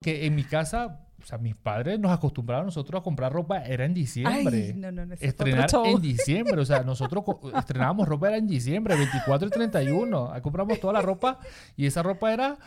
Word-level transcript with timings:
que 0.00 0.26
en 0.26 0.34
mi 0.34 0.44
casa, 0.44 1.00
o 1.20 1.26
sea, 1.26 1.38
mis 1.38 1.56
padres 1.56 1.98
nos 1.98 2.12
acostumbraban 2.12 2.66
nosotros 2.66 3.00
a 3.00 3.02
comprar 3.02 3.32
ropa, 3.32 3.64
era 3.64 3.84
en 3.84 3.94
diciembre. 3.94 4.66
Ay, 4.66 4.74
no, 4.74 4.92
no, 4.92 5.06
no. 5.06 5.14
Estrenar 5.18 5.68
en 5.84 6.00
diciembre, 6.00 6.60
o 6.60 6.64
sea, 6.64 6.82
nosotros 6.82 7.24
estrenábamos 7.56 8.08
ropa 8.08 8.28
era 8.28 8.36
en 8.36 8.46
diciembre, 8.46 8.96
24 8.96 9.48
y 9.48 9.50
31. 9.50 10.32
Ahí 10.32 10.40
compramos 10.40 10.78
toda 10.80 10.92
la 10.92 11.02
ropa 11.02 11.40
y 11.76 11.86
esa 11.86 12.02
ropa 12.02 12.32
era 12.32 12.58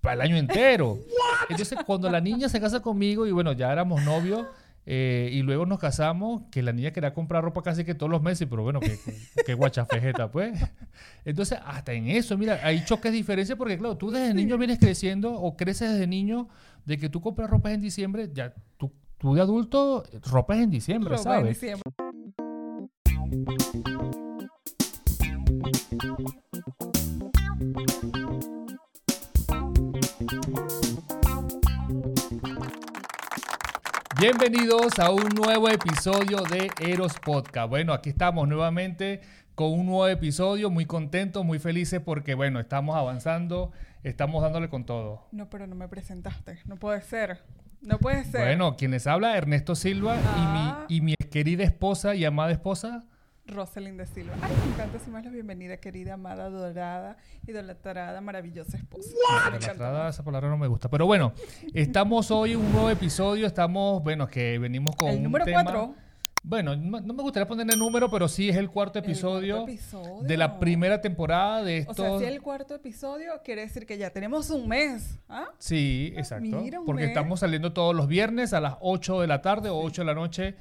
para 0.00 0.14
el 0.14 0.20
año 0.22 0.36
entero. 0.36 0.98
Entonces, 1.48 1.78
cuando 1.86 2.10
la 2.10 2.20
niña 2.20 2.48
se 2.48 2.60
casa 2.60 2.80
conmigo 2.80 3.26
y 3.26 3.32
bueno, 3.32 3.52
ya 3.52 3.72
éramos 3.72 4.02
novios 4.04 4.46
eh, 4.88 5.30
y 5.32 5.42
luego 5.42 5.66
nos 5.66 5.80
casamos, 5.80 6.44
que 6.52 6.62
la 6.62 6.72
niña 6.72 6.92
quería 6.92 7.12
comprar 7.12 7.42
ropa 7.42 7.60
casi 7.62 7.84
que 7.84 7.94
todos 7.96 8.08
los 8.10 8.22
meses, 8.22 8.46
pero 8.48 8.62
bueno, 8.62 8.78
que, 8.78 8.96
que 9.44 9.54
guachafejeta, 9.54 10.30
pues. 10.30 10.58
Entonces, 11.24 11.58
hasta 11.66 11.92
en 11.92 12.08
eso, 12.08 12.38
mira, 12.38 12.60
hay 12.62 12.84
choques 12.84 13.10
de 13.10 13.18
diferencia 13.18 13.56
porque, 13.56 13.76
claro, 13.76 13.96
tú 13.96 14.12
desde 14.12 14.32
niño 14.32 14.56
vienes 14.56 14.78
creciendo 14.78 15.34
o 15.34 15.56
creces 15.56 15.90
desde 15.90 16.06
niño 16.06 16.48
de 16.84 16.98
que 16.98 17.08
tú 17.08 17.20
compras 17.20 17.50
ropa 17.50 17.72
en 17.72 17.80
diciembre, 17.80 18.30
ya 18.32 18.54
tú, 18.76 18.92
tú 19.18 19.34
de 19.34 19.40
adulto, 19.40 20.04
ropa 20.22 20.54
es 20.54 20.62
en 20.62 20.70
diciembre, 20.70 21.16
Ropa 21.16 21.38
en 21.38 21.40
¿sabes? 21.40 21.60
diciembre. 21.60 21.92
Bienvenidos 34.18 34.98
a 34.98 35.10
un 35.10 35.28
nuevo 35.36 35.68
episodio 35.68 36.40
de 36.42 36.70
Eros 36.80 37.14
Podcast. 37.24 37.68
Bueno, 37.68 37.92
aquí 37.92 38.10
estamos 38.10 38.48
nuevamente 38.48 39.20
con 39.54 39.72
un 39.72 39.86
nuevo 39.86 40.08
episodio, 40.08 40.70
muy 40.70 40.86
contentos, 40.86 41.44
muy 41.44 41.58
felices 41.58 42.00
porque, 42.04 42.34
bueno, 42.34 42.58
estamos 42.60 42.96
avanzando, 42.96 43.72
estamos 44.02 44.42
dándole 44.42 44.68
con 44.68 44.84
todo. 44.86 45.26
No, 45.32 45.50
pero 45.50 45.66
no 45.66 45.74
me 45.74 45.88
presentaste. 45.88 46.60
No 46.66 46.76
puede 46.76 47.02
ser. 47.02 47.42
No 47.82 47.98
puede 47.98 48.24
ser. 48.24 48.40
Bueno, 48.42 48.76
quienes 48.76 49.06
habla, 49.06 49.36
Ernesto 49.36 49.74
Silva 49.74 50.16
Ah. 50.18 50.86
y, 50.88 50.96
mi, 50.96 50.96
y 50.96 51.00
mi 51.02 51.14
querida 51.30 51.64
esposa 51.64 52.14
y 52.14 52.24
amada 52.24 52.52
esposa. 52.52 53.04
Rosalind 53.46 53.98
de 53.98 54.06
Silva. 54.06 54.34
Ay, 54.42 54.52
me 54.66 54.72
encanta 54.74 54.98
si 54.98 55.10
más 55.10 55.24
la 55.24 55.30
bienvenida, 55.30 55.76
querida, 55.76 56.14
amada, 56.14 56.46
adorada, 56.46 57.16
idolatrada, 57.46 58.20
maravillosa 58.20 58.76
esposa. 58.76 59.10
Idolatrada, 59.50 60.08
esa 60.08 60.24
palabra 60.24 60.48
no 60.48 60.58
me 60.58 60.66
gusta. 60.66 60.88
Pero 60.90 61.06
bueno, 61.06 61.32
estamos 61.72 62.30
hoy 62.30 62.52
en 62.52 62.58
un 62.58 62.72
nuevo 62.72 62.90
episodio, 62.90 63.46
estamos, 63.46 64.02
bueno, 64.02 64.26
que 64.26 64.58
venimos 64.58 64.96
con 64.96 65.08
El 65.10 65.18
un 65.18 65.22
número 65.24 65.44
tema- 65.44 65.62
cuatro. 65.62 65.94
Bueno, 66.42 66.76
no 66.76 67.00
no 67.00 67.12
me 67.12 67.22
gustaría 67.24 67.44
poner 67.48 67.66
el 67.72 67.76
número, 67.76 68.08
pero 68.08 68.28
sí 68.28 68.48
es 68.48 68.56
el 68.56 68.70
cuarto 68.70 69.00
El 69.00 69.04
episodio, 69.04 69.56
cuarto 69.64 69.72
episodio. 69.72 70.22
de 70.22 70.36
la 70.36 70.60
primera 70.60 71.00
temporada 71.00 71.64
de 71.64 71.78
O 71.88 71.90
estos... 71.90 71.96
sea, 71.96 72.18
si 72.20 72.24
el 72.24 72.40
cuarto 72.40 72.76
episodio 72.76 73.32
quiere 73.44 73.62
decir 73.62 73.84
que 73.84 73.98
ya 73.98 74.10
tenemos 74.10 74.50
un 74.50 74.68
mes. 74.68 75.18
¿Ah? 75.28 75.46
Sí, 75.58 76.12
exacto. 76.16 76.60
mira, 76.62 76.78
un 76.78 76.86
porque 76.86 77.02
mes. 77.02 77.08
estamos 77.10 77.40
saliendo 77.40 77.72
todos 77.72 77.96
los 77.96 78.06
viernes 78.06 78.52
a 78.52 78.60
las 78.60 78.74
8 78.80 79.22
de 79.22 79.26
la 79.26 79.42
tarde 79.42 79.70
o 79.70 79.78
8 79.80 80.02
de 80.02 80.06
la 80.06 80.14
noche. 80.14 80.54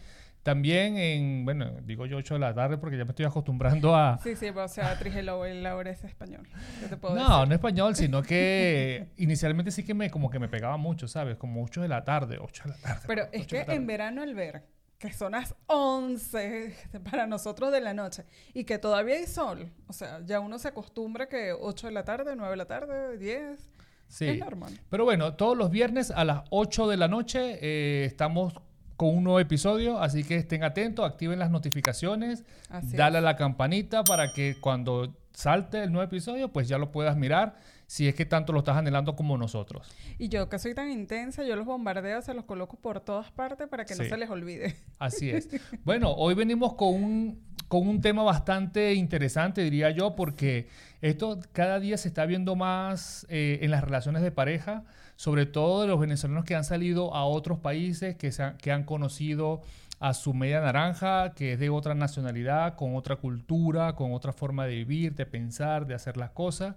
También 0.45 0.95
en, 0.95 1.43
bueno, 1.43 1.71
digo 1.81 2.05
yo 2.05 2.17
8 2.17 2.35
de 2.35 2.39
la 2.39 2.53
tarde 2.53 2.77
porque 2.77 2.95
ya 2.99 3.03
me 3.03 3.09
estoy 3.09 3.25
acostumbrando 3.25 3.95
a... 3.95 4.19
Sí, 4.19 4.35
sí, 4.35 4.49
o 4.49 4.67
sea, 4.67 4.95
Trigelo, 4.99 5.43
el 5.43 5.65
ahora 5.65 5.89
es 5.89 6.03
español. 6.03 6.47
¿Qué 6.79 6.85
te 6.85 6.97
puedo 6.97 7.15
No, 7.15 7.21
decir? 7.39 7.47
no 7.49 7.55
español, 7.55 7.95
sino 7.95 8.21
que 8.21 9.07
inicialmente 9.17 9.71
sí 9.71 9.83
que 9.83 9.95
me 9.95 10.11
como 10.11 10.29
que 10.29 10.37
me 10.37 10.47
pegaba 10.47 10.77
mucho, 10.77 11.07
¿sabes? 11.07 11.37
Como 11.37 11.63
8 11.63 11.81
de 11.81 11.87
la 11.87 12.03
tarde, 12.03 12.37
8 12.39 12.63
de 12.65 12.69
la 12.69 12.77
tarde. 12.77 13.01
Pero 13.07 13.23
8 13.23 13.29
es 13.33 13.47
que 13.47 13.65
la 13.65 13.73
en 13.73 13.87
verano 13.87 14.21
el 14.21 14.35
ver, 14.35 14.61
que 14.99 15.11
son 15.13 15.31
las 15.31 15.55
11 15.65 16.75
para 17.09 17.25
nosotros 17.25 17.71
de 17.71 17.81
la 17.81 17.95
noche, 17.95 18.25
y 18.53 18.65
que 18.65 18.77
todavía 18.77 19.15
hay 19.15 19.25
sol, 19.25 19.71
o 19.87 19.93
sea, 19.93 20.19
ya 20.25 20.39
uno 20.41 20.59
se 20.59 20.67
acostumbra 20.67 21.27
que 21.27 21.53
8 21.59 21.87
de 21.87 21.93
la 21.93 22.03
tarde, 22.05 22.35
9 22.35 22.51
de 22.51 22.57
la 22.57 22.65
tarde, 22.67 23.17
10, 23.17 23.71
Sí. 24.07 24.27
es 24.27 24.37
normal. 24.37 24.79
Pero 24.91 25.05
bueno, 25.05 25.33
todos 25.33 25.57
los 25.57 25.71
viernes 25.71 26.11
a 26.11 26.23
las 26.23 26.43
8 26.51 26.87
de 26.87 26.97
la 26.97 27.07
noche 27.07 27.57
eh, 27.63 28.05
estamos 28.05 28.53
con 28.97 29.15
un 29.15 29.23
nuevo 29.23 29.39
episodio, 29.39 29.99
así 29.99 30.23
que 30.23 30.37
estén 30.37 30.63
atentos, 30.63 31.05
activen 31.05 31.39
las 31.39 31.51
notificaciones, 31.51 32.43
Así 32.69 32.95
dale 32.95 33.17
a 33.17 33.21
la 33.21 33.35
campanita 33.35 34.03
para 34.03 34.31
que 34.33 34.55
cuando 34.59 35.13
salte 35.33 35.83
el 35.83 35.91
nuevo 35.91 36.05
episodio, 36.05 36.51
pues 36.51 36.67
ya 36.67 36.77
lo 36.77 36.91
puedas 36.91 37.17
mirar 37.17 37.55
si 37.87 38.07
es 38.07 38.15
que 38.15 38.25
tanto 38.25 38.51
lo 38.53 38.59
estás 38.59 38.77
anhelando 38.77 39.15
como 39.15 39.37
nosotros. 39.37 39.87
Y 40.17 40.29
yo 40.29 40.49
que 40.49 40.57
soy 40.57 40.73
tan 40.73 40.89
intensa, 40.89 41.43
yo 41.43 41.55
los 41.55 41.65
bombardeo, 41.65 42.21
se 42.21 42.33
los 42.33 42.45
coloco 42.45 42.77
por 42.77 42.99
todas 42.99 43.31
partes 43.31 43.67
para 43.67 43.85
que 43.85 43.95
no 43.95 44.03
se 44.03 44.17
les 44.17 44.29
olvide. 44.29 44.75
Así 44.99 45.29
es. 45.29 45.49
Bueno, 45.83 46.11
hoy 46.13 46.33
venimos 46.33 46.73
con 46.73 46.93
un, 46.93 47.43
con 47.67 47.87
un 47.87 48.01
tema 48.01 48.23
bastante 48.23 48.93
interesante, 48.93 49.61
diría 49.61 49.91
yo, 49.91 50.15
porque 50.15 50.67
esto 51.01 51.39
cada 51.51 51.79
día 51.79 51.97
se 51.97 52.07
está 52.07 52.25
viendo 52.25 52.55
más 52.55 53.25
eh, 53.29 53.59
en 53.61 53.71
las 53.71 53.83
relaciones 53.83 54.23
de 54.23 54.31
pareja, 54.31 54.83
sobre 55.15 55.45
todo 55.45 55.81
de 55.81 55.87
los 55.87 55.99
venezolanos 55.99 56.45
que 56.45 56.55
han 56.55 56.63
salido 56.63 57.13
a 57.13 57.25
otros 57.25 57.59
países, 57.59 58.15
que, 58.15 58.31
se 58.31 58.43
han, 58.43 58.57
que 58.57 58.71
han 58.71 58.83
conocido 58.83 59.61
a 59.99 60.13
su 60.13 60.33
media 60.33 60.59
naranja, 60.59 61.33
que 61.35 61.53
es 61.53 61.59
de 61.59 61.69
otra 61.69 61.95
nacionalidad, 61.95 62.75
con 62.75 62.95
otra 62.95 63.15
cultura, 63.15 63.95
con 63.95 64.13
otra 64.13 64.33
forma 64.33 64.65
de 64.67 64.75
vivir, 64.75 65.15
de 65.15 65.25
pensar, 65.25 65.87
de 65.87 65.93
hacer 65.95 66.17
las 66.17 66.31
cosas. 66.31 66.75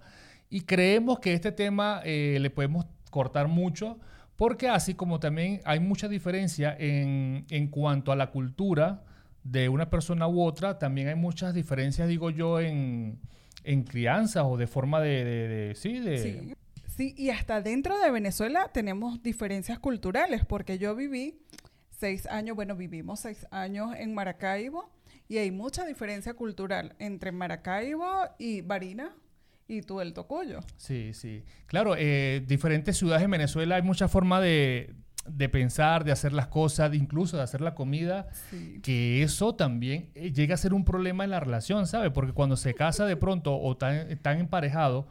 Y 0.49 0.61
creemos 0.61 1.19
que 1.19 1.33
este 1.33 1.51
tema 1.51 2.01
eh, 2.05 2.37
le 2.39 2.49
podemos 2.49 2.85
cortar 3.11 3.47
mucho, 3.49 3.97
porque 4.37 4.69
así 4.69 4.93
como 4.93 5.19
también 5.19 5.59
hay 5.65 5.81
mucha 5.81 6.07
diferencia 6.07 6.75
en, 6.79 7.45
en 7.49 7.67
cuanto 7.67 8.13
a 8.13 8.15
la 8.15 8.31
cultura 8.31 9.03
de 9.43 9.67
una 9.67 9.89
persona 9.89 10.27
u 10.27 10.41
otra, 10.41 10.79
también 10.79 11.09
hay 11.09 11.15
muchas 11.15 11.53
diferencias, 11.53 12.07
digo 12.07 12.29
yo, 12.29 12.59
en, 12.61 13.19
en 13.65 13.83
crianza 13.83 14.45
o 14.45 14.55
de 14.57 14.67
forma 14.67 15.01
de- 15.01 15.73
sí, 15.75 15.99
de... 15.99 16.17
Sí. 16.17 16.53
Sí, 16.99 17.15
y 17.17 17.29
hasta 17.29 17.61
dentro 17.61 17.97
de 17.97 18.11
Venezuela 18.11 18.69
tenemos 18.73 19.23
diferencias 19.23 19.79
culturales, 19.79 20.43
porque 20.45 20.77
yo 20.77 20.97
viví 20.97 21.39
seis 21.91 22.25
años, 22.27 22.57
bueno, 22.57 22.75
vivimos 22.75 23.21
seis 23.21 23.47
años 23.51 23.91
en 23.97 24.13
Maracaibo 24.13 24.91
y 25.29 25.37
hay 25.37 25.49
mucha 25.49 25.85
diferencia 25.85 26.33
cultural 26.33 26.97
entre 26.99 27.31
Maracaibo 27.31 28.05
y 28.37 28.59
Barina 28.59 29.15
y 29.65 29.81
tú 29.81 30.01
el 30.01 30.11
Tocuyo. 30.13 30.59
Sí, 30.75 31.13
sí. 31.13 31.45
Claro, 31.67 31.95
eh, 31.97 32.43
diferentes 32.45 32.97
ciudades 32.97 33.23
en 33.23 33.31
Venezuela 33.31 33.75
hay 33.77 33.81
mucha 33.81 34.09
forma 34.09 34.41
de, 34.41 34.93
de 35.25 35.47
pensar, 35.47 36.03
de 36.03 36.11
hacer 36.11 36.33
las 36.33 36.47
cosas, 36.47 36.91
de 36.91 36.97
incluso 36.97 37.37
de 37.37 37.43
hacer 37.43 37.61
la 37.61 37.75
comida, 37.75 38.27
Sí. 38.49 38.81
que 38.83 39.23
eso 39.23 39.55
también 39.55 40.09
eh, 40.15 40.33
llega 40.33 40.55
a 40.55 40.57
ser 40.57 40.73
un 40.73 40.83
problema 40.83 41.23
en 41.23 41.29
la 41.29 41.39
relación, 41.39 41.87
¿sabes? 41.87 42.11
Porque 42.11 42.33
cuando 42.33 42.57
se 42.57 42.73
casa 42.73 43.05
de 43.05 43.15
pronto 43.15 43.57
o 43.57 43.77
tan, 43.77 44.17
tan 44.19 44.39
emparejado 44.39 45.07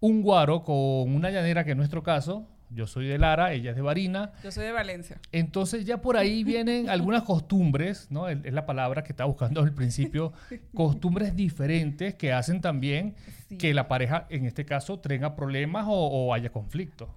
un 0.00 0.22
guaro 0.22 0.62
con 0.62 1.14
una 1.14 1.30
llanera, 1.30 1.64
que 1.64 1.72
en 1.72 1.78
nuestro 1.78 2.02
caso, 2.02 2.46
yo 2.70 2.86
soy 2.86 3.06
de 3.06 3.16
Lara, 3.18 3.52
ella 3.52 3.70
es 3.70 3.76
de 3.76 3.82
Barina, 3.82 4.32
Yo 4.42 4.50
soy 4.50 4.64
de 4.64 4.72
Valencia. 4.72 5.20
entonces 5.32 5.84
ya 5.84 6.00
por 6.02 6.16
ahí 6.16 6.42
vienen 6.44 6.88
algunas 6.90 7.22
costumbres, 7.22 8.08
¿no? 8.10 8.28
Es 8.28 8.52
la 8.52 8.66
palabra 8.66 9.02
que 9.04 9.12
estaba 9.12 9.28
buscando 9.28 9.60
al 9.62 9.72
principio, 9.72 10.32
costumbres 10.74 11.34
diferentes 11.36 12.14
que 12.14 12.32
hacen 12.32 12.60
también 12.60 13.14
Sí. 13.48 13.58
que 13.58 13.72
la 13.74 13.86
pareja, 13.86 14.26
en 14.28 14.44
este 14.44 14.64
caso, 14.64 14.98
tenga 14.98 15.36
problemas 15.36 15.86
o, 15.88 15.92
o 15.92 16.34
haya 16.34 16.50
conflicto. 16.50 17.08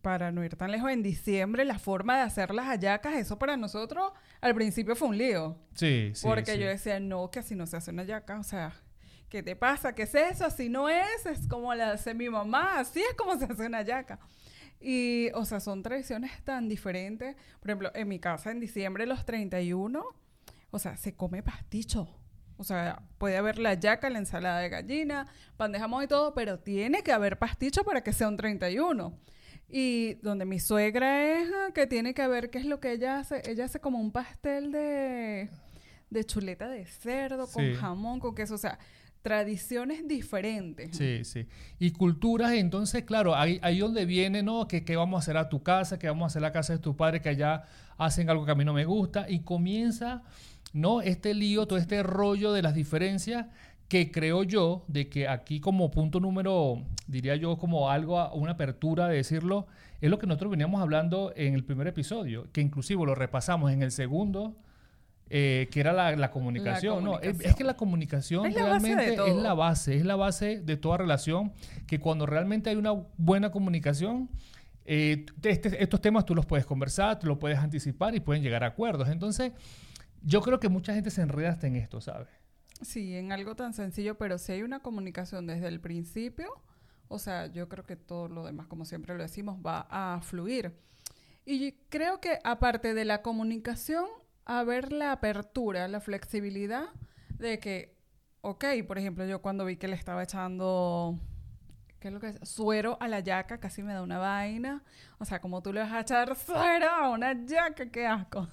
Para 0.00 0.30
no 0.30 0.44
ir 0.44 0.54
tan 0.56 0.70
lejos, 0.70 0.90
en 0.92 1.02
diciembre 1.02 1.64
la 1.64 1.78
forma 1.78 2.16
de 2.16 2.22
hacer 2.22 2.54
las 2.54 2.66
hallacas, 2.66 3.14
eso 3.16 3.36
para 3.38 3.56
nosotros 3.56 4.12
al 4.40 4.54
principio 4.54 4.94
fue 4.94 5.08
un 5.08 5.18
lío. 5.18 5.56
Sí, 5.74 6.10
sí. 6.14 6.26
porque 6.26 6.52
sí. 6.54 6.58
yo 6.58 6.66
decía, 6.68 6.98
no, 7.00 7.30
que 7.30 7.40
así 7.40 7.54
no 7.56 7.66
se 7.66 7.76
hace 7.76 7.90
una 7.90 8.02
hallaca. 8.02 8.38
O 8.38 8.44
sea, 8.44 8.72
¿qué 9.32 9.42
te 9.42 9.56
pasa? 9.56 9.94
¿Qué 9.94 10.02
es 10.02 10.14
eso? 10.14 10.44
Así 10.44 10.68
no 10.68 10.90
es, 10.90 11.24
es 11.24 11.48
como 11.48 11.74
la 11.74 11.92
hace 11.92 12.12
mi 12.12 12.28
mamá, 12.28 12.78
así 12.78 13.00
es 13.00 13.14
como 13.16 13.34
se 13.38 13.46
hace 13.46 13.64
una 13.64 13.78
hallaca. 13.78 14.18
Y, 14.78 15.30
o 15.32 15.46
sea, 15.46 15.58
son 15.58 15.82
tradiciones 15.82 16.30
tan 16.44 16.68
diferentes. 16.68 17.34
Por 17.60 17.70
ejemplo, 17.70 17.90
en 17.94 18.08
mi 18.08 18.18
casa 18.18 18.50
en 18.50 18.60
diciembre, 18.60 19.06
los 19.06 19.24
31, 19.24 20.04
o 20.70 20.78
sea, 20.78 20.98
se 20.98 21.14
come 21.14 21.42
pasticho. 21.42 22.14
O 22.58 22.64
sea, 22.64 23.02
puede 23.16 23.38
haber 23.38 23.58
la 23.58 23.70
hallaca, 23.70 24.10
la 24.10 24.18
ensalada 24.18 24.60
de 24.60 24.68
gallina, 24.68 25.26
pan 25.56 25.72
de 25.72 25.78
jamón 25.78 26.04
y 26.04 26.08
todo, 26.08 26.34
pero 26.34 26.58
tiene 26.58 27.02
que 27.02 27.12
haber 27.12 27.38
pasticho 27.38 27.84
para 27.84 28.02
que 28.02 28.12
sea 28.12 28.28
un 28.28 28.36
31. 28.36 29.18
Y 29.66 30.14
donde 30.16 30.44
mi 30.44 30.60
suegra 30.60 31.24
es, 31.24 31.48
ah, 31.54 31.72
que 31.72 31.86
tiene 31.86 32.12
que 32.12 32.20
haber, 32.20 32.50
¿qué 32.50 32.58
es 32.58 32.66
lo 32.66 32.80
que 32.80 32.92
ella 32.92 33.18
hace? 33.18 33.40
Ella 33.46 33.64
hace 33.64 33.80
como 33.80 33.98
un 33.98 34.12
pastel 34.12 34.72
de, 34.72 35.48
de 36.10 36.24
chuleta 36.24 36.68
de 36.68 36.84
cerdo, 36.84 37.46
con 37.46 37.74
jamón, 37.76 38.20
con 38.20 38.34
queso, 38.34 38.56
o 38.56 38.58
sea, 38.58 38.78
tradiciones 39.22 40.06
diferentes. 40.06 40.96
Sí, 40.96 41.24
sí. 41.24 41.46
Y 41.78 41.92
culturas, 41.92 42.52
entonces, 42.52 43.04
claro, 43.04 43.34
ahí, 43.34 43.58
ahí 43.62 43.78
donde 43.78 44.04
viene, 44.04 44.42
¿no? 44.42 44.68
Que 44.68 44.84
qué 44.84 44.96
vamos 44.96 45.18
a 45.18 45.20
hacer 45.20 45.36
a 45.36 45.48
tu 45.48 45.62
casa, 45.62 45.98
que 45.98 46.08
vamos 46.08 46.24
a 46.24 46.26
hacer 46.26 46.40
a 46.44 46.48
la 46.48 46.52
casa 46.52 46.72
de 46.74 46.80
tu 46.80 46.96
padre, 46.96 47.20
que 47.20 47.28
allá 47.28 47.64
hacen 47.96 48.28
algo 48.28 48.44
que 48.44 48.52
a 48.52 48.54
mí 48.54 48.64
no 48.64 48.72
me 48.72 48.84
gusta. 48.84 49.26
Y 49.28 49.40
comienza, 49.40 50.22
¿no? 50.72 51.00
Este 51.00 51.34
lío, 51.34 51.66
todo 51.66 51.78
este 51.78 52.02
rollo 52.02 52.52
de 52.52 52.62
las 52.62 52.74
diferencias 52.74 53.46
que 53.92 54.10
creo 54.10 54.42
yo 54.42 54.86
de 54.88 55.10
que 55.10 55.28
aquí 55.28 55.60
como 55.60 55.90
punto 55.90 56.18
número, 56.18 56.82
diría 57.06 57.36
yo, 57.36 57.58
como 57.58 57.90
algo, 57.90 58.32
una 58.32 58.52
apertura 58.52 59.06
de 59.06 59.16
decirlo, 59.16 59.66
es 60.00 60.08
lo 60.08 60.18
que 60.18 60.26
nosotros 60.26 60.50
veníamos 60.50 60.80
hablando 60.80 61.30
en 61.36 61.52
el 61.52 61.62
primer 61.62 61.86
episodio, 61.86 62.48
que 62.52 62.62
inclusive 62.62 63.04
lo 63.04 63.14
repasamos 63.14 63.70
en 63.70 63.82
el 63.82 63.90
segundo, 63.90 64.56
eh, 65.34 65.68
que 65.72 65.80
era 65.80 65.94
la, 65.94 66.14
la 66.14 66.30
comunicación. 66.30 67.02
¿no? 67.02 67.18
Es- 67.18 67.28
Es, 67.28 67.32
comunicación. 67.32 67.54
que 67.56 67.64
la 67.64 67.74
comunicación 67.76 68.46
Es 68.46 68.54
la 68.54 68.64
realmente 68.66 69.08
es 69.10 69.16
todo. 69.16 69.42
la 69.42 69.54
base, 69.54 69.96
es 69.96 70.04
la 70.04 70.16
base 70.16 70.60
de 70.60 70.76
toda 70.76 70.98
relación, 70.98 71.52
que 71.86 71.98
cuando 71.98 72.26
realmente 72.26 72.68
hay 72.68 72.76
una 72.76 72.92
buena 73.16 73.50
comunicación, 73.50 74.28
eh, 74.84 75.24
este, 75.42 75.82
estos 75.82 76.00
temas 76.02 76.26
tú 76.26 76.34
los 76.34 76.44
puedes 76.44 76.66
conversar, 76.66 77.18
tú 77.18 77.26
los 77.28 77.38
puedes 77.38 77.58
anticipar 77.58 78.14
y 78.14 78.20
pueden 78.20 78.42
llegar 78.42 78.62
a 78.62 78.66
acuerdos. 78.66 79.08
Entonces, 79.08 79.52
yo 80.22 80.42
creo 80.42 80.60
que 80.60 80.68
mucha 80.68 80.92
gente 80.92 81.10
se 81.10 81.22
enreda 81.22 81.50
hasta 81.50 81.66
en 81.66 81.76
esto, 81.76 82.00
¿sabes? 82.02 82.28
Sí, 82.82 83.14
en 83.16 83.32
algo 83.32 83.54
tan 83.56 83.72
sencillo, 83.72 84.18
pero 84.18 84.36
si 84.36 84.52
hay 84.52 84.62
una 84.62 84.80
comunicación 84.80 85.46
desde 85.46 85.68
el 85.68 85.80
principio, 85.80 86.48
o 87.08 87.18
sea, 87.18 87.46
yo 87.46 87.68
creo 87.70 87.86
que 87.86 87.96
todo 87.96 88.28
lo 88.28 88.44
demás, 88.44 88.66
como 88.66 88.84
siempre 88.84 89.14
lo 89.16 89.22
decimos, 89.22 89.56
va 89.64 89.86
a 89.88 90.20
fluir. 90.20 90.74
Y 91.46 91.72
creo 91.88 92.20
que 92.20 92.38
aparte 92.44 92.92
de 92.92 93.04
la 93.04 93.22
comunicación, 93.22 94.04
haber 94.44 94.92
la 94.92 95.12
apertura, 95.12 95.88
la 95.88 96.00
flexibilidad 96.00 96.90
de 97.30 97.58
que, 97.58 97.96
ok, 98.40 98.64
por 98.86 98.98
ejemplo, 98.98 99.24
yo 99.26 99.42
cuando 99.42 99.64
vi 99.64 99.76
que 99.76 99.88
le 99.88 99.96
estaba 99.96 100.22
echando 100.22 101.18
¿qué 102.02 102.08
es 102.08 102.14
lo 102.14 102.18
que 102.18 102.30
es? 102.30 102.38
Suero 102.42 102.98
a 103.00 103.06
la 103.06 103.20
yaca, 103.20 103.60
casi 103.60 103.80
me 103.84 103.94
da 103.94 104.02
una 104.02 104.18
vaina. 104.18 104.82
O 105.18 105.24
sea, 105.24 105.40
como 105.40 105.62
tú 105.62 105.72
le 105.72 105.80
vas 105.80 105.92
a 105.92 106.00
echar 106.00 106.34
suero 106.34 106.90
a 106.90 107.08
una 107.10 107.32
yaca, 107.46 107.88
qué 107.92 108.08
asco. 108.08 108.48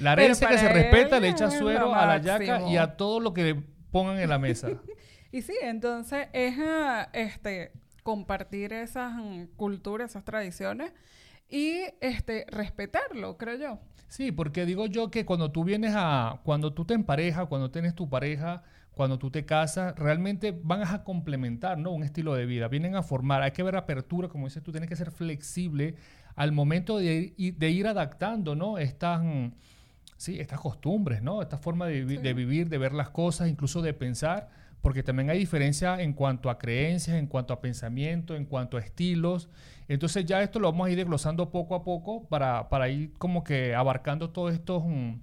La 0.00 0.14
herencia 0.14 0.48
que 0.48 0.58
se 0.58 0.68
respeta 0.68 1.20
le 1.20 1.28
echa 1.28 1.50
suero 1.52 1.94
a 1.94 2.04
la 2.04 2.18
yaca 2.18 2.62
y 2.68 2.76
a 2.76 2.96
todo 2.96 3.20
lo 3.20 3.32
que 3.32 3.44
le 3.44 3.54
pongan 3.92 4.18
en 4.18 4.28
la 4.28 4.40
mesa. 4.40 4.70
y 5.30 5.42
sí, 5.42 5.54
entonces 5.62 6.26
es 6.32 6.58
ah, 6.58 7.08
este 7.12 7.70
compartir 8.02 8.72
esas 8.72 9.14
mm, 9.14 9.44
culturas, 9.56 10.10
esas 10.10 10.24
tradiciones 10.24 10.92
y 11.48 11.82
este 12.00 12.44
respetarlo, 12.48 13.38
creo 13.38 13.56
yo. 13.56 13.78
Sí, 14.10 14.32
porque 14.32 14.66
digo 14.66 14.86
yo 14.86 15.08
que 15.08 15.24
cuando 15.24 15.52
tú 15.52 15.62
vienes 15.62 15.94
a 15.96 16.40
cuando 16.42 16.72
tú 16.72 16.84
te 16.84 16.94
emparejas, 16.94 17.46
cuando 17.46 17.70
tienes 17.70 17.94
tu 17.94 18.08
pareja, 18.08 18.64
cuando 18.90 19.20
tú 19.20 19.30
te 19.30 19.44
casas, 19.44 19.96
realmente 19.96 20.50
van 20.50 20.82
a 20.82 21.04
complementar 21.04 21.78
¿no? 21.78 21.92
un 21.92 22.02
estilo 22.02 22.34
de 22.34 22.44
vida, 22.44 22.66
vienen 22.66 22.96
a 22.96 23.04
formar, 23.04 23.40
hay 23.42 23.52
que 23.52 23.62
ver 23.62 23.76
apertura, 23.76 24.26
como 24.26 24.48
dices 24.48 24.64
tú, 24.64 24.72
tienes 24.72 24.88
que 24.88 24.96
ser 24.96 25.12
flexible 25.12 25.94
al 26.34 26.50
momento 26.50 26.98
de, 26.98 27.34
de 27.56 27.70
ir 27.70 27.86
adaptando 27.86 28.56
¿no? 28.56 28.78
estas, 28.78 29.22
sí, 30.16 30.40
estas 30.40 30.58
costumbres, 30.58 31.22
¿no? 31.22 31.40
esta 31.40 31.56
forma 31.56 31.86
de, 31.86 32.04
de, 32.04 32.34
vivir, 32.34 32.68
de 32.68 32.78
ver 32.78 32.92
las 32.92 33.10
cosas, 33.10 33.48
incluso 33.48 33.80
de 33.80 33.94
pensar, 33.94 34.48
porque 34.82 35.02
también 35.02 35.30
hay 35.30 35.38
diferencia 35.38 36.00
en 36.00 36.12
cuanto 36.12 36.48
a 36.48 36.58
creencias, 36.58 37.16
en 37.16 37.26
cuanto 37.26 37.52
a 37.52 37.60
pensamiento, 37.60 38.34
en 38.34 38.46
cuanto 38.46 38.76
a 38.76 38.80
estilos. 38.80 39.48
Entonces 39.88 40.24
ya 40.24 40.42
esto 40.42 40.58
lo 40.58 40.70
vamos 40.70 40.88
a 40.88 40.90
ir 40.90 40.96
desglosando 40.96 41.50
poco 41.50 41.74
a 41.74 41.84
poco 41.84 42.26
para, 42.28 42.68
para 42.68 42.88
ir 42.88 43.12
como 43.14 43.44
que 43.44 43.74
abarcando 43.74 44.30
todos 44.30 44.54
estos, 44.54 44.82
mm, 44.86 45.14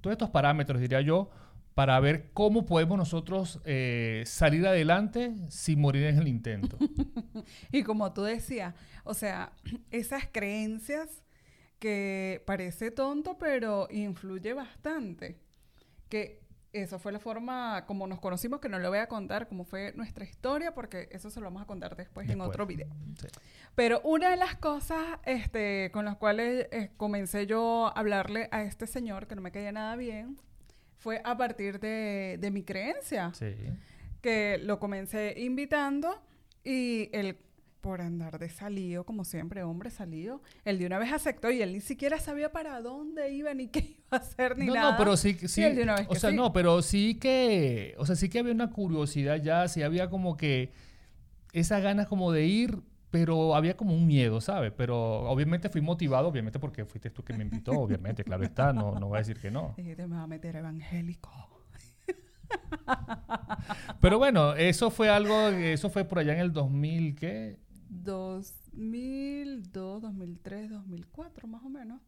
todos 0.00 0.12
estos 0.12 0.30
parámetros, 0.30 0.80
diría 0.80 1.00
yo, 1.00 1.30
para 1.74 1.98
ver 2.00 2.30
cómo 2.32 2.66
podemos 2.66 2.98
nosotros 2.98 3.60
eh, 3.64 4.22
salir 4.26 4.66
adelante 4.66 5.34
sin 5.48 5.80
morir 5.80 6.04
en 6.04 6.18
el 6.18 6.28
intento. 6.28 6.76
y 7.72 7.82
como 7.82 8.12
tú 8.12 8.22
decías, 8.22 8.74
o 9.04 9.14
sea, 9.14 9.52
esas 9.90 10.24
creencias 10.30 11.22
que 11.78 12.42
parece 12.46 12.90
tonto, 12.90 13.38
pero 13.38 13.88
influye 13.90 14.52
bastante. 14.52 15.38
Que 16.08 16.47
eso 16.72 16.98
fue 16.98 17.12
la 17.12 17.18
forma 17.18 17.84
como 17.86 18.06
nos 18.06 18.20
conocimos, 18.20 18.60
que 18.60 18.68
no 18.68 18.78
le 18.78 18.88
voy 18.88 18.98
a 18.98 19.06
contar 19.06 19.48
cómo 19.48 19.64
fue 19.64 19.92
nuestra 19.96 20.24
historia, 20.24 20.74
porque 20.74 21.08
eso 21.10 21.30
se 21.30 21.40
lo 21.40 21.46
vamos 21.46 21.62
a 21.62 21.66
contar 21.66 21.96
después, 21.96 22.28
en 22.28 22.40
otro 22.40 22.66
video. 22.66 22.88
Pero 23.74 24.00
una 24.04 24.30
de 24.30 24.36
las 24.36 24.56
cosas 24.56 25.18
este, 25.24 25.90
con 25.92 26.04
las 26.04 26.16
cuales 26.16 26.68
eh, 26.70 26.90
comencé 26.96 27.46
yo 27.46 27.86
a 27.86 27.90
hablarle 27.90 28.48
a 28.52 28.62
este 28.62 28.86
señor, 28.86 29.26
que 29.26 29.34
no 29.34 29.40
me 29.40 29.50
caía 29.50 29.72
nada 29.72 29.96
bien, 29.96 30.38
fue 30.98 31.20
a 31.24 31.36
partir 31.36 31.80
de, 31.80 32.36
de 32.40 32.50
mi 32.50 32.62
creencia. 32.62 33.32
Sí. 33.34 33.54
Que 34.20 34.58
lo 34.58 34.78
comencé 34.78 35.34
invitando 35.38 36.20
y 36.64 37.08
él, 37.12 37.38
por 37.88 38.02
andar 38.02 38.38
de 38.38 38.50
salido, 38.50 39.04
como 39.04 39.24
siempre, 39.24 39.62
hombre 39.62 39.88
salido, 39.88 40.42
él 40.66 40.78
de 40.78 40.84
una 40.84 40.98
vez 40.98 41.10
aceptó 41.10 41.50
y 41.50 41.62
él 41.62 41.72
ni 41.72 41.80
siquiera 41.80 42.20
sabía 42.20 42.52
para 42.52 42.82
dónde 42.82 43.32
iba 43.32 43.54
ni 43.54 43.68
qué 43.68 43.78
iba 43.78 43.96
a 44.10 44.16
hacer 44.16 44.58
ni 44.58 44.66
nada. 44.66 44.82
No, 44.82 44.90
no, 44.90 44.98
pero 44.98 45.16
sí, 45.16 45.32
sí. 45.48 45.64
o 46.06 46.14
sea, 46.14 46.30
no, 46.30 46.52
pero 46.52 46.82
sí 46.82 47.14
que, 47.14 47.94
o 47.96 48.04
sea, 48.04 48.14
sí 48.14 48.28
que 48.28 48.40
había 48.40 48.52
una 48.52 48.68
curiosidad 48.68 49.36
ya, 49.36 49.66
sí 49.68 49.82
había 49.82 50.10
como 50.10 50.36
que 50.36 50.70
esas 51.54 51.82
ganas 51.82 52.08
como 52.08 52.30
de 52.30 52.44
ir, 52.44 52.78
pero 53.10 53.56
había 53.56 53.74
como 53.74 53.94
un 53.94 54.06
miedo, 54.06 54.42
¿sabes? 54.42 54.70
Pero 54.76 55.22
obviamente 55.22 55.70
fui 55.70 55.80
motivado, 55.80 56.28
obviamente 56.28 56.58
porque 56.58 56.84
fuiste 56.84 57.08
tú 57.08 57.24
que 57.24 57.32
me 57.32 57.44
invitó, 57.44 57.72
obviamente, 57.72 58.22
claro 58.22 58.44
está, 58.44 58.74
no, 58.74 59.00
no 59.00 59.08
voy 59.08 59.16
a 59.16 59.20
decir 59.20 59.38
que 59.40 59.50
no. 59.50 59.72
Dijiste, 59.78 60.06
me 60.06 60.16
va 60.16 60.24
a 60.24 60.26
meter 60.26 60.56
evangélico. 60.56 61.30
Pero 64.02 64.18
bueno, 64.18 64.54
eso 64.56 64.90
fue 64.90 65.08
algo, 65.08 65.48
eso 65.48 65.88
fue 65.88 66.04
por 66.04 66.18
allá 66.18 66.34
en 66.34 66.40
el 66.40 66.52
2000, 66.52 67.14
¿qué? 67.14 67.67
2002, 67.88 70.02
2003, 70.02 70.70
2004, 70.70 71.48
más 71.48 71.64
o 71.64 71.68
menos. 71.68 72.00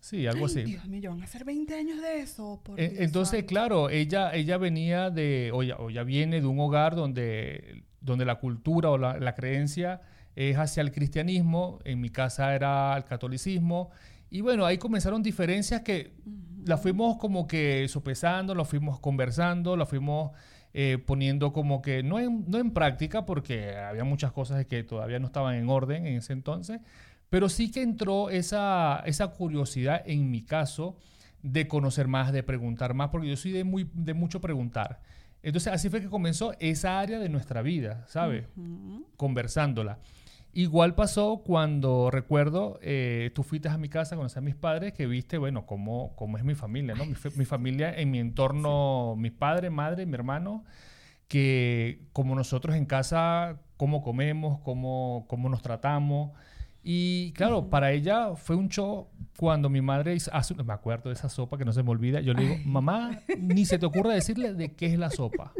Sí, 0.00 0.26
algo 0.26 0.46
así. 0.46 0.64
Dios 0.64 0.86
mío, 0.86 1.10
van 1.10 1.22
a 1.22 1.26
ser 1.26 1.44
20 1.44 1.74
años 1.74 2.02
de 2.02 2.20
eso. 2.20 2.60
entonces, 2.76 3.44
claro, 3.44 3.88
ella, 3.88 4.34
ella 4.34 4.58
venía 4.58 5.10
de, 5.10 5.50
o 5.54 5.62
ya, 5.62 5.76
o 5.78 5.88
ya 5.88 6.02
viene 6.02 6.42
de 6.42 6.46
un 6.46 6.60
hogar 6.60 6.94
donde 6.94 7.84
donde 8.04 8.24
la 8.24 8.36
cultura 8.36 8.90
o 8.90 8.98
la, 8.98 9.34
creencia 9.34 10.02
es 10.36 10.56
hacia 10.58 10.82
el 10.82 10.92
cristianismo, 10.92 11.80
en 11.84 12.00
mi 12.00 12.10
casa 12.10 12.54
era 12.54 12.96
el 12.96 13.04
catolicismo, 13.04 13.90
y 14.30 14.42
bueno, 14.42 14.66
ahí 14.66 14.78
comenzaron 14.78 15.22
diferencias 15.22 15.82
que 15.82 16.12
las 16.64 16.82
fuimos 16.82 17.16
como 17.16 17.46
que 17.46 17.86
sopesando, 17.88 18.54
las 18.54 18.68
fuimos 18.68 19.00
conversando, 19.00 19.76
las 19.76 19.88
fuimos 19.88 20.32
eh, 20.76 20.98
poniendo 20.98 21.52
como 21.52 21.80
que 21.80 22.02
no 22.02 22.18
en, 22.18 22.44
no 22.48 22.58
en 22.58 22.72
práctica, 22.72 23.24
porque 23.24 23.76
había 23.76 24.02
muchas 24.02 24.32
cosas 24.32 24.66
que 24.66 24.82
todavía 24.82 25.20
no 25.20 25.26
estaban 25.26 25.54
en 25.54 25.68
orden 25.68 26.04
en 26.04 26.16
ese 26.16 26.32
entonces, 26.32 26.80
pero 27.30 27.48
sí 27.48 27.70
que 27.70 27.80
entró 27.80 28.28
esa, 28.28 29.00
esa 29.06 29.28
curiosidad 29.28 30.02
en 30.04 30.32
mi 30.32 30.42
caso 30.42 30.96
de 31.42 31.68
conocer 31.68 32.08
más, 32.08 32.32
de 32.32 32.42
preguntar 32.42 32.92
más, 32.92 33.10
porque 33.10 33.28
yo 33.28 33.36
soy 33.36 33.52
de, 33.52 33.62
muy, 33.62 33.88
de 33.92 34.14
mucho 34.14 34.40
preguntar. 34.40 35.00
Entonces 35.44 35.72
así 35.72 35.90
fue 35.90 36.00
que 36.00 36.08
comenzó 36.08 36.54
esa 36.58 36.98
área 36.98 37.20
de 37.20 37.28
nuestra 37.28 37.62
vida, 37.62 38.04
¿sabes? 38.08 38.46
Conversándola. 39.16 39.98
Igual 40.56 40.94
pasó 40.94 41.42
cuando 41.44 42.12
recuerdo, 42.12 42.78
eh, 42.80 43.32
tú 43.34 43.42
fuiste 43.42 43.68
a 43.68 43.76
mi 43.76 43.88
casa 43.88 44.14
a 44.14 44.18
conocer 44.18 44.38
a 44.38 44.40
mis 44.40 44.54
padres, 44.54 44.92
que 44.92 45.06
viste, 45.06 45.36
bueno, 45.36 45.66
cómo, 45.66 46.14
cómo 46.14 46.38
es 46.38 46.44
mi 46.44 46.54
familia, 46.54 46.94
¿no? 46.94 47.04
Mi, 47.06 47.44
familia 47.44 47.92
en 47.92 48.12
mi 48.12 48.20
entorno, 48.20 49.16
mis 49.16 49.32
padres, 49.32 49.72
madre, 49.72 50.06
mi 50.06 50.14
hermano, 50.14 50.64
que 51.26 52.06
como 52.12 52.36
nosotros 52.36 52.76
en 52.76 52.86
casa, 52.86 53.62
cómo 53.76 54.00
comemos, 54.00 54.60
cómo, 54.60 55.26
cómo 55.28 55.48
nos 55.48 55.60
tratamos. 55.60 56.30
Y 56.84 57.32
claro, 57.32 57.68
para 57.68 57.90
ella 57.90 58.36
fue 58.36 58.54
un 58.54 58.68
show 58.68 59.08
cuando 59.36 59.68
mi 59.68 59.80
madre 59.80 60.14
hizo, 60.14 60.30
me 60.64 60.72
acuerdo 60.72 61.08
de 61.08 61.14
esa 61.14 61.28
sopa 61.28 61.58
que 61.58 61.64
no 61.64 61.72
se 61.72 61.82
me 61.82 61.90
olvida, 61.90 62.20
yo 62.20 62.32
le 62.32 62.42
digo, 62.42 62.56
mamá, 62.64 63.22
ni 63.40 63.64
se 63.64 63.76
te 63.76 63.86
ocurra 63.86 64.14
decirle 64.14 64.54
de 64.54 64.72
qué 64.76 64.86
es 64.86 64.98
la 65.00 65.10
sopa. 65.10 65.52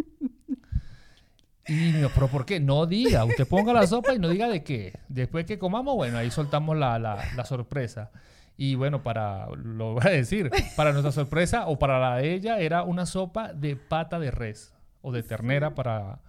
Y 1.66 1.92
dijo, 1.92 2.11
pero 2.14 2.28
¿por 2.28 2.44
qué? 2.44 2.61
No 2.61 2.87
diga, 2.87 3.25
usted 3.25 3.47
ponga 3.49 3.73
la 3.73 3.87
sopa 3.87 4.14
y 4.14 4.18
no 4.18 4.28
diga 4.28 4.49
de 4.49 4.62
qué. 4.62 4.99
Después 5.09 5.47
que 5.47 5.59
comamos, 5.59 5.94
bueno, 5.94 6.18
ahí 6.18 6.30
soltamos 6.30 6.76
la, 6.76 6.99
la, 6.99 7.25
la 7.35 7.44
sorpresa. 7.44 8.11
Y 8.56 8.75
bueno, 8.75 9.02
para, 9.02 9.47
lo 9.56 9.94
voy 9.94 10.02
a 10.06 10.11
decir, 10.11 10.50
para 10.76 10.92
nuestra 10.92 11.11
sorpresa 11.12 11.66
o 11.66 11.78
para 11.78 11.99
la 11.99 12.16
de 12.16 12.35
ella 12.35 12.59
era 12.59 12.83
una 12.83 13.06
sopa 13.06 13.52
de 13.52 13.76
pata 13.76 14.18
de 14.18 14.30
res 14.30 14.75
o 15.02 15.11
de 15.11 15.23
ternera 15.23 15.75
para 15.75 16.21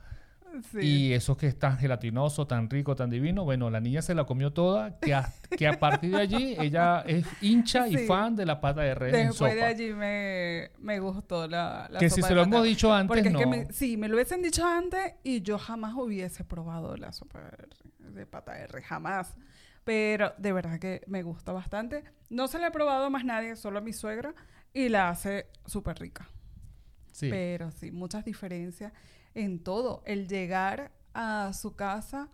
y 0.81 1.13
eso 1.13 1.37
que 1.37 1.47
es 1.47 1.57
tan 1.57 1.77
gelatinoso, 1.77 2.47
tan 2.47 2.69
rico, 2.69 2.95
tan 2.95 3.09
divino, 3.09 3.43
bueno, 3.43 3.69
la 3.69 3.79
niña 3.79 4.01
se 4.01 4.15
la 4.15 4.25
comió 4.25 4.53
toda, 4.53 4.99
que 4.99 5.13
a, 5.13 5.31
que 5.57 5.67
a 5.67 5.79
partir 5.79 6.11
de 6.11 6.21
allí 6.21 6.55
ella 6.59 7.01
es 7.01 7.25
hincha 7.41 7.87
y 7.87 7.97
fan 8.07 8.35
de 8.35 8.45
la 8.45 8.61
pata 8.61 8.81
de 8.81 8.95
res 8.95 9.11
Después 9.11 9.55
de 9.55 9.63
allí 9.63 9.93
me, 9.93 10.71
me 10.79 10.99
gustó 10.99 11.47
la, 11.47 11.87
la 11.89 11.99
Que 11.99 12.09
si 12.09 12.21
se 12.21 12.33
lo 12.33 12.43
hemos 12.43 12.63
dicho 12.63 12.93
antes, 12.93 13.31
no. 13.31 13.39
sí, 13.71 13.97
me 13.97 14.07
lo 14.07 14.15
hubiesen 14.15 14.41
dicho 14.41 14.65
antes 14.65 15.13
y 15.23 15.41
yo 15.41 15.57
jamás 15.57 15.93
hubiese 15.95 16.43
probado 16.43 16.95
la 16.97 17.11
sopa 17.11 17.41
de 17.99 18.25
pata 18.25 18.53
de 18.53 18.67
res, 18.67 18.85
jamás. 18.85 19.35
Pero 19.83 20.33
de 20.37 20.51
verdad 20.51 20.79
que 20.79 21.03
me 21.05 21.21
gusta 21.21 21.51
bastante. 21.51 22.03
No 22.29 22.47
se 22.47 22.57
la 22.57 22.67
he 22.67 22.71
probado 22.71 23.05
a 23.05 23.09
más 23.09 23.23
nadie, 23.23 23.55
solo 23.55 23.77
a 23.79 23.81
mi 23.81 23.93
suegra, 23.93 24.33
y 24.73 24.89
la 24.89 25.09
hace 25.09 25.47
súper 25.65 25.99
rica. 25.99 26.27
Sí. 27.11 27.29
Pero 27.29 27.71
sí, 27.71 27.91
muchas 27.91 28.25
diferencias 28.25 28.91
en 29.35 29.59
todo. 29.59 30.01
El 30.05 30.27
llegar 30.27 30.91
a 31.13 31.53
su 31.53 31.75
casa 31.75 32.29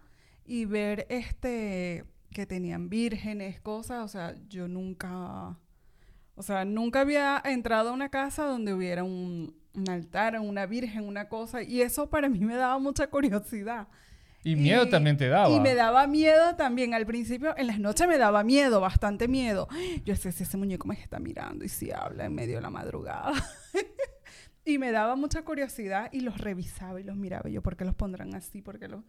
y 0.45 0.65
ver 0.65 1.05
este 1.09 2.05
que 2.31 2.45
tenían 2.45 2.89
vírgenes, 2.89 3.59
cosas, 3.59 4.05
o 4.05 4.07
sea, 4.07 4.35
yo 4.47 4.67
nunca, 4.67 5.57
o 6.35 6.43
sea, 6.43 6.63
nunca 6.65 7.01
había 7.01 7.41
entrado 7.43 7.89
a 7.89 7.93
una 7.93 8.09
casa 8.09 8.45
donde 8.45 8.73
hubiera 8.73 9.03
un, 9.03 9.53
altar, 9.89 10.39
una 10.39 10.65
virgen, 10.65 11.03
una 11.03 11.27
cosa, 11.27 11.61
y 11.61 11.81
eso 11.81 12.09
para 12.09 12.29
mí 12.29 12.39
me 12.39 12.55
daba 12.55 12.79
mucha 12.79 13.07
curiosidad. 13.07 13.87
Y 14.43 14.55
miedo 14.55 14.89
también 14.89 15.17
te 15.17 15.27
daba. 15.27 15.53
Y 15.53 15.59
me 15.59 15.75
daba 15.75 16.07
miedo 16.07 16.55
también. 16.55 16.95
Al 16.95 17.05
principio, 17.05 17.55
en 17.57 17.67
las 17.67 17.77
noches 17.77 18.07
me 18.07 18.17
daba 18.17 18.43
miedo, 18.43 18.81
bastante 18.81 19.27
miedo. 19.27 19.67
Yo 20.03 20.15
sé 20.15 20.31
si 20.31 20.41
ese 20.43 20.57
muñeco 20.57 20.87
me 20.87 20.95
está 20.95 21.19
mirando 21.19 21.63
y 21.63 21.69
si 21.69 21.91
habla 21.91 22.25
en 22.25 22.33
medio 22.33 22.55
de 22.55 22.61
la 22.61 22.71
madrugada. 22.71 23.33
Y 24.65 24.77
me 24.77 24.91
daba 24.91 25.15
mucha 25.15 25.43
curiosidad 25.43 26.09
y 26.11 26.19
los 26.21 26.37
revisaba 26.39 26.99
y 26.99 27.03
los 27.03 27.15
miraba. 27.15 27.49
Yo, 27.49 27.61
¿por 27.61 27.75
qué 27.75 27.85
los 27.85 27.95
pondrán 27.95 28.35
así? 28.35 28.61
¿Por 28.61 28.79
qué 28.79 28.87
los...? 28.87 29.03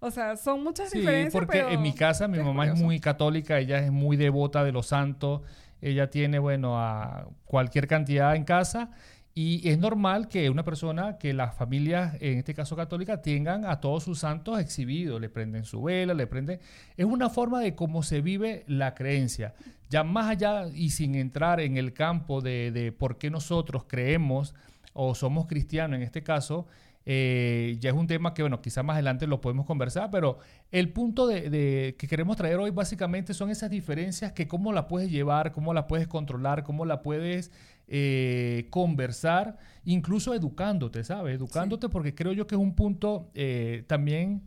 O 0.00 0.10
sea, 0.10 0.36
son 0.36 0.62
muchas 0.62 0.90
Sí, 0.90 0.98
diferencias. 0.98 1.32
porque 1.32 1.58
pero 1.58 1.70
en 1.70 1.80
mi 1.82 1.94
casa 1.94 2.28
mi 2.28 2.38
es 2.38 2.44
mamá 2.44 2.64
es 2.64 2.70
curioso. 2.70 2.84
muy 2.84 3.00
católica, 3.00 3.58
ella 3.58 3.78
es 3.78 3.90
muy 3.90 4.16
devota 4.16 4.62
de 4.62 4.70
los 4.72 4.86
santos, 4.88 5.40
ella 5.80 6.10
tiene, 6.10 6.38
bueno, 6.38 6.78
a 6.78 7.26
cualquier 7.46 7.86
cantidad 7.86 8.36
en 8.36 8.44
casa 8.44 8.90
y 9.34 9.66
es 9.68 9.78
normal 9.78 10.28
que 10.28 10.50
una 10.50 10.62
persona, 10.62 11.16
que 11.18 11.32
las 11.32 11.54
familias, 11.56 12.16
en 12.20 12.38
este 12.38 12.54
caso 12.54 12.76
católica, 12.76 13.22
tengan 13.22 13.64
a 13.64 13.80
todos 13.80 14.04
sus 14.04 14.18
santos 14.20 14.60
exhibidos, 14.60 15.20
le 15.20 15.28
prenden 15.30 15.64
su 15.64 15.82
vela, 15.82 16.12
le 16.14 16.26
prenden... 16.26 16.60
Es 16.96 17.06
una 17.06 17.30
forma 17.30 17.60
de 17.60 17.74
cómo 17.74 18.02
se 18.02 18.20
vive 18.20 18.64
la 18.68 18.94
creencia. 18.94 19.54
Ya 19.90 20.04
más 20.04 20.28
allá 20.28 20.66
y 20.72 20.90
sin 20.90 21.14
entrar 21.14 21.60
en 21.60 21.76
el 21.78 21.94
campo 21.94 22.42
de, 22.42 22.70
de 22.72 22.92
por 22.92 23.16
qué 23.18 23.30
nosotros 23.30 23.84
creemos 23.88 24.54
o 24.94 25.14
somos 25.14 25.46
cristianos 25.46 25.98
en 25.98 26.02
este 26.02 26.22
caso, 26.22 26.66
eh, 27.06 27.76
ya 27.80 27.90
es 27.90 27.96
un 27.96 28.06
tema 28.06 28.32
que, 28.32 28.40
bueno, 28.42 28.62
quizá 28.62 28.82
más 28.82 28.94
adelante 28.94 29.26
lo 29.26 29.42
podemos 29.42 29.66
conversar, 29.66 30.10
pero 30.10 30.38
el 30.70 30.88
punto 30.90 31.26
de, 31.26 31.50
de- 31.50 31.96
que 31.98 32.08
queremos 32.08 32.36
traer 32.38 32.56
hoy 32.56 32.70
básicamente 32.70 33.34
son 33.34 33.50
esas 33.50 33.68
diferencias 33.68 34.32
que 34.32 34.48
cómo 34.48 34.72
la 34.72 34.88
puedes 34.88 35.10
llevar, 35.10 35.52
cómo 35.52 35.74
la 35.74 35.86
puedes 35.86 36.08
controlar, 36.08 36.64
cómo 36.64 36.86
la 36.86 37.02
puedes 37.02 37.50
eh, 37.88 38.68
conversar, 38.70 39.58
incluso 39.84 40.32
educándote, 40.32 41.04
¿sabes? 41.04 41.36
Educándote 41.36 41.90
porque 41.90 42.14
creo 42.14 42.32
yo 42.32 42.46
que 42.46 42.54
es 42.54 42.60
un 42.60 42.74
punto 42.74 43.30
eh, 43.34 43.84
también 43.86 44.42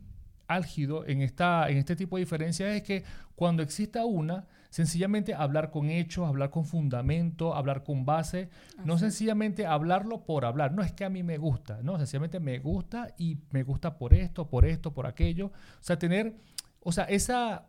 álgido 0.48 1.06
en, 1.06 1.22
esta, 1.22 1.70
en 1.70 1.78
este 1.78 1.96
tipo 1.96 2.16
de 2.18 2.22
diferencias 2.24 2.74
es 2.74 2.82
que 2.82 3.04
cuando 3.36 3.62
exista 3.62 4.06
una, 4.06 4.48
sencillamente 4.70 5.34
hablar 5.34 5.72
con 5.72 5.90
hechos, 5.90 6.28
hablar 6.28 6.50
con 6.50 6.66
fundamento, 6.66 7.56
hablar 7.56 7.84
con 7.84 8.06
base, 8.06 8.50
no 8.84 8.94
Así 8.96 9.06
sencillamente 9.06 9.66
hablarlo 9.66 10.26
por 10.26 10.46
hablar, 10.46 10.74
no 10.74 10.82
es 10.84 10.92
que 10.94 11.06
a 11.06 11.10
mí 11.10 11.24
me 11.24 11.38
gusta, 11.38 11.80
no, 11.84 11.98
sencillamente 11.98 12.40
me 12.40 12.60
gusta 12.60 13.14
y 13.18 13.38
me 13.52 13.64
gusta 13.64 13.98
por 13.98 14.14
esto, 14.14 14.50
por 14.50 14.66
esto, 14.66 14.94
por 14.94 15.08
aquello, 15.08 15.48
o 15.48 15.52
sea, 15.84 15.98
tener, 16.00 16.36
o 16.82 16.92
sea, 16.92 17.06
esa, 17.06 17.68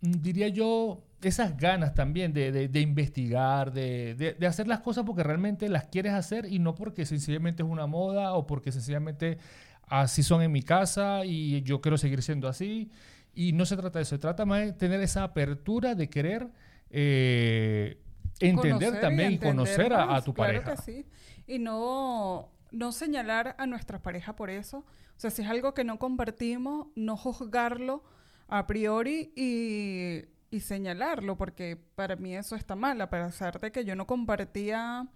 mm, 0.00 0.12
diría 0.22 0.48
yo, 0.48 1.04
esas 1.22 1.56
ganas 1.56 1.94
también 1.94 2.32
de, 2.32 2.50
de- 2.52 2.68
de 2.68 2.80
investigar, 2.80 3.72
de, 3.72 4.14
de- 4.16 4.34
de 4.34 4.46
hacer 4.46 4.66
las 4.66 4.80
cosas 4.80 5.04
porque 5.04 5.22
realmente 5.22 5.68
las 5.68 5.84
quieres 5.84 6.12
hacer 6.14 6.46
y 6.46 6.58
no 6.58 6.74
porque 6.74 7.06
sencillamente 7.06 7.62
es 7.62 7.68
una 7.68 7.86
moda 7.86 8.34
o 8.34 8.46
porque 8.46 8.72
sencillamente 8.72 9.38
así 9.86 10.22
son 10.22 10.42
en 10.42 10.50
mi 10.52 10.62
casa 10.62 11.24
y 11.24 11.62
yo 11.62 11.80
quiero 11.80 11.96
seguir 11.98 12.22
siendo 12.22 12.48
así. 12.48 12.90
Y 13.34 13.52
no 13.52 13.64
se 13.66 13.76
trata 13.76 13.98
de 13.98 14.02
eso, 14.02 14.16
se 14.16 14.18
trata 14.18 14.44
más 14.44 14.60
de 14.60 14.72
tener 14.72 15.00
esa 15.00 15.24
apertura 15.24 15.94
de 15.94 16.08
querer 16.10 16.48
eh, 16.90 17.98
entender 18.40 18.90
Conocer 18.90 19.00
también 19.00 19.30
y, 19.30 19.34
entender 19.34 19.56
conocer 19.56 19.92
a, 19.94 20.20
tu 20.22 20.34
claro 20.34 20.62
pareja. 20.62 20.76
que 20.76 20.82
sí. 20.82 21.06
Y 21.46 21.58
no, 21.58 22.50
no 22.70 22.92
señalar 22.92 23.54
a 23.58 23.66
nuestra 23.66 24.02
pareja 24.02 24.36
por 24.36 24.50
eso. 24.50 24.78
O 24.78 25.20
sea, 25.22 25.30
si 25.30 25.42
es 25.42 25.48
algo 25.48 25.72
que 25.74 25.84
no 25.84 25.98
compartimos, 25.98 26.88
no 26.94 27.16
juzgarlo 27.16 28.04
a 28.48 28.66
priori 28.66 29.32
y, 29.34 30.24
y 30.50 30.60
señalarlo, 30.60 31.36
porque 31.38 31.78
para 31.94 32.16
mí 32.16 32.36
eso 32.36 32.56
está 32.56 32.74
mal, 32.76 33.00
a 33.00 33.08
pesar 33.08 33.58
de 33.58 33.72
que 33.72 33.84
yo 33.84 33.96
no 33.96 34.06
compartía 34.06 35.08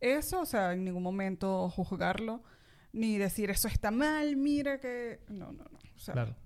eso, 0.00 0.40
o 0.40 0.46
sea, 0.46 0.72
en 0.72 0.84
ningún 0.84 1.02
momento 1.02 1.70
juzgarlo, 1.70 2.42
ni 2.92 3.16
decir 3.16 3.50
eso 3.50 3.68
está 3.68 3.90
mal, 3.90 4.36
mira 4.36 4.78
que... 4.78 5.20
No, 5.28 5.52
no, 5.52 5.64
no. 5.64 5.78
O 5.96 5.98
sea, 5.98 6.14
Claro. 6.14 6.36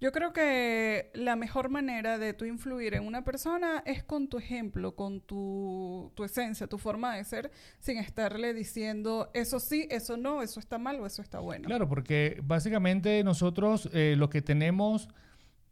Yo 0.00 0.12
creo 0.12 0.32
que 0.32 1.10
la 1.14 1.36
mejor 1.36 1.68
manera 1.68 2.18
de 2.18 2.34
tú 2.34 2.44
influir 2.44 2.94
en 2.94 3.06
una 3.06 3.24
persona 3.24 3.82
es 3.86 4.02
con 4.02 4.28
tu 4.28 4.38
ejemplo, 4.38 4.94
con 4.96 5.20
tu, 5.20 6.12
tu 6.14 6.24
esencia, 6.24 6.66
tu 6.66 6.78
forma 6.78 7.16
de 7.16 7.24
ser, 7.24 7.50
sin 7.78 7.98
estarle 7.98 8.52
diciendo 8.52 9.30
eso 9.34 9.60
sí, 9.60 9.86
eso 9.90 10.16
no, 10.16 10.42
eso 10.42 10.60
está 10.60 10.78
mal 10.78 11.00
o 11.00 11.06
eso 11.06 11.22
está 11.22 11.38
bueno. 11.38 11.66
Claro, 11.66 11.88
porque 11.88 12.40
básicamente 12.42 13.22
nosotros 13.24 13.88
eh, 13.92 14.14
lo 14.16 14.28
que 14.30 14.42
tenemos, 14.42 15.08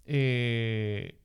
eh, 0.06 1.18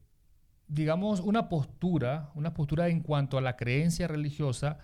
digamos, 0.68 1.20
una 1.22 1.50
postura, 1.50 2.32
una 2.36 2.54
postura 2.54 2.90
en 2.90 3.02
cuanto 3.02 3.38
a 3.38 3.42
la 3.42 3.56
creencia 3.56 4.08
religiosa, 4.08 4.80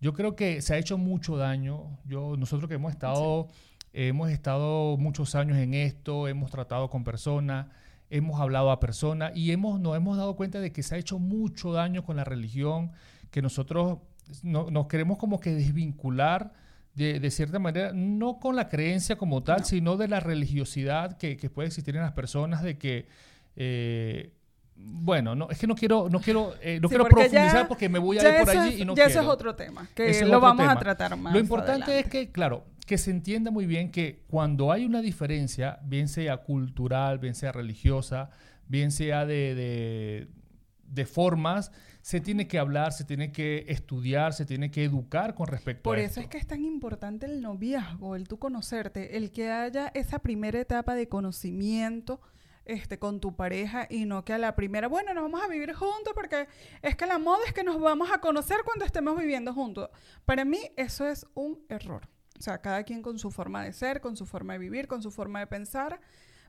yo 0.00 0.12
creo 0.12 0.36
que 0.36 0.62
se 0.62 0.74
ha 0.74 0.78
hecho 0.78 0.96
mucho 0.96 1.36
daño. 1.36 1.98
Yo, 2.04 2.36
nosotros 2.36 2.68
que 2.68 2.76
hemos 2.76 2.92
estado, 2.92 3.48
hemos 4.06 4.30
estado 4.30 4.96
muchos 4.96 5.34
años 5.34 5.56
en 5.58 5.74
esto, 5.74 6.28
hemos 6.28 6.50
tratado 6.50 6.88
con 6.88 7.02
personas, 7.02 7.66
hemos 8.10 8.40
hablado 8.40 8.70
a 8.70 8.78
personas 8.78 9.32
y 9.34 9.50
hemos, 9.50 9.80
nos 9.80 9.96
hemos 9.96 10.16
dado 10.16 10.36
cuenta 10.36 10.60
de 10.60 10.70
que 10.72 10.82
se 10.82 10.94
ha 10.94 10.98
hecho 10.98 11.18
mucho 11.18 11.72
daño 11.72 12.04
con 12.04 12.16
la 12.16 12.24
religión, 12.24 12.92
que 13.30 13.42
nosotros 13.42 13.98
no- 14.42 14.70
nos 14.70 14.86
queremos 14.86 15.18
como 15.18 15.40
que 15.40 15.50
desvincular 15.54 16.52
de, 16.94 17.18
de 17.20 17.30
cierta 17.30 17.58
manera, 17.58 17.92
no 17.92 18.38
con 18.38 18.54
la 18.56 18.68
creencia 18.68 19.16
como 19.16 19.42
tal, 19.42 19.58
No. 19.60 19.64
sino 19.66 19.96
de 19.96 20.08
la 20.08 20.20
religiosidad 20.20 21.16
que, 21.16 21.36
que 21.36 21.50
puede 21.50 21.68
existir 21.68 21.96
en 21.96 22.02
las 22.02 22.12
personas, 22.12 22.62
de 22.62 22.78
que, 22.78 23.06
eh, 23.56 24.32
bueno, 24.76 25.34
no, 25.34 25.50
es 25.50 25.58
que 25.58 25.66
no 25.66 25.74
quiero, 25.74 26.08
no 26.08 26.20
quiero, 26.20 26.54
eh, 26.62 26.78
no 26.80 26.88
Sí, 26.88 26.92
quiero 26.92 27.04
porque 27.04 27.14
profundizar 27.28 27.62
ya- 27.62 27.68
porque 27.68 27.88
me 27.88 27.98
voy 27.98 28.18
a 28.18 28.22
ir 28.38 28.44
por 28.44 28.50
allí 28.56 28.74
es- 28.74 28.80
y 28.80 28.84
no 28.84 28.92
ya 28.94 29.06
quiero. 29.06 29.10
eso 29.10 29.20
es 29.22 29.26
otro 29.28 29.54
tema, 29.56 29.88
que 29.94 30.24
lo 30.24 30.40
vamos 30.40 30.68
a 30.68 30.76
tratar 30.78 31.16
más 31.16 31.32
Lo 31.32 31.40
importante 31.40 31.82
adelante. 31.90 31.98
es 32.00 32.06
que, 32.08 32.30
claro, 32.30 32.64
que 32.88 32.96
se 32.98 33.10
entienda 33.10 33.50
muy 33.50 33.66
bien 33.66 33.92
que 33.92 34.24
cuando 34.28 34.72
hay 34.72 34.86
una 34.86 35.02
diferencia, 35.02 35.78
bien 35.84 36.08
sea 36.08 36.38
cultural, 36.38 37.18
bien 37.18 37.34
sea 37.34 37.52
religiosa, 37.52 38.30
bien 38.66 38.90
sea 38.90 39.26
de, 39.26 39.54
de, 39.54 40.28
de 40.84 41.06
formas, 41.06 41.70
se 42.00 42.20
tiene 42.20 42.48
que 42.48 42.58
hablar, 42.58 42.94
se 42.94 43.04
tiene 43.04 43.30
que 43.30 43.66
estudiar, 43.68 44.32
se 44.32 44.46
tiene 44.46 44.70
que 44.70 44.84
educar 44.84 45.34
con 45.34 45.48
respecto 45.48 45.82
Por 45.82 45.98
a 45.98 46.00
eso 46.00 46.08
esto. 46.08 46.20
es 46.22 46.28
que 46.28 46.38
es 46.38 46.46
tan 46.46 46.64
importante 46.64 47.26
el 47.26 47.42
noviazgo, 47.42 48.16
el 48.16 48.26
tú 48.26 48.38
conocerte, 48.38 49.18
el 49.18 49.30
que 49.32 49.50
haya 49.50 49.88
esa 49.88 50.20
primera 50.20 50.58
etapa 50.58 50.94
de 50.94 51.08
conocimiento 51.08 52.22
este, 52.64 52.98
con 52.98 53.20
tu 53.20 53.36
pareja 53.36 53.86
y 53.90 54.06
no 54.06 54.24
que 54.24 54.32
a 54.32 54.38
la 54.38 54.56
primera, 54.56 54.88
bueno, 54.88 55.12
nos 55.12 55.24
vamos 55.24 55.42
a 55.42 55.48
vivir 55.48 55.74
juntos 55.74 56.14
porque 56.14 56.48
es 56.80 56.96
que 56.96 57.04
la 57.04 57.18
moda 57.18 57.40
es 57.46 57.52
que 57.52 57.64
nos 57.64 57.78
vamos 57.78 58.10
a 58.10 58.22
conocer 58.22 58.58
cuando 58.64 58.86
estemos 58.86 59.14
viviendo 59.18 59.52
juntos. 59.52 59.90
Para 60.24 60.46
mí 60.46 60.58
eso 60.76 61.06
es 61.06 61.26
un 61.34 61.60
error. 61.68 62.08
O 62.38 62.42
sea, 62.42 62.60
cada 62.60 62.84
quien 62.84 63.02
con 63.02 63.18
su 63.18 63.30
forma 63.30 63.64
de 63.64 63.72
ser, 63.72 64.00
con 64.00 64.16
su 64.16 64.26
forma 64.26 64.52
de 64.52 64.60
vivir, 64.60 64.86
con 64.86 65.02
su 65.02 65.10
forma 65.10 65.40
de 65.40 65.46
pensar, 65.46 66.00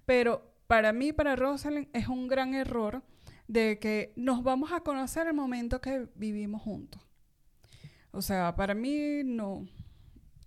pero 0.05 0.53
para 0.67 0.93
mí, 0.93 1.13
para 1.13 1.35
Rosalind, 1.35 1.87
es 1.93 2.07
un 2.07 2.27
gran 2.27 2.53
error 2.53 3.03
de 3.47 3.79
que 3.79 4.13
nos 4.15 4.43
vamos 4.43 4.71
a 4.71 4.81
conocer 4.81 5.25
el 5.25 5.33
momento 5.33 5.81
que 5.81 6.07
vivimos 6.13 6.61
juntos. 6.61 7.01
O 8.11 8.21
sea, 8.21 8.55
para 8.55 8.75
mí 8.75 9.23
no. 9.23 9.67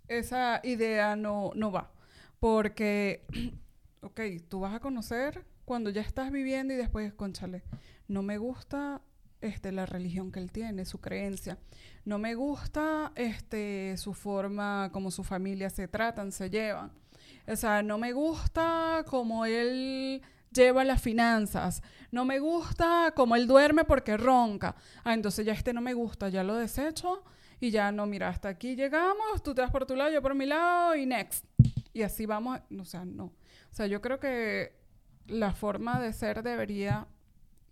Esa 0.07 0.61
idea 0.63 1.15
no, 1.15 1.51
no 1.55 1.71
va. 1.71 1.91
Porque, 2.39 3.25
ok, 4.01 4.21
tú 4.47 4.61
vas 4.61 4.73
a 4.73 4.79
conocer 4.79 5.45
cuando 5.65 5.89
ya 5.89 6.01
estás 6.01 6.31
viviendo 6.31 6.73
y 6.73 6.77
después, 6.77 7.13
conchale, 7.13 7.63
no 8.07 8.21
me 8.21 8.37
gusta 8.37 9.01
este, 9.43 9.71
la 9.71 9.85
religión 9.85 10.31
que 10.31 10.39
él 10.39 10.51
tiene, 10.51 10.85
su 10.85 10.99
creencia. 10.99 11.57
No 12.05 12.17
me 12.17 12.35
gusta 12.35 13.11
este, 13.15 13.95
su 13.97 14.13
forma, 14.13 14.89
como 14.91 15.11
su 15.11 15.23
familia 15.23 15.69
se 15.69 15.87
tratan, 15.87 16.31
se 16.31 16.49
llevan. 16.49 16.91
O 17.47 17.55
sea, 17.55 17.83
no 17.83 17.97
me 17.97 18.13
gusta 18.13 19.03
cómo 19.07 19.45
él 19.45 20.21
lleva 20.51 20.83
las 20.83 21.01
finanzas. 21.01 21.81
No 22.11 22.25
me 22.25 22.39
gusta 22.39 23.13
cómo 23.15 23.35
él 23.35 23.47
duerme 23.47 23.83
porque 23.83 24.17
ronca. 24.17 24.75
Ah, 25.03 25.13
entonces 25.13 25.45
ya 25.45 25.53
este 25.53 25.73
no 25.73 25.81
me 25.81 25.93
gusta, 25.93 26.29
ya 26.29 26.43
lo 26.43 26.55
desecho 26.55 27.23
y 27.59 27.71
ya 27.71 27.91
no, 27.91 28.05
mira, 28.05 28.29
hasta 28.29 28.49
aquí 28.49 28.75
llegamos, 28.75 29.41
tú 29.41 29.55
te 29.55 29.61
vas 29.61 29.71
por 29.71 29.85
tu 29.85 29.95
lado, 29.95 30.11
yo 30.11 30.21
por 30.21 30.35
mi 30.35 30.45
lado 30.45 30.95
y 30.95 31.05
next. 31.05 31.45
Y 31.93 32.01
así 32.01 32.25
vamos, 32.25 32.59
o 32.77 32.85
sea, 32.85 33.05
no. 33.05 33.25
O 33.25 33.75
sea, 33.75 33.87
yo 33.87 34.01
creo 34.01 34.19
que 34.19 34.75
la 35.27 35.53
forma 35.53 35.99
de 36.01 36.13
ser 36.13 36.43
debería, 36.43 37.07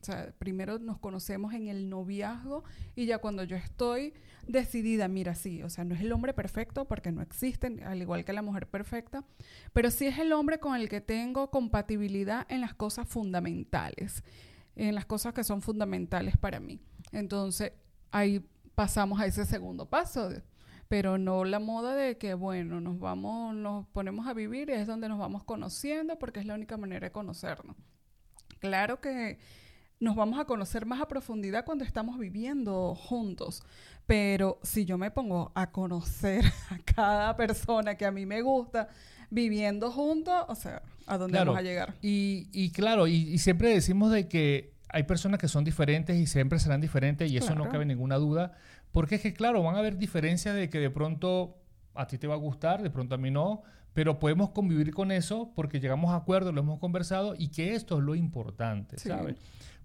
o 0.01 0.03
sea, 0.03 0.33
primero 0.39 0.79
nos 0.79 0.97
conocemos 0.97 1.53
en 1.53 1.67
el 1.67 1.89
noviazgo 1.89 2.63
y 2.95 3.05
ya 3.05 3.19
cuando 3.19 3.43
yo 3.43 3.55
estoy 3.55 4.13
decidida, 4.47 5.07
mira, 5.07 5.35
sí, 5.35 5.61
o 5.61 5.69
sea, 5.69 5.83
no 5.83 5.93
es 5.93 6.01
el 6.01 6.11
hombre 6.11 6.33
perfecto 6.33 6.85
porque 6.85 7.11
no 7.11 7.21
existen, 7.21 7.83
al 7.83 8.01
igual 8.01 8.25
que 8.25 8.33
la 8.33 8.41
mujer 8.41 8.67
perfecta, 8.67 9.23
pero 9.73 9.91
sí 9.91 10.07
es 10.07 10.17
el 10.17 10.33
hombre 10.33 10.59
con 10.59 10.75
el 10.75 10.89
que 10.89 11.01
tengo 11.01 11.51
compatibilidad 11.51 12.47
en 12.49 12.61
las 12.61 12.73
cosas 12.73 13.07
fundamentales, 13.07 14.23
en 14.75 14.95
las 14.95 15.05
cosas 15.05 15.33
que 15.33 15.43
son 15.43 15.61
fundamentales 15.61 16.35
para 16.35 16.59
mí. 16.59 16.79
Entonces, 17.11 17.73
ahí 18.09 18.43
pasamos 18.73 19.19
a 19.19 19.27
ese 19.27 19.45
segundo 19.45 19.87
paso, 19.87 20.31
pero 20.87 21.19
no 21.19 21.45
la 21.45 21.59
moda 21.59 21.95
de 21.95 22.17
que, 22.17 22.33
bueno, 22.33 22.81
nos 22.81 22.99
vamos, 22.99 23.55
nos 23.55 23.85
ponemos 23.89 24.25
a 24.25 24.33
vivir 24.33 24.69
y 24.69 24.73
es 24.73 24.87
donde 24.87 25.07
nos 25.07 25.19
vamos 25.19 25.43
conociendo 25.43 26.17
porque 26.17 26.39
es 26.39 26.47
la 26.47 26.55
única 26.55 26.75
manera 26.77 27.07
de 27.07 27.11
conocernos. 27.11 27.75
Claro 28.59 28.99
que 28.99 29.39
nos 30.01 30.15
vamos 30.17 30.37
a 30.39 30.43
conocer 30.45 30.85
más 30.85 30.99
a 30.99 31.07
profundidad 31.07 31.63
cuando 31.63 31.85
estamos 31.85 32.19
viviendo 32.19 32.93
juntos, 32.95 33.63
pero 34.05 34.59
si 34.63 34.83
yo 34.83 34.97
me 34.97 35.11
pongo 35.11 35.51
a 35.55 35.71
conocer 35.71 36.43
a 36.69 36.77
cada 36.79 37.35
persona 37.37 37.95
que 37.95 38.05
a 38.05 38.11
mí 38.11 38.25
me 38.25 38.41
gusta 38.41 38.89
viviendo 39.29 39.91
juntos, 39.91 40.33
o 40.49 40.55
sea, 40.55 40.81
¿a 41.07 41.17
dónde 41.17 41.37
Claro. 41.37 41.51
vamos 41.51 41.59
a 41.59 41.63
llegar? 41.63 41.93
Y, 42.01 42.49
y 42.51 42.71
claro, 42.71 43.07
y, 43.07 43.13
y 43.15 43.37
siempre 43.37 43.69
decimos 43.69 44.11
de 44.11 44.27
que 44.27 44.73
hay 44.89 45.03
personas 45.03 45.39
que 45.39 45.47
son 45.47 45.63
diferentes 45.63 46.17
y 46.17 46.25
siempre 46.27 46.59
serán 46.59 46.81
diferentes 46.81 47.31
y 47.31 47.37
eso 47.37 47.55
no 47.55 47.69
cabe 47.69 47.85
ninguna 47.85 48.17
duda, 48.17 48.51
porque 48.91 49.15
es 49.15 49.21
que 49.21 49.33
claro, 49.33 49.63
van 49.63 49.75
a 49.75 49.79
haber 49.79 49.97
diferencias 49.97 50.53
de 50.53 50.69
que 50.69 50.79
de 50.79 50.89
pronto 50.89 51.55
a 51.93 52.07
ti 52.07 52.17
te 52.17 52.27
va 52.27 52.33
a 52.33 52.37
gustar, 52.37 52.81
de 52.81 52.89
pronto 52.89 53.15
a 53.15 53.17
mí 53.17 53.31
no, 53.31 53.61
pero 53.93 54.19
podemos 54.19 54.51
convivir 54.51 54.93
con 54.93 55.11
eso 55.11 55.51
porque 55.55 55.79
llegamos 55.79 56.11
a 56.11 56.15
acuerdos, 56.17 56.53
lo 56.53 56.61
hemos 56.61 56.79
conversado 56.79 57.35
y 57.37 57.49
que 57.49 57.73
esto 57.75 57.97
es 57.97 58.03
lo 58.03 58.15
importante, 58.15 58.97
Sí. 58.97 59.09
¿sabes? 59.09 59.35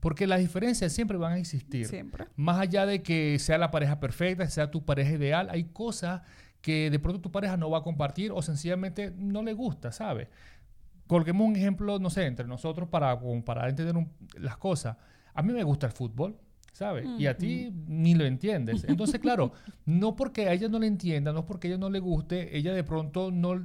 Porque 0.01 0.27
las 0.27 0.39
diferencias 0.41 0.93
siempre 0.93 1.17
van 1.17 1.33
a 1.33 1.39
existir. 1.39 1.87
Siempre. 1.87 2.27
Más 2.37 2.59
allá 2.61 2.87
de 2.87 3.03
que 3.03 3.39
sea 3.39 3.59
la 3.59 3.71
pareja 3.71 3.99
perfecta, 3.99 4.49
sea 4.49 4.71
tu 4.71 4.85
pareja 4.85 5.13
ideal, 5.13 5.49
hay 5.51 5.65
cosas 5.65 6.23
que 6.61 6.91
de 6.91 6.99
pronto 6.99 7.21
tu 7.21 7.33
pareja 7.33 7.57
no 7.57 7.71
va 7.71 7.79
a 7.79 7.83
compartir 7.83 8.31
o 8.33 8.43
sencillamente 8.43 9.13
no 9.17 9.43
le 9.43 9.53
gusta, 9.55 9.93
¿sabes? 9.93 10.29
Colguemos 11.07 11.47
un 11.49 11.57
ejemplo, 11.57 11.99
no 11.99 12.11
sé, 12.11 12.27
entre 12.27 12.47
nosotros 12.47 12.89
para, 12.89 13.17
como 13.19 13.45
para 13.45 13.69
entender 13.69 13.97
un- 13.97 14.11
las 14.39 14.57
cosas. 14.57 14.97
A 15.35 15.43
mí 15.43 15.53
me 15.53 15.63
gusta 15.63 15.87
el 15.87 15.93
fútbol, 15.93 16.37
¿sabes? 16.77 17.09
Y 17.19 17.27
a 17.27 17.39
ti 17.39 17.73
ni 17.89 18.15
lo 18.15 18.27
entiendes. 18.27 18.85
Entonces, 18.87 19.19
claro, 19.19 19.53
no 19.87 20.15
porque 20.15 20.47
a 20.49 20.53
ella 20.53 20.69
no 20.69 20.79
le 20.79 20.87
entienda, 20.87 21.33
no 21.33 21.47
porque 21.47 21.69
a 21.69 21.71
ella 21.71 21.79
no 21.79 21.89
le 21.89 22.01
guste, 22.01 22.55
ella 22.57 22.75
de 22.75 22.85
pronto 22.85 23.31
no 23.31 23.65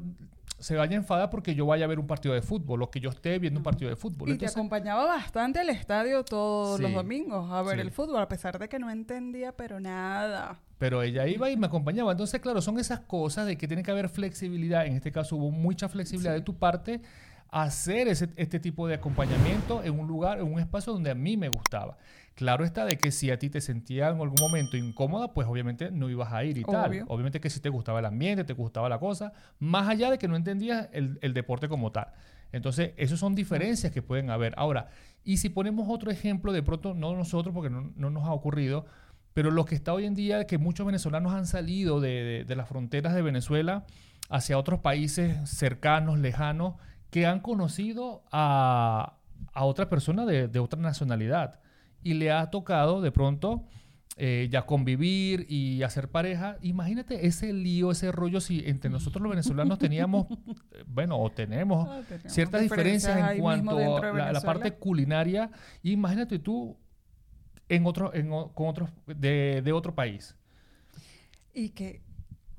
se 0.59 0.75
vaya 0.77 0.93
a 0.93 0.95
enfadar 0.95 1.29
porque 1.29 1.53
yo 1.53 1.65
vaya 1.65 1.85
a 1.85 1.87
ver 1.89 1.99
un 1.99 2.07
partido 2.07 2.33
de 2.33 2.41
fútbol 2.41 2.83
o 2.83 2.89
que 2.89 3.01
yo 3.01 3.09
esté 3.09 3.37
viendo 3.37 3.59
un 3.59 3.63
partido 3.63 3.89
de 3.89 3.97
fútbol. 3.97 4.29
Y 4.29 4.33
Entonces, 4.33 4.53
te 4.53 4.59
acompañaba 4.59 5.05
bastante 5.05 5.59
al 5.59 5.69
estadio 5.69 6.23
todos 6.23 6.79
los 6.79 6.93
domingos 6.93 7.51
a 7.51 7.61
ver 7.63 7.75
sí. 7.75 7.81
el 7.81 7.91
fútbol, 7.91 8.21
a 8.21 8.29
pesar 8.29 8.57
de 8.57 8.69
que 8.69 8.79
no 8.79 8.89
entendía, 8.89 9.51
pero 9.57 9.81
nada. 9.81 10.61
Pero 10.77 11.03
ella 11.03 11.27
iba 11.27 11.49
y 11.49 11.57
me 11.57 11.65
acompañaba. 11.65 12.13
Entonces, 12.13 12.39
claro, 12.39 12.61
son 12.61 12.79
esas 12.79 13.01
cosas 13.01 13.45
de 13.45 13.57
que 13.57 13.67
tiene 13.67 13.83
que 13.83 13.91
haber 13.91 14.07
flexibilidad. 14.07 14.85
En 14.85 14.93
este 14.93 15.11
caso 15.11 15.35
hubo 15.35 15.51
mucha 15.51 15.89
flexibilidad 15.89 16.33
de 16.33 16.41
tu 16.41 16.55
parte 16.55 17.01
a 17.49 17.63
hacer 17.63 18.07
ese, 18.07 18.29
este 18.37 18.59
tipo 18.59 18.87
de 18.87 18.95
acompañamiento 18.95 19.83
en 19.83 19.99
un 19.99 20.07
lugar, 20.07 20.39
en 20.39 20.45
un 20.45 20.59
espacio 20.59 20.93
donde 20.93 21.11
a 21.11 21.15
mí 21.15 21.35
me 21.35 21.49
gustaba. 21.49 21.97
Claro 22.35 22.63
está 22.65 22.85
de 22.85 22.97
que 22.97 23.11
si 23.11 23.29
a 23.29 23.37
ti 23.37 23.49
te 23.49 23.61
sentías 23.61 24.13
en 24.15 24.21
algún 24.21 24.37
momento 24.39 24.77
incómoda, 24.77 25.33
pues 25.33 25.47
obviamente 25.47 25.91
no 25.91 26.09
ibas 26.09 26.31
a 26.31 26.43
ir 26.43 26.57
y 26.57 26.63
tal. 26.63 26.89
Obviamente 27.09 27.39
que 27.41 27.49
si 27.49 27.59
te 27.59 27.69
gustaba 27.69 27.99
el 27.99 28.05
ambiente, 28.05 28.43
te 28.43 28.53
gustaba 28.53 28.87
la 28.89 28.99
cosa, 28.99 29.33
más 29.59 29.87
allá 29.89 30.09
de 30.09 30.17
que 30.17 30.27
no 30.27 30.35
entendías 30.35 30.87
el, 30.93 31.19
el 31.21 31.33
deporte 31.33 31.67
como 31.67 31.91
tal. 31.91 32.07
Entonces, 32.53 32.91
esas 32.97 33.19
son 33.19 33.35
diferencias 33.35 33.91
que 33.93 34.01
pueden 34.01 34.29
haber. 34.29 34.53
Ahora, 34.57 34.87
y 35.23 35.37
si 35.37 35.49
ponemos 35.49 35.87
otro 35.89 36.09
ejemplo, 36.11 36.51
de 36.51 36.63
pronto, 36.63 36.93
no 36.93 37.15
nosotros, 37.15 37.53
porque 37.53 37.69
no, 37.69 37.91
no 37.95 38.09
nos 38.09 38.23
ha 38.25 38.31
ocurrido, 38.33 38.85
pero 39.33 39.51
lo 39.51 39.63
que 39.65 39.75
está 39.75 39.93
hoy 39.93 40.05
en 40.05 40.15
día, 40.15 40.45
que 40.47 40.57
muchos 40.57 40.85
venezolanos 40.85 41.33
han 41.33 41.45
salido 41.45 41.99
de, 42.01 42.09
de- 42.23 42.43
de 42.45 42.55
las 42.55 42.67
fronteras 42.67 43.13
de 43.13 43.21
Venezuela 43.21 43.85
hacia 44.29 44.57
otros 44.57 44.79
países 44.79 45.49
cercanos, 45.49 46.17
lejanos, 46.19 46.75
que 47.09 47.25
han 47.25 47.39
conocido 47.41 48.23
a, 48.31 49.17
a 49.53 49.63
otra 49.65 49.89
persona 49.89 50.25
de, 50.25 50.47
de 50.47 50.59
otra 50.59 50.79
nacionalidad. 50.81 51.59
Y 52.03 52.15
le 52.15 52.31
ha 52.31 52.49
tocado 52.49 53.01
de 53.01 53.11
pronto 53.11 53.65
eh, 54.17 54.49
ya 54.51 54.63
convivir 54.63 55.45
y 55.49 55.83
hacer 55.83 56.09
pareja. 56.09 56.57
Imagínate 56.61 57.25
ese 57.25 57.53
lío, 57.53 57.91
ese 57.91 58.11
rollo, 58.11 58.41
si 58.41 58.63
entre 58.67 58.89
nosotros 58.89 59.21
los 59.23 59.29
venezolanos 59.29 59.79
teníamos, 59.79 60.27
eh, 60.29 60.83
bueno, 60.85 61.17
o 61.17 61.31
tenemos 61.31 61.87
Ah, 61.89 62.01
ciertas 62.27 62.61
diferencias 62.61 63.31
en 63.31 63.41
cuanto 63.41 63.97
a 63.97 64.31
la, 64.31 64.41
parte 64.41 64.73
culinaria. 64.73 65.49
Imagínate 65.83 66.39
tú 66.39 66.77
en 67.69 67.85
otro, 67.85 68.13
en, 68.13 68.29
con 68.29 68.67
otros 68.67 68.89
de, 69.07 69.61
de 69.63 69.71
otro 69.71 69.95
país. 69.95 70.35
Y 71.53 71.69
que 71.69 72.01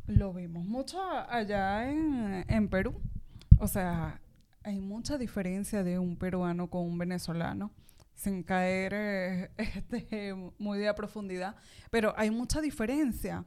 lo 0.07 0.33
vimos 0.33 0.65
mucho 0.65 1.01
allá 1.29 1.91
en, 1.91 2.45
en 2.49 2.69
Perú. 2.69 3.01
O 3.59 3.69
sea, 3.69 4.21
hay 4.65 4.81
mucha 4.81 5.19
diferencia 5.19 5.83
de 5.83 5.99
un 5.99 6.17
peruano 6.17 6.69
con 6.69 6.83
un 6.83 6.99
venezolano, 6.99 7.71
sin 8.15 8.43
caer 8.43 8.93
eh, 8.95 9.51
este, 9.57 10.35
muy 10.59 10.79
de 10.79 10.89
a 10.89 10.95
profundidad, 10.95 11.57
pero 11.91 12.15
hay 12.17 12.31
mucha 12.31 12.61
diferencia. 12.61 13.45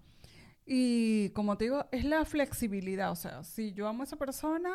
Y 0.65 1.29
como 1.29 1.57
te 1.57 1.65
digo, 1.65 1.85
es 1.91 2.05
la 2.05 2.25
flexibilidad. 2.25 3.11
O 3.11 3.15
sea, 3.15 3.43
si 3.43 3.73
yo 3.73 3.87
amo 3.87 4.01
a 4.01 4.05
esa 4.05 4.15
persona, 4.15 4.71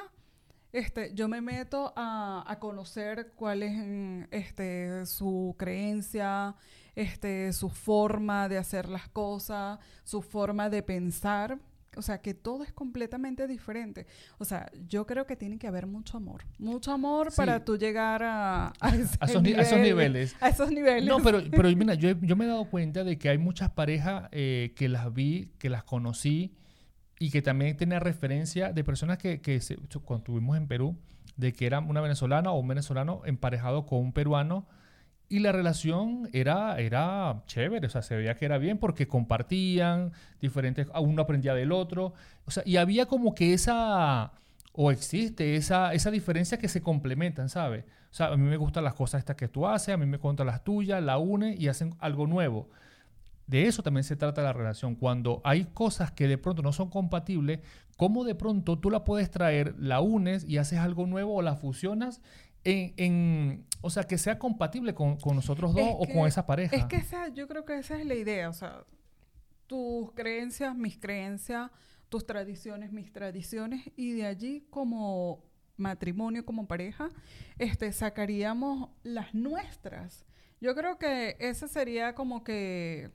este, 0.72 1.12
yo 1.14 1.28
me 1.28 1.40
meto 1.40 1.92
a, 1.96 2.44
a 2.46 2.58
conocer 2.60 3.32
cuál 3.34 3.62
es 3.64 3.72
mm, 3.76 4.22
este, 4.30 5.04
su 5.06 5.56
creencia, 5.58 6.54
este, 6.94 7.52
su 7.52 7.70
forma 7.70 8.48
de 8.48 8.58
hacer 8.58 8.88
las 8.88 9.08
cosas, 9.08 9.78
su 10.04 10.22
forma 10.22 10.70
de 10.70 10.82
pensar. 10.82 11.58
O 11.96 12.02
sea, 12.02 12.18
que 12.22 12.34
todo 12.34 12.62
es 12.62 12.72
completamente 12.72 13.46
diferente. 13.48 14.06
O 14.38 14.44
sea, 14.44 14.70
yo 14.88 15.06
creo 15.06 15.26
que 15.26 15.34
tiene 15.36 15.58
que 15.58 15.66
haber 15.66 15.86
mucho 15.86 16.16
amor. 16.16 16.44
Mucho 16.58 16.92
amor 16.92 17.30
Sí. 17.32 17.36
para 17.36 17.64
tú 17.64 17.76
llegar 17.76 18.22
a, 18.22 18.72
a, 18.80 18.88
esos, 18.94 19.16
a 19.20 19.26
niveles. 19.78 20.36
A 20.40 20.48
esos 20.48 20.70
niveles. 20.70 21.04
No, 21.04 21.18
pero, 21.20 21.40
pero 21.50 21.68
mira, 21.76 21.94
yo, 21.94 22.10
yo 22.20 22.36
me 22.36 22.44
he 22.44 22.48
dado 22.48 22.64
cuenta 22.66 23.02
de 23.02 23.18
que 23.18 23.28
hay 23.28 23.38
muchas 23.38 23.70
parejas 23.70 24.28
eh, 24.30 24.72
que 24.76 24.88
las 24.88 25.12
vi, 25.12 25.50
que 25.58 25.68
las 25.68 25.82
conocí 25.82 26.54
y 27.18 27.30
que 27.30 27.42
también 27.42 27.76
tenía 27.76 27.98
referencia 27.98 28.72
de 28.72 28.84
personas 28.84 29.18
que, 29.18 29.40
que 29.40 29.60
se- 29.60 29.76
cuando 30.04 30.18
estuvimos 30.18 30.56
en 30.56 30.68
Perú, 30.68 30.96
de 31.36 31.52
que 31.52 31.66
era 31.66 31.80
una 31.80 32.00
venezolana 32.00 32.52
o 32.52 32.58
un 32.60 32.68
venezolano 32.68 33.22
emparejado 33.24 33.84
con 33.84 33.98
un 33.98 34.12
peruano 34.12 34.66
y 35.30 35.38
la 35.38 35.52
relación 35.52 36.28
era, 36.32 36.78
era 36.80 37.44
chévere, 37.46 37.86
o 37.86 37.90
sea, 37.90 38.02
se 38.02 38.16
veía 38.16 38.34
que 38.34 38.44
era 38.44 38.58
bien 38.58 38.78
porque 38.78 39.06
compartían 39.06 40.12
diferentes, 40.40 40.88
a 40.92 41.00
uno 41.00 41.22
aprendía 41.22 41.54
del 41.54 41.70
otro, 41.70 42.14
o 42.46 42.50
sea, 42.50 42.64
y 42.66 42.76
había 42.76 43.06
como 43.06 43.32
que 43.32 43.54
esa, 43.54 44.32
o 44.72 44.90
existe 44.90 45.54
esa, 45.54 45.94
esa 45.94 46.10
diferencia 46.10 46.58
que 46.58 46.66
se 46.66 46.82
complementan, 46.82 47.48
¿sabes? 47.48 47.84
O 48.10 48.14
sea, 48.14 48.26
a 48.26 48.36
mí 48.36 48.42
me 48.42 48.56
gustan 48.56 48.82
las 48.82 48.94
cosas 48.94 49.20
estas 49.20 49.36
que 49.36 49.46
tú 49.46 49.68
haces, 49.68 49.94
a 49.94 49.96
mí 49.96 50.04
me 50.04 50.16
gustan 50.16 50.48
las 50.48 50.64
tuyas, 50.64 51.00
la 51.00 51.16
une 51.18 51.54
y 51.56 51.68
hacen 51.68 51.94
algo 52.00 52.26
nuevo. 52.26 52.68
De 53.46 53.66
eso 53.66 53.84
también 53.84 54.02
se 54.04 54.16
trata 54.16 54.42
la 54.42 54.52
relación. 54.52 54.96
Cuando 54.96 55.40
hay 55.44 55.66
cosas 55.66 56.10
que 56.10 56.26
de 56.26 56.38
pronto 56.38 56.62
no 56.62 56.72
son 56.72 56.90
compatibles, 56.90 57.60
¿cómo 57.96 58.24
de 58.24 58.34
pronto 58.34 58.78
tú 58.80 58.90
la 58.90 59.04
puedes 59.04 59.30
traer, 59.30 59.76
la 59.78 60.00
unes 60.00 60.44
y 60.44 60.58
haces 60.58 60.80
algo 60.80 61.06
nuevo 61.06 61.34
o 61.34 61.42
la 61.42 61.54
fusionas 61.54 62.20
en, 62.64 62.92
en- 62.96 63.66
o 63.82 63.88
sea, 63.90 64.04
que 64.04 64.18
sea 64.18 64.38
compatible 64.38 64.94
con, 64.94 65.16
con 65.16 65.36
nosotros 65.36 65.72
dos 65.74 65.82
Es 65.82 65.94
o 65.98 66.02
que- 66.06 66.12
con 66.14 66.26
esa 66.28 66.46
pareja? 66.46 66.76
Es 66.76 66.84
que 66.86 66.96
esa, 66.96 67.28
yo 67.28 67.48
creo 67.48 67.64
que 67.64 67.78
esa 67.78 67.98
es 67.98 68.06
la 68.06 68.14
idea, 68.14 68.48
o 68.48 68.52
sea, 68.52 68.84
tus 69.66 70.12
creencias, 70.12 70.76
mis 70.76 70.98
creencias, 70.98 71.70
tus 72.08 72.26
tradiciones, 72.26 72.92
mis 72.92 73.12
tradiciones, 73.12 73.90
y 73.96 74.12
de 74.12 74.26
allí 74.26 74.66
como 74.70 75.44
matrimonio, 75.76 76.44
como 76.44 76.66
pareja, 76.66 77.08
este, 77.58 77.92
sacaríamos 77.92 78.90
las 79.02 79.32
nuestras. 79.34 80.26
Yo 80.60 80.74
creo 80.74 80.98
que 80.98 81.36
ese 81.38 81.68
sería 81.68 82.14
como 82.14 82.44
que, 82.44 83.10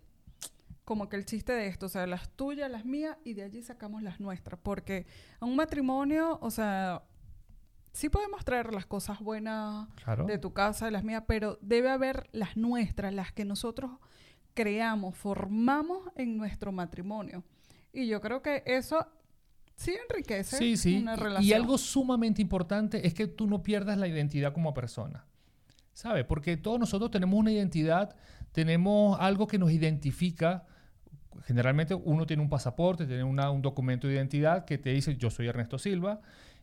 como 0.84 1.10
que 1.10 1.18
el 1.18 1.26
chiste 1.26 1.52
de 1.52 1.68
esto, 1.68 1.88
o 1.88 1.90
sea, 1.90 2.08
las 2.08 2.30
tuyas, 2.30 2.72
las 2.72 2.86
mías, 2.86 3.18
y 3.24 3.34
de 3.34 3.44
allí 3.44 3.62
sacamos 3.62 4.02
las 4.02 4.20
nuestras, 4.20 4.60
porque 4.64 5.06
a 5.40 5.46
un 5.46 5.56
matrimonio, 5.56 6.40
o 6.42 6.50
sea, 6.50 7.04
sí 7.96 8.10
podemos 8.10 8.44
traer 8.44 8.74
las 8.74 8.86
cosas 8.86 9.20
buenas 9.20 9.88
claro. 10.04 10.26
de 10.26 10.38
tu 10.38 10.52
casa, 10.54 10.86
de 10.86 10.92
las 10.92 11.04
mías, 11.04 11.24
pero 11.28 11.58
debe 11.62 11.90
haber 11.90 12.28
las 12.34 12.58
nuestras, 12.58 13.14
las 13.14 13.32
que 13.32 13.46
nosotros 13.46 13.92
creamos, 14.54 15.16
formamos 15.16 16.10
en 16.16 16.38
nuestro 16.38 16.72
matrimonio. 16.72 17.44
Y 17.94 18.08
yo 18.08 18.20
creo 18.20 18.42
que 18.42 18.64
eso 18.66 19.06
sí 19.76 19.94
enriquece 20.10 20.58
Sí, 20.58 20.78
sí. 20.78 20.98
una 21.02 21.14
Y- 21.14 21.18
relación. 21.18 21.44
Y 21.46 21.54
algo 21.54 21.78
sumamente 21.78 22.42
importante 22.42 23.08
es 23.08 23.14
que 23.14 23.28
tú 23.28 23.48
no 23.48 23.64
pierdas 23.64 23.98
la 23.98 24.08
identidad 24.08 24.54
como 24.54 24.74
persona. 24.74 25.26
¿Sabes? 25.94 26.26
Porque 26.26 26.58
todos 26.58 26.78
nosotros 26.78 27.10
tenemos 27.12 27.40
una 27.40 27.52
identidad, 27.54 28.14
tenemos 28.52 29.18
algo 29.22 29.48
que 29.48 29.58
nos 29.58 29.72
identifica. 29.72 30.66
Generalmente 31.44 31.94
uno 31.96 32.26
tiene 32.26 32.44
un 32.44 32.50
pasaporte, 32.50 33.06
tiene 33.06 33.24
una- 33.24 33.50
un 33.52 33.62
documento 33.62 34.06
de 34.08 34.16
identidad 34.16 34.66
que 34.66 34.78
te 34.78 34.90
dice 34.90 35.16
yo 35.16 35.30
soy 35.30 35.48
Ernesto 35.48 35.78
Silva. 35.78 36.20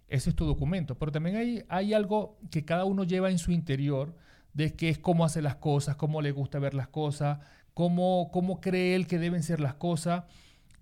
Ese 0.08 0.30
es 0.30 0.36
tu 0.36 0.46
documento. 0.46 0.98
Pero 0.98 1.12
también 1.12 1.36
hay, 1.36 1.64
hay 1.68 1.94
algo 1.94 2.38
que 2.50 2.64
cada 2.64 2.84
uno 2.84 3.04
lleva 3.04 3.30
en 3.30 3.38
su 3.38 3.52
interior 3.52 4.14
de 4.52 4.74
que 4.74 4.88
es 4.88 4.98
cómo 4.98 5.24
hace 5.24 5.42
las 5.42 5.56
cosas, 5.56 5.96
cómo 5.96 6.20
le 6.20 6.32
gusta 6.32 6.58
ver 6.58 6.74
las 6.74 6.88
cosas, 6.88 7.38
cómo, 7.74 8.30
cómo 8.32 8.60
cree 8.60 8.94
él 8.94 9.06
que 9.06 9.18
deben 9.18 9.42
ser 9.42 9.60
las 9.60 9.74
cosas. 9.74 10.24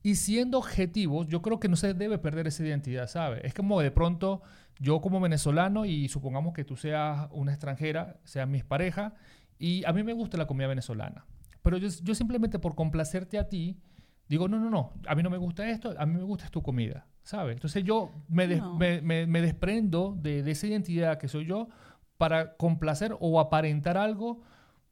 Y 0.02 0.14
siendo 0.14 0.58
objetivos, 0.58 1.28
yo 1.28 1.42
creo 1.42 1.60
que 1.60 1.68
no 1.68 1.76
se 1.76 1.94
debe 1.94 2.18
perder 2.18 2.46
esa 2.46 2.64
identidad, 2.64 3.06
¿sabes? 3.06 3.42
Es 3.44 3.54
como 3.54 3.80
de 3.80 3.90
pronto 3.90 4.42
yo 4.78 5.00
como 5.00 5.20
venezolano 5.20 5.84
y 5.84 6.08
supongamos 6.08 6.54
que 6.54 6.64
tú 6.64 6.76
seas 6.76 7.28
una 7.32 7.52
extranjera, 7.52 8.18
seas 8.24 8.48
mi 8.48 8.62
pareja, 8.62 9.14
y 9.58 9.84
a 9.84 9.92
mí 9.92 10.02
me 10.02 10.14
gusta 10.14 10.38
la 10.38 10.46
comida 10.46 10.66
venezolana. 10.68 11.26
Pero 11.62 11.76
yo, 11.76 11.88
yo 12.02 12.14
simplemente 12.14 12.58
por 12.58 12.74
complacerte 12.74 13.38
a 13.38 13.48
ti, 13.48 13.78
digo, 14.26 14.48
no, 14.48 14.58
no, 14.58 14.70
no, 14.70 14.94
a 15.06 15.14
mí 15.14 15.22
no 15.22 15.28
me 15.28 15.36
gusta 15.36 15.68
esto, 15.68 15.94
a 15.98 16.06
mí 16.06 16.14
me 16.14 16.22
gusta 16.22 16.48
tu 16.48 16.62
comida, 16.62 17.06
¿sabes? 17.22 17.54
Entonces 17.54 17.84
yo 17.84 18.10
me, 18.28 18.46
des- 18.48 18.60
No. 18.60 18.76
me, 18.76 19.00
me- 19.02 19.26
me 19.26 19.40
desprendo 19.40 20.16
de, 20.20 20.42
de 20.42 20.50
esa 20.50 20.66
identidad 20.66 21.18
que 21.18 21.28
soy 21.28 21.46
yo 21.46 21.68
para 22.16 22.56
complacer 22.56 23.16
o 23.20 23.40
aparentar 23.40 23.96
algo 23.96 24.42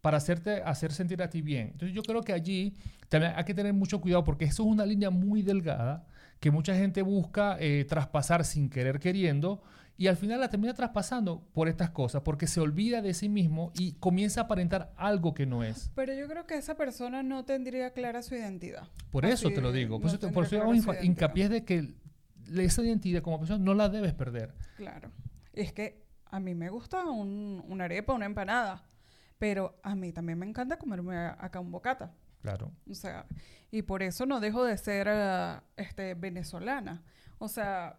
para 0.01 0.17
hacerte 0.19 0.63
hacer 0.63 0.93
sentir 0.93 1.21
a 1.23 1.29
ti 1.29 1.43
bien. 1.43 1.69
Entonces 1.73 1.95
yo 1.95 2.03
creo 2.03 2.23
que 2.23 2.33
allí 2.33 2.75
también 3.09 3.33
hay 3.37 3.45
que 3.45 3.55
tener 3.55 3.73
mucho 3.75 4.01
cuidado 4.01 4.23
porque 4.25 4.45
eso 4.45 4.63
es 4.63 4.69
una 4.69 4.87
línea 4.87 5.11
muy 5.11 5.43
delgada 5.43 6.07
que 6.41 6.51
mucha 6.53 6.75
gente 6.77 7.03
busca 7.03 7.57
eh, 7.59 7.85
traspasar 7.89 8.45
sin 8.45 8.71
querer 8.71 9.01
queriendo 9.01 9.61
y 9.97 10.07
al 10.07 10.17
final 10.17 10.39
la 10.39 10.49
termina 10.49 10.73
traspasando 10.73 11.43
por 11.53 11.69
estas 11.69 11.91
cosas 11.91 12.23
porque 12.23 12.47
se 12.47 12.61
olvida 12.61 13.03
de 13.03 13.13
sí 13.13 13.29
mismo 13.29 13.73
y 13.77 13.95
comienza 13.95 14.43
a 14.43 14.45
aparentar 14.45 14.93
algo 14.97 15.35
que 15.35 15.45
no 15.47 15.65
es. 15.65 15.91
Pero 15.97 16.15
yo 16.15 16.29
creo 16.29 16.47
que 16.47 16.57
esa 16.57 16.77
persona 16.77 17.25
no 17.25 17.45
tendría 17.45 17.91
clara 17.93 18.23
su 18.23 18.37
identidad. 18.37 18.85
Por 19.11 19.27
Así 19.27 19.35
eso 19.35 19.51
te 19.51 19.61
lo 19.61 19.73
digo. 19.73 19.99
Por 20.01 20.13
no 20.13 20.17
eso, 20.17 20.31
por 20.31 20.45
eso 20.45 20.63
hago 20.63 20.73
hincapié 21.03 21.49
de 21.49 21.65
que 21.65 21.93
esa 22.57 22.83
identidad 22.83 23.23
como 23.23 23.39
persona 23.39 23.63
no 23.63 23.75
la 23.75 23.89
debes 23.89 24.15
perder. 24.15 24.55
Claro. 24.77 25.11
Es 25.53 25.73
que 25.73 26.05
a 26.27 26.41
mí 26.41 26.55
me 26.55 26.71
gusta 26.71 27.05
un, 27.05 27.63
una 27.67 27.85
arepa, 27.85 28.13
una 28.13 28.27
empanada, 28.27 28.85
pero 29.39 29.79
a 29.83 29.95
mí 29.95 30.13
también 30.13 30.39
me 30.39 30.47
encanta 30.47 30.79
comerme 30.79 31.17
acá 31.17 31.61
un 31.61 31.71
bocata. 31.71 32.15
Claro. 32.43 32.73
O 32.89 32.95
sea, 32.95 33.27
y 33.71 33.83
por 33.83 34.03
eso 34.03 34.27
no 34.27 34.41
dejo 34.41 34.65
de 34.65 34.77
ser 34.79 35.09
eh, 35.11 35.61
este, 35.77 36.15
venezolana. 36.15 37.03
O 37.39 37.49
sea, 37.49 37.97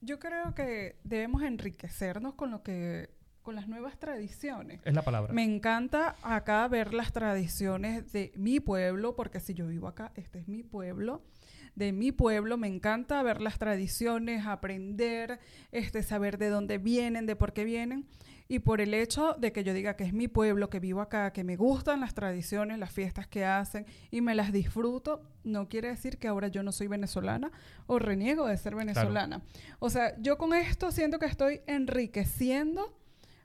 yo 0.00 0.18
creo 0.18 0.54
que 0.54 1.00
debemos 1.04 1.42
enriquecernos 1.42 2.34
con 2.34 2.50
lo 2.50 2.62
que 2.62 3.16
con 3.42 3.54
las 3.54 3.68
nuevas 3.68 3.96
tradiciones. 3.96 4.80
Es 4.84 4.92
la 4.92 5.02
palabra. 5.02 5.32
Me 5.32 5.44
encanta 5.44 6.16
acá 6.22 6.66
ver 6.66 6.92
las 6.92 7.12
tradiciones 7.12 8.10
de 8.10 8.32
mi 8.34 8.58
pueblo, 8.58 9.14
porque 9.14 9.38
si 9.38 9.54
yo 9.54 9.68
vivo 9.68 9.86
acá, 9.86 10.10
este 10.16 10.40
es 10.40 10.48
mi 10.48 10.64
pueblo. 10.64 11.22
De 11.76 11.92
mi 11.92 12.10
pueblo, 12.10 12.56
me 12.56 12.66
encanta 12.66 13.22
ver 13.22 13.40
las 13.40 13.58
tradiciones, 13.58 14.46
aprender, 14.46 15.38
este, 15.72 16.02
saber 16.02 16.38
de 16.38 16.48
dónde 16.48 16.78
vienen, 16.78 17.26
de 17.26 17.36
por 17.36 17.52
qué 17.52 17.64
vienen. 17.64 18.06
Y 18.48 18.60
por 18.60 18.80
el 18.80 18.94
hecho 18.94 19.34
de 19.34 19.52
que 19.52 19.64
yo 19.64 19.74
diga 19.74 19.94
que 19.94 20.04
es 20.04 20.12
mi 20.12 20.28
pueblo, 20.28 20.70
que 20.70 20.80
vivo 20.80 21.00
acá, 21.00 21.32
que 21.32 21.44
me 21.44 21.56
gustan 21.56 22.00
las 22.00 22.14
tradiciones, 22.14 22.78
las 22.78 22.92
fiestas 22.92 23.26
que 23.26 23.44
hacen 23.44 23.86
y 24.10 24.20
me 24.20 24.34
las 24.34 24.52
disfruto, 24.52 25.22
no 25.42 25.68
quiere 25.68 25.88
decir 25.88 26.18
que 26.18 26.28
ahora 26.28 26.48
yo 26.48 26.62
no 26.62 26.72
soy 26.72 26.86
venezolana 26.86 27.50
o 27.86 27.98
reniego 27.98 28.46
de 28.46 28.56
ser 28.56 28.74
venezolana. 28.74 29.42
O 29.78 29.90
sea, 29.90 30.16
yo 30.20 30.38
con 30.38 30.54
esto 30.54 30.92
siento 30.92 31.18
que 31.18 31.26
estoy 31.26 31.60
enriqueciendo, 31.66 32.96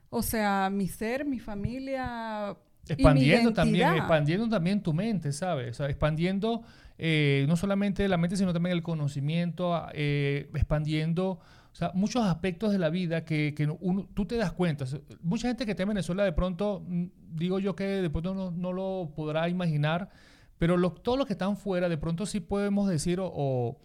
o 0.08 0.22
sea, 0.22 0.70
mi 0.70 0.88
ser, 0.88 1.24
mi 1.24 1.38
familia. 1.38 2.56
Expandiendo 2.88 3.52
también, 3.52 3.94
expandiendo 3.94 4.48
también 4.48 4.82
tu 4.82 4.92
mente, 4.92 5.32
¿sabes? 5.32 5.70
O 5.70 5.74
sea, 5.74 5.86
expandiendo 5.88 6.62
eh, 6.98 7.46
no 7.48 7.56
solamente 7.56 8.06
la 8.08 8.16
mente, 8.16 8.36
sino 8.36 8.52
también 8.52 8.76
el 8.76 8.82
conocimiento, 8.82 9.86
eh, 9.92 10.50
expandiendo 10.54 11.40
o 11.72 11.74
sea, 11.74 11.90
muchos 11.94 12.22
aspectos 12.24 12.70
de 12.70 12.78
la 12.78 12.90
vida 12.90 13.24
que, 13.24 13.54
que 13.54 13.66
uno, 13.80 14.06
tú 14.12 14.26
te 14.26 14.36
das 14.36 14.52
cuenta. 14.52 14.84
Mucha 15.22 15.48
gente 15.48 15.64
que 15.64 15.70
está 15.70 15.84
en 15.84 15.88
Venezuela 15.88 16.22
de 16.22 16.32
pronto, 16.32 16.84
mm, 16.86 17.04
digo 17.30 17.58
yo 17.58 17.74
que 17.74 17.84
de 17.84 18.10
pronto 18.10 18.34
no, 18.34 18.50
no 18.50 18.72
lo 18.72 19.12
podrá 19.16 19.48
imaginar, 19.48 20.10
pero 20.58 20.76
lo, 20.76 20.92
todos 20.92 21.16
los 21.16 21.26
que 21.26 21.32
están 21.32 21.56
fuera 21.56 21.88
de 21.88 21.96
pronto 21.96 22.26
sí 22.26 22.40
podemos 22.40 22.88
decir 22.88 23.20
o, 23.20 23.78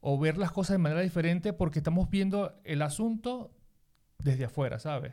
o, 0.00 0.18
ver 0.18 0.38
las 0.38 0.52
cosas 0.52 0.74
de 0.74 0.78
manera 0.78 1.02
diferente 1.02 1.52
porque 1.52 1.80
estamos 1.80 2.08
viendo 2.08 2.54
el 2.64 2.80
asunto 2.80 3.52
desde 4.18 4.46
afuera, 4.46 4.78
¿sabes? 4.78 5.12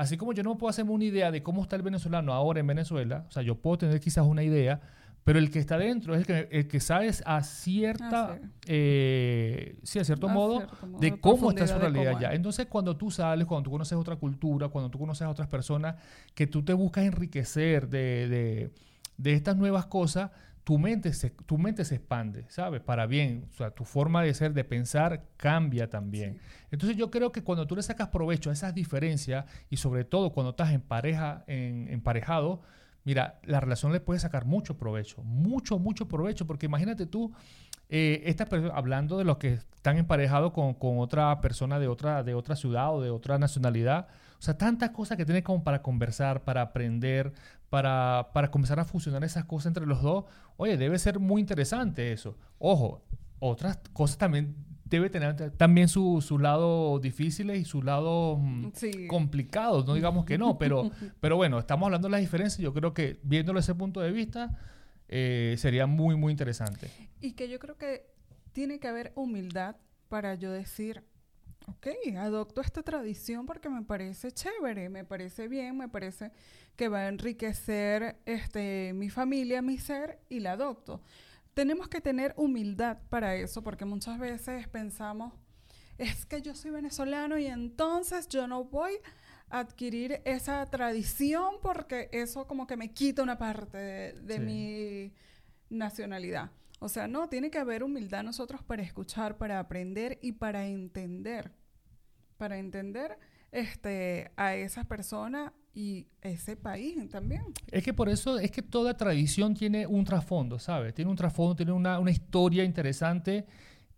Así 0.00 0.16
como 0.16 0.32
yo 0.32 0.42
no 0.42 0.56
puedo 0.56 0.70
hacerme 0.70 0.92
una 0.92 1.04
idea 1.04 1.30
de 1.30 1.42
cómo 1.42 1.60
está 1.60 1.76
el 1.76 1.82
venezolano 1.82 2.32
ahora 2.32 2.58
en 2.58 2.66
Venezuela, 2.66 3.26
o 3.28 3.30
sea, 3.30 3.42
yo 3.42 3.56
puedo 3.56 3.76
tener 3.76 4.00
quizás 4.00 4.24
una 4.24 4.42
idea, 4.42 4.80
pero 5.24 5.38
el 5.38 5.50
que 5.50 5.58
está 5.58 5.76
dentro 5.76 6.14
es 6.14 6.20
el 6.20 6.26
que, 6.26 6.48
el 6.50 6.68
que 6.68 6.80
sabe 6.80 7.10
a 7.26 7.42
cierta, 7.42 8.32
ah, 8.32 8.38
eh, 8.66 9.76
sí. 9.82 9.98
a 9.98 10.04
cierto, 10.04 10.30
modo, 10.30 10.66
de 10.98 11.20
cómo 11.20 11.50
está 11.50 11.66
su 11.66 11.78
realidad 11.78 12.18
ya. 12.18 12.32
Entonces, 12.32 12.64
cuando 12.64 12.96
tú 12.96 13.10
sales, 13.10 13.46
cuando 13.46 13.64
tú 13.64 13.72
conoces 13.72 13.98
otra 13.98 14.16
cultura, 14.16 14.68
cuando 14.68 14.90
tú 14.90 14.98
conoces 14.98 15.26
a 15.26 15.28
otras 15.28 15.48
personas, 15.48 15.96
que 16.34 16.46
tú 16.46 16.64
te 16.64 16.72
buscas 16.72 17.04
enriquecer 17.04 17.90
de, 17.90 18.26
de, 18.26 18.70
de 19.18 19.32
estas 19.34 19.58
nuevas 19.58 19.84
cosas, 19.84 20.30
tu 20.70 20.78
mente, 20.78 21.12
se, 21.12 21.30
tu 21.30 21.58
mente 21.58 21.84
se 21.84 21.96
expande, 21.96 22.44
¿sabes? 22.46 22.80
Para 22.80 23.06
bien. 23.06 23.48
O 23.50 23.56
sea, 23.56 23.72
tu 23.72 23.84
forma 23.84 24.22
de 24.22 24.32
ser, 24.34 24.54
de 24.54 24.62
pensar, 24.62 25.24
cambia 25.36 25.90
también. 25.90 26.38
Entonces, 26.70 26.96
yo 26.96 27.10
creo 27.10 27.32
que 27.32 27.42
cuando 27.42 27.66
tú 27.66 27.74
le 27.74 27.82
sacas 27.82 28.06
provecho 28.06 28.50
a 28.50 28.52
esas 28.52 28.72
diferencias, 28.72 29.46
y 29.68 29.78
sobre 29.78 30.04
todo 30.04 30.30
cuando 30.30 30.50
estás 30.50 30.70
en 30.70 30.80
pareja, 30.80 31.42
en, 31.48 31.88
emparejado, 31.88 32.62
Mira, 33.02 33.40
la 33.44 33.60
relación 33.60 33.92
le 33.92 34.00
puede 34.00 34.20
sacar 34.20 34.44
mucho 34.44 34.76
provecho, 34.76 35.22
mucho, 35.22 35.78
mucho 35.78 36.06
provecho, 36.06 36.46
porque 36.46 36.66
imagínate 36.66 37.06
tú, 37.06 37.32
eh, 37.88 38.36
hablando 38.74 39.16
de 39.16 39.24
los 39.24 39.38
que 39.38 39.54
están 39.54 39.96
emparejados 39.96 40.52
con, 40.52 40.76
otra 40.98 41.40
persona 41.40 41.78
de 41.78 41.88
otra, 41.88 42.22
de 42.22 42.34
otra 42.34 42.56
ciudad 42.56 42.94
o 42.94 43.00
de 43.00 43.08
otra 43.08 43.38
nacionalidad, 43.38 44.08
o 44.38 44.42
sea, 44.42 44.58
tantas 44.58 44.90
cosas 44.90 45.16
que 45.16 45.24
tienes 45.24 45.42
como 45.44 45.64
para 45.64 45.80
conversar, 45.80 46.44
para 46.44 46.60
aprender, 46.60 47.32
para, 47.70 48.30
para 48.34 48.50
comenzar 48.50 48.78
a 48.80 48.84
fusionar 48.84 49.24
esas 49.24 49.44
cosas 49.44 49.66
entre 49.66 49.86
los 49.86 50.02
dos. 50.02 50.24
Oye, 50.56 50.76
debe 50.76 50.98
ser 50.98 51.18
muy 51.18 51.40
interesante 51.40 52.12
eso. 52.12 52.36
Ojo, 52.58 53.02
otras 53.38 53.78
cosas 53.92 54.18
también 54.18 54.54
debe 54.84 55.08
tener 55.08 55.52
también 55.52 55.88
sus 55.88 56.24
su 56.24 56.38
lados 56.38 57.00
difíciles 57.00 57.60
y 57.60 57.64
sus 57.64 57.84
lados 57.84 58.38
mm, 58.42 59.06
complicados, 59.06 59.86
no 59.86 59.94
digamos 59.94 60.24
que 60.24 60.36
no, 60.36 60.58
pero, 60.58 60.90
pero 61.20 61.36
bueno, 61.36 61.60
estamos 61.60 61.86
hablando 61.86 62.08
de 62.08 62.12
las 62.12 62.20
diferencias, 62.20 62.58
yo 62.58 62.74
creo 62.74 62.92
que 62.92 63.20
viéndolo 63.22 63.60
desde 63.60 63.72
ese 63.72 63.78
punto 63.78 64.00
de 64.00 64.10
vista 64.10 64.58
eh, 65.08 65.54
sería 65.58 65.86
muy, 65.86 66.16
muy 66.16 66.32
interesante. 66.32 66.90
Y 67.20 67.32
que 67.32 67.48
yo 67.48 67.60
creo 67.60 67.78
que 67.78 68.10
tiene 68.52 68.80
que 68.80 68.88
haber 68.88 69.12
humildad 69.14 69.76
para 70.08 70.34
yo 70.34 70.50
decir, 70.50 71.04
ok, 71.66 71.88
adopto 72.16 72.60
esta 72.60 72.82
tradición 72.82 73.46
porque 73.46 73.68
me 73.68 73.82
parece 73.82 74.32
chévere, 74.32 74.88
me 74.88 75.04
parece 75.04 75.48
bien, 75.48 75.76
me 75.76 75.88
parece 75.88 76.32
que 76.76 76.88
va 76.88 77.00
a 77.00 77.08
enriquecer 77.08 78.20
este, 78.24 78.92
mi 78.94 79.10
familia, 79.10 79.62
mi 79.62 79.78
ser, 79.78 80.20
y 80.28 80.40
la 80.40 80.52
adopto 80.52 81.02
tenemos 81.54 81.88
que 81.88 82.00
tener 82.00 82.32
humildad 82.36 82.98
para 83.08 83.34
eso, 83.34 83.62
porque 83.62 83.84
muchas 83.84 84.18
veces 84.18 84.68
pensamos, 84.68 85.32
es 85.98 86.24
que 86.26 86.40
yo 86.40 86.54
soy 86.54 86.70
venezolano 86.70 87.38
y 87.38 87.46
entonces 87.46 88.28
yo 88.28 88.46
no 88.46 88.64
voy 88.64 88.94
a 89.50 89.60
adquirir 89.60 90.22
esa 90.24 90.64
tradición 90.66 91.56
porque 91.60 92.08
eso 92.12 92.46
como 92.46 92.66
que 92.66 92.76
me 92.76 92.92
quita 92.92 93.22
una 93.22 93.36
parte 93.36 93.76
de, 93.76 94.38
mi 94.38 95.12
nacionalidad. 95.68 96.50
O 96.80 96.88
sea, 96.88 97.06
no, 97.06 97.28
tiene 97.28 97.50
que 97.50 97.58
haber 97.58 97.84
humildad 97.84 98.24
nosotros 98.24 98.62
para 98.62 98.82
escuchar, 98.82 99.36
para 99.38 99.60
aprender 99.60 100.18
y 100.22 100.32
para 100.32 100.66
entender. 100.66 101.52
Para 102.38 102.58
entender 102.58 103.18
este, 103.52 104.32
a 104.36 104.56
esa 104.56 104.84
persona 104.84 105.52
y 105.74 106.08
ese 106.22 106.56
país 106.56 107.08
también. 107.10 107.42
Es 107.70 107.84
que 107.84 107.92
por 107.92 108.08
eso 108.08 108.38
es 108.38 108.50
que 108.50 108.62
toda 108.62 108.96
tradición 108.96 109.54
tiene 109.54 109.86
un 109.86 110.04
trasfondo, 110.04 110.58
¿sabes? 110.58 110.94
Tiene 110.94 111.10
un 111.10 111.16
trasfondo, 111.16 111.54
tiene 111.54 111.72
una, 111.72 111.98
una 111.98 112.10
historia 112.10 112.64
interesante 112.64 113.46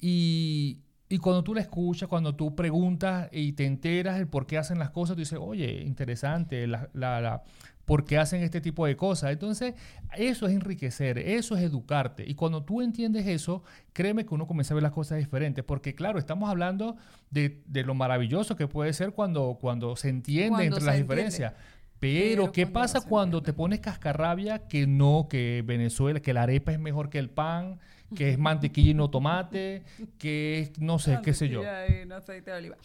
y, 0.01 0.81
y, 1.15 1.19
cuando 1.19 1.45
tú 1.45 1.55
la 1.55 1.61
escuchas, 1.61 2.09
cuando 2.09 2.35
tú 2.35 2.55
preguntas 2.55 3.29
y 3.33 3.53
te 3.53 3.67
enteras 3.67 4.19
el 4.19 4.29
por 4.29 4.47
qué 4.47 4.59
hacen 4.59 4.79
las 4.79 4.91
cosas, 4.91 5.17
tú 5.17 5.21
dices, 5.21 5.39
oye, 5.41 5.83
interesante, 5.83 6.67
la, 6.67 6.89
la 6.93 7.43
por 7.85 8.05
qué 8.05 8.19
hacen 8.19 8.43
este 8.43 8.61
tipo 8.61 8.87
de 8.87 8.97
cosas. 8.97 9.33
Entonces, 9.33 9.75
eso 10.17 10.47
es 10.47 10.55
enriquecer, 10.55 11.19
eso 11.19 11.57
es 11.57 11.63
educarte. 11.63 12.25
Y 12.27 12.35
cuando 12.35 12.63
tú 12.63 12.81
entiendes 12.81 13.27
eso, 13.27 13.63
créeme 13.93 14.25
que 14.25 14.35
uno 14.35 14.47
comienza 14.47 14.75
a 14.75 14.77
ver 14.77 14.83
las 14.83 14.93
cosas 14.93 15.19
diferentes. 15.19 15.65
Porque, 15.65 15.95
claro, 15.95 16.19
estamos 16.19 16.49
hablando 16.49 16.97
de, 17.31 17.61
lo 17.67 17.95
maravilloso 17.95 18.57
que 18.57 18.69
puede 18.69 18.93
ser 18.93 19.13
cuando, 19.13 19.59
cuando 19.61 19.97
se 19.97 20.09
entiende 20.09 20.65
entre 20.65 20.85
las 20.85 20.97
diferencias. 20.97 21.55
Pero, 21.99 22.51
¿qué 22.51 22.67
pasa 22.67 23.01
cuando 23.01 23.43
te 23.43 23.53
pones 23.53 23.81
cascarrabia 23.81 24.67
que 24.67 24.87
no, 24.87 25.29
que 25.31 25.63
Venezuela, 25.65 26.21
que 26.21 26.33
la 26.35 26.43
arepa 26.43 26.73
es 26.73 26.81
mejor 26.81 27.11
que 27.11 27.19
el 27.19 27.31
pan, 27.31 27.79
que 28.15 28.31
es 28.31 28.39
mantequilla 28.39 28.91
y 28.91 28.95
no 28.95 29.11
tomate, 29.11 29.85
que 30.19 30.61
es, 30.61 30.81
no 30.81 30.99
sé, 30.99 31.19
qué 31.23 31.35
sé 31.35 31.49
yo? 31.49 31.63
Y 31.63 32.07
no 32.07 32.17
aceite 32.17 32.51
de 32.51 32.57
oliva. 32.57 32.77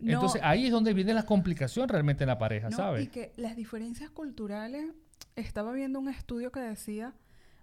Entonces 0.00 0.40
ahí 0.44 0.66
es 0.66 0.72
donde 0.72 0.94
viene 0.94 1.12
la 1.12 1.24
complicación 1.24 1.88
realmente 1.88 2.24
en 2.24 2.28
la 2.28 2.38
pareja, 2.38 2.70
¿sabes? 2.70 3.04
Y 3.04 3.08
que 3.08 3.32
las 3.36 3.56
diferencias 3.56 4.10
culturales, 4.10 4.92
estaba 5.36 5.72
viendo 5.72 5.98
un 5.98 6.08
estudio 6.08 6.50
que 6.50 6.60
decía, 6.60 7.14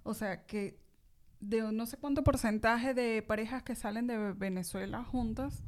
o 0.03 0.13
sea, 0.13 0.45
que 0.45 0.77
de 1.39 1.61
no 1.71 1.85
sé 1.85 1.97
cuánto 1.97 2.23
porcentaje 2.23 2.93
de 2.93 3.21
parejas 3.21 3.63
que 3.63 3.75
salen 3.75 4.07
de 4.07 4.33
Venezuela 4.33 5.03
juntas, 5.03 5.63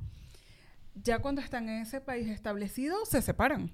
ya 0.95 1.19
cuando 1.19 1.41
están 1.41 1.69
en 1.69 1.81
ese 1.81 2.01
país 2.01 2.27
establecido, 2.27 3.05
se 3.05 3.21
separan. 3.21 3.71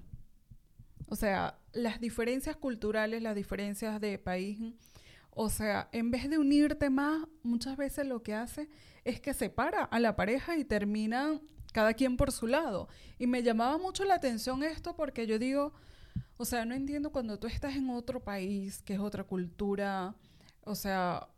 O 1.08 1.16
sea, 1.16 1.58
las 1.72 2.00
diferencias 2.00 2.56
culturales, 2.56 3.22
las 3.22 3.34
diferencias 3.34 4.00
de 4.00 4.18
país, 4.18 4.58
o 5.34 5.50
sea, 5.50 5.88
en 5.92 6.10
vez 6.10 6.30
de 6.30 6.38
unirte 6.38 6.90
más, 6.90 7.26
muchas 7.42 7.76
veces 7.76 8.06
lo 8.06 8.22
que 8.22 8.34
hace 8.34 8.68
es 9.04 9.20
que 9.20 9.34
separa 9.34 9.84
a 9.84 9.98
la 9.98 10.16
pareja 10.16 10.56
y 10.56 10.64
terminan 10.64 11.40
cada 11.72 11.94
quien 11.94 12.16
por 12.16 12.30
su 12.30 12.46
lado. 12.46 12.88
Y 13.18 13.26
me 13.26 13.42
llamaba 13.42 13.78
mucho 13.78 14.04
la 14.04 14.14
atención 14.14 14.62
esto 14.62 14.94
porque 14.94 15.26
yo 15.26 15.38
digo, 15.38 15.72
o 16.36 16.44
sea, 16.44 16.64
no 16.64 16.74
entiendo 16.74 17.10
cuando 17.10 17.38
tú 17.38 17.48
estás 17.48 17.74
en 17.74 17.90
otro 17.90 18.20
país, 18.20 18.80
que 18.82 18.94
es 18.94 19.00
otra 19.00 19.24
cultura, 19.24 20.14
o 20.62 20.76
sea, 20.76 21.28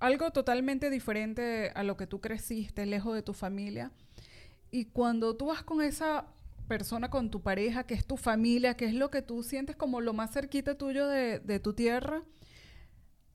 algo 0.00 0.30
totalmente 0.32 0.90
diferente 0.90 1.70
a 1.74 1.84
lo 1.84 1.96
que 1.96 2.06
tú 2.06 2.20
creciste, 2.20 2.86
lejos 2.86 3.14
de 3.14 3.22
tu 3.22 3.34
familia. 3.34 3.92
Y 4.70 4.86
cuando 4.86 5.36
tú 5.36 5.46
vas 5.46 5.62
con 5.62 5.80
esa 5.80 6.26
persona, 6.66 7.08
con 7.08 7.30
tu 7.30 7.40
pareja, 7.40 7.84
que 7.84 7.94
es 7.94 8.04
tu 8.04 8.16
familia, 8.16 8.74
que 8.74 8.84
es 8.84 8.94
lo 8.94 9.10
que 9.10 9.22
tú 9.22 9.42
sientes 9.42 9.76
como 9.76 10.00
lo 10.00 10.12
más 10.12 10.32
cerquita 10.32 10.76
tuyo 10.76 11.06
de, 11.06 11.38
de 11.38 11.60
tu 11.60 11.72
tierra, 11.72 12.22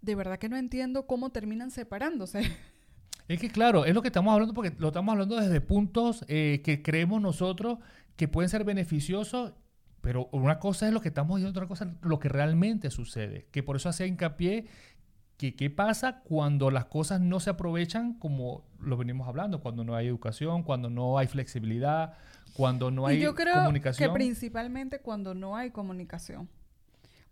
de 0.04 0.16
verdad 0.16 0.38
que 0.38 0.50
no 0.50 0.58
entiendo 0.58 1.08
cómo 1.08 1.32
terminan 1.32 1.72
separándose. 1.72 2.42
Es 3.30 3.40
que 3.40 3.50
claro, 3.50 3.86
es 3.86 3.96
lo 3.96 4.02
que 4.02 4.10
estamos 4.10 4.34
hablando 4.34 4.54
porque 4.54 4.76
lo 4.78 4.90
estamos 4.90 5.14
hablando 5.14 5.38
desde 5.38 5.62
puntos 5.62 6.26
eh, 6.28 6.62
que 6.62 6.84
creemos 6.84 7.22
nosotros 7.22 7.80
que 8.18 8.28
pueden 8.28 8.50
ser 8.50 8.66
beneficiosos, 8.66 9.54
pero 10.02 10.28
una 10.34 10.60
cosa 10.60 10.88
es 10.88 10.94
lo 10.94 11.00
que 11.00 11.08
estamos 11.08 11.38
diciendo, 11.38 11.58
otra 11.58 11.70
cosa 11.70 11.86
es 11.86 11.92
lo 12.06 12.20
que 12.20 12.28
realmente 12.28 12.92
sucede. 12.92 13.48
Que 13.52 13.64
por 13.64 13.78
eso 13.78 13.88
hace 13.88 14.08
hincapié 14.08 14.66
que 15.38 15.56
qué 15.56 15.70
pasa 15.70 16.20
cuando 16.26 16.70
las 16.70 16.86
cosas 16.86 17.22
no 17.22 17.40
se 17.40 17.52
aprovechan 17.52 18.14
como 18.20 18.66
lo 18.82 18.98
venimos 18.98 19.26
hablando, 19.30 19.62
cuando 19.62 19.86
no 19.86 19.96
hay 19.96 20.08
educación, 20.08 20.64
cuando 20.64 20.90
no 20.90 21.18
hay 21.18 21.28
flexibilidad, 21.28 22.16
cuando 22.54 22.92
no 22.92 23.08
hay 23.08 23.20
y 23.20 23.22
yo 23.22 23.36
creo 23.36 23.56
comunicación. 23.56 24.10
que 24.10 24.14
principalmente 24.14 25.00
cuando 25.00 25.34
no 25.34 25.56
hay 25.56 25.72
comunicación. 25.72 26.50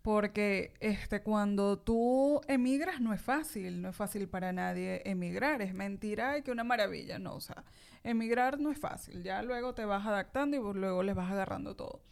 Porque 0.02 0.74
este, 0.80 1.22
cuando 1.22 1.78
tú 1.78 2.40
emigras 2.48 3.00
no 3.00 3.12
es 3.12 3.20
fácil, 3.20 3.80
no 3.80 3.90
es 3.90 3.96
fácil 3.96 4.28
para 4.28 4.52
nadie 4.52 5.00
emigrar, 5.08 5.62
es 5.62 5.74
mentira 5.74 6.38
y 6.38 6.42
que 6.42 6.50
una 6.50 6.64
maravilla, 6.64 7.20
no, 7.20 7.34
o 7.34 7.40
sea, 7.40 7.64
emigrar 8.02 8.58
no 8.58 8.72
es 8.72 8.78
fácil, 8.78 9.22
ya 9.22 9.42
luego 9.42 9.74
te 9.74 9.84
vas 9.84 10.04
adaptando 10.04 10.56
y 10.56 10.74
luego 10.74 11.04
les 11.04 11.14
vas 11.14 11.30
agarrando 11.30 11.76
todo. 11.76 12.02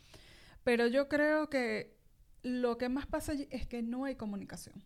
Pero 0.63 0.87
yo 0.87 1.09
creo 1.09 1.51
que 1.51 1.97
lo 2.43 2.79
que 2.79 2.89
más 2.89 3.07
pasa 3.07 3.33
allí 3.33 3.49
es 3.51 3.67
que 3.67 3.83
no 3.83 4.05
hay 4.05 4.15
comunicación. 4.15 4.83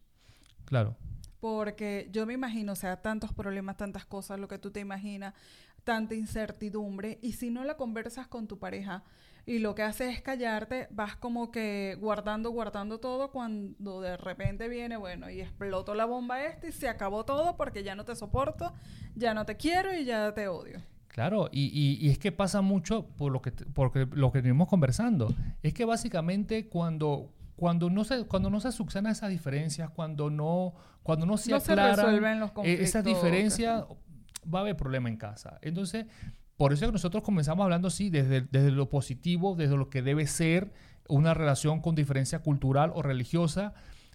Claro. 0.64 0.96
Porque 1.40 2.08
yo 2.10 2.24
me 2.24 2.32
imagino, 2.32 2.72
o 2.72 2.76
sea, 2.76 3.02
tantos 3.02 3.34
problemas, 3.34 3.76
tantas 3.76 4.06
cosas, 4.06 4.40
lo 4.40 4.48
que 4.48 4.58
tú 4.58 4.70
te 4.70 4.80
imaginas, 4.80 5.34
tanta 5.84 6.14
incertidumbre, 6.14 7.18
y 7.22 7.32
si 7.32 7.50
no 7.50 7.64
la 7.64 7.76
conversas 7.76 8.26
con 8.26 8.48
tu 8.48 8.58
pareja, 8.58 9.04
y 9.46 9.58
lo 9.58 9.74
que 9.74 9.82
haces 9.82 10.14
es 10.14 10.22
callarte, 10.22 10.88
vas 10.90 11.16
como 11.16 11.50
que 11.50 11.96
guardando, 12.00 12.50
guardando 12.50 12.98
todo 12.98 13.30
cuando 13.30 14.00
de 14.00 14.16
repente 14.16 14.68
viene, 14.68 14.96
bueno, 14.96 15.28
y 15.28 15.40
explotó 15.42 15.94
la 15.94 16.06
bomba 16.06 16.42
esta 16.44 16.66
y 16.66 16.72
se 16.72 16.88
acabó 16.88 17.24
todo 17.24 17.56
porque 17.56 17.82
ya 17.82 17.94
no 17.94 18.04
te 18.06 18.16
soporto, 18.16 18.72
ya 19.14 19.34
no 19.34 19.44
te 19.44 19.56
quiero 19.56 19.94
y 19.94 20.06
ya 20.06 20.32
te 20.32 20.48
odio. 20.48 20.80
Claro, 21.08 21.48
y, 21.52 21.66
y, 21.66 22.04
y 22.04 22.10
es 22.10 22.18
que 22.18 22.32
pasa 22.32 22.60
mucho 22.60 23.06
por 23.06 23.30
lo 23.30 23.40
que, 23.42 23.52
porque 23.52 24.08
lo 24.10 24.32
que 24.32 24.40
venimos 24.40 24.66
conversando. 24.66 25.32
Es 25.62 25.72
que 25.74 25.84
básicamente 25.84 26.68
cuando, 26.68 27.30
cuando 27.54 27.88
no 27.88 28.02
se 28.02 28.24
cuando 28.24 28.50
no 28.50 28.58
se 28.58 28.72
subsanan 28.72 29.12
esas 29.12 29.30
diferencias, 29.30 29.90
cuando 29.90 30.28
no 30.30 30.74
cuando 31.04 31.24
no 31.26 31.36
se 31.36 31.50
No 31.50 31.60
se 31.60 31.72
aclaran 31.72 31.96
resuelven 31.96 32.40
los 32.40 32.50
eh, 32.50 32.54
conflictos. 32.54 32.88
esas 32.88 33.04
diferencias, 33.04 33.84
va 34.52 34.60
a 34.60 34.62
haber 34.62 34.76
problema 34.76 35.08
en 35.08 35.16
casa. 35.16 35.58
Entonces, 35.62 36.06
por 36.56 36.72
eso 36.72 36.84
es 36.84 36.88
que 36.88 36.92
nosotros 36.92 37.22
comenzamos 37.22 37.64
hablando 37.64 37.90
sí 37.90 38.10
desde, 38.10 38.42
desde 38.42 38.70
lo 38.70 38.88
positivo, 38.88 39.56
desde 39.56 39.76
lo 39.76 39.90
que 39.90 40.02
debe 40.02 40.26
ser 40.26 40.72
una 41.08 41.34
relación 41.34 41.80
con 41.80 41.94
diferencia 41.94 42.40
cultural 42.40 42.92
o 42.94 43.02
religiosa, 43.02 43.74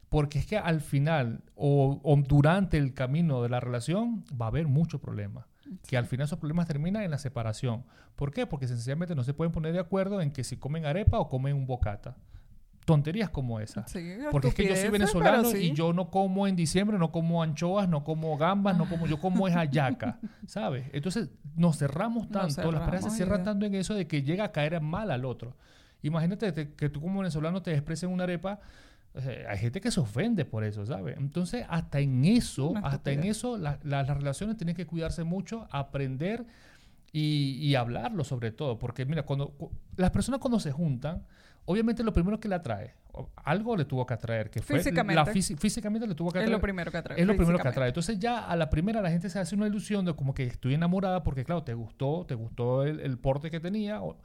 porque 0.09 0.39
es 0.39 0.45
que 0.45 0.57
al 0.57 0.81
final 0.81 1.43
o, 1.55 1.99
o 2.03 2.15
durante 2.17 2.77
el 2.77 2.93
camino 2.93 3.43
de 3.43 3.49
la 3.49 3.59
relación 3.59 4.23
va 4.41 4.45
a 4.45 4.49
haber 4.49 4.67
mucho 4.67 4.99
problema. 4.99 5.47
Que 5.87 5.97
al 5.97 6.05
final 6.05 6.25
esos 6.25 6.39
problemas 6.39 6.67
terminan 6.67 7.03
en 7.03 7.11
la 7.11 7.19
separación. 7.19 7.83
¿Por 8.15 8.31
qué? 8.31 8.47
Porque 8.47 8.67
sencillamente 8.67 9.13
no 9.13 9.23
se 9.23 9.35
pueden 9.35 9.51
poner 9.51 9.73
de 9.73 9.79
acuerdo 9.79 10.19
en 10.19 10.31
que 10.31 10.43
si 10.43 10.57
comen 10.57 10.85
arepa 10.85 11.19
o 11.19 11.29
comen 11.29 11.55
un 11.55 11.67
bocata. 11.67 12.17
Tonterías 12.93 13.30
como 13.30 13.60
esas. 13.60 13.89
Sí, 13.91 14.17
Porque 14.32 14.49
es 14.49 14.54
que 14.56 14.67
yo 14.67 14.75
soy 14.75 14.89
venezolano 14.89 15.49
sí. 15.52 15.58
y 15.58 15.73
yo 15.73 15.93
no 15.93 16.10
como 16.10 16.47
en 16.47 16.56
diciembre, 16.56 16.97
no 16.97 17.12
como 17.12 17.41
anchoas, 17.43 17.88
no 17.88 18.04
como 18.04 18.38
gambas, 18.38 18.78
no 18.78 18.89
como, 18.89 19.06
yo 19.08 19.19
como 19.19 19.47
es 19.47 19.54
hallaca, 19.56 20.19
¿sabes? 20.47 20.86
Entonces 20.93 21.30
nos 21.56 21.78
cerramos 21.78 22.30
Nos 22.30 22.56
tanto, 22.56 22.71
las 22.71 22.82
parejas 22.82 23.12
se 23.12 23.17
cierran 23.17 23.43
tanto 23.43 23.65
en 23.65 23.75
eso 23.75 23.93
de 23.93 24.08
que 24.08 24.23
llega 24.23 24.43
a 24.45 24.52
caer 24.52 24.80
mal 24.82 25.12
al 25.12 25.25
otro. 25.25 25.56
Imagínate 26.02 26.52
te- 26.52 26.73
que 26.73 26.89
tú 26.89 27.02
como 27.02 27.19
venezolano 27.19 27.62
te 27.62 27.71
expreses 27.73 28.10
una 28.10 28.23
arepa, 28.23 28.60
o 29.13 29.21
sea, 29.21 29.49
hay 29.52 29.58
gente 29.58 29.82
que 29.82 29.91
se 29.91 29.99
ofende 29.99 30.45
por 30.45 30.63
eso, 30.63 30.86
¿sabes? 30.86 31.17
Entonces 31.17 31.65
hasta 31.69 31.99
en 31.99 32.23
eso, 32.25 32.73
hasta 32.84 33.12
en 33.12 33.23
eso 33.23 33.58
la- 33.58 33.80
la- 33.84 34.04
las 34.04 34.17
relaciones 34.17 34.56
tienen 34.58 34.75
que 34.75 34.86
cuidarse 34.86 35.23
mucho, 35.23 35.67
aprender 35.71 36.45
y, 37.12 37.58
y 37.60 37.75
hablarlo 37.75 38.23
sobre 38.23 38.52
todo, 38.52 38.78
porque 38.78 39.06
mira, 39.06 39.23
cuando 39.23 39.49
cu- 39.49 39.71
las 39.97 40.12
personas 40.12 40.39
cuando 40.39 40.60
se 40.60 40.71
juntan, 40.71 41.23
obviamente 41.65 42.03
lo 42.03 42.13
primero 42.13 42.39
que 42.39 42.47
le 42.47 42.55
atrae, 42.55 42.93
algo 43.43 43.75
le 43.75 43.85
tuvo 43.85 44.05
que 44.05 44.13
atraer, 44.13 44.49
que 44.49 44.61
fue 44.61 44.77
la 44.77 44.83
Físicamente. 44.83 45.31
fisi- 45.33 45.57
físicamente 45.57 46.07
le 46.07 46.15
tuvo 46.15 46.31
que 46.31 46.39
Es 46.39 46.43
atraer. 46.43 46.51
lo 46.57 46.61
primero 46.61 46.91
que 46.91 46.97
atrae. 46.97 47.19
Es 47.19 47.27
lo 47.27 47.35
primero 47.35 47.59
que 47.59 47.67
atrae. 47.67 47.87
Entonces 47.89 48.17
ya 48.19 48.45
a 48.45 48.55
la 48.55 48.69
primera 48.69 49.01
la 49.01 49.09
gente 49.09 49.29
se 49.29 49.39
hace 49.39 49.55
una 49.55 49.67
ilusión 49.67 50.05
de 50.05 50.13
como 50.15 50.33
que 50.33 50.43
estoy 50.43 50.73
enamorada 50.73 51.23
porque 51.23 51.43
claro, 51.43 51.63
te 51.63 51.73
gustó, 51.73 52.25
te 52.25 52.35
gustó 52.35 52.83
el, 52.83 52.99
el 53.01 53.17
porte 53.17 53.49
que 53.51 53.59
tenía. 53.59 54.01
o- 54.01 54.17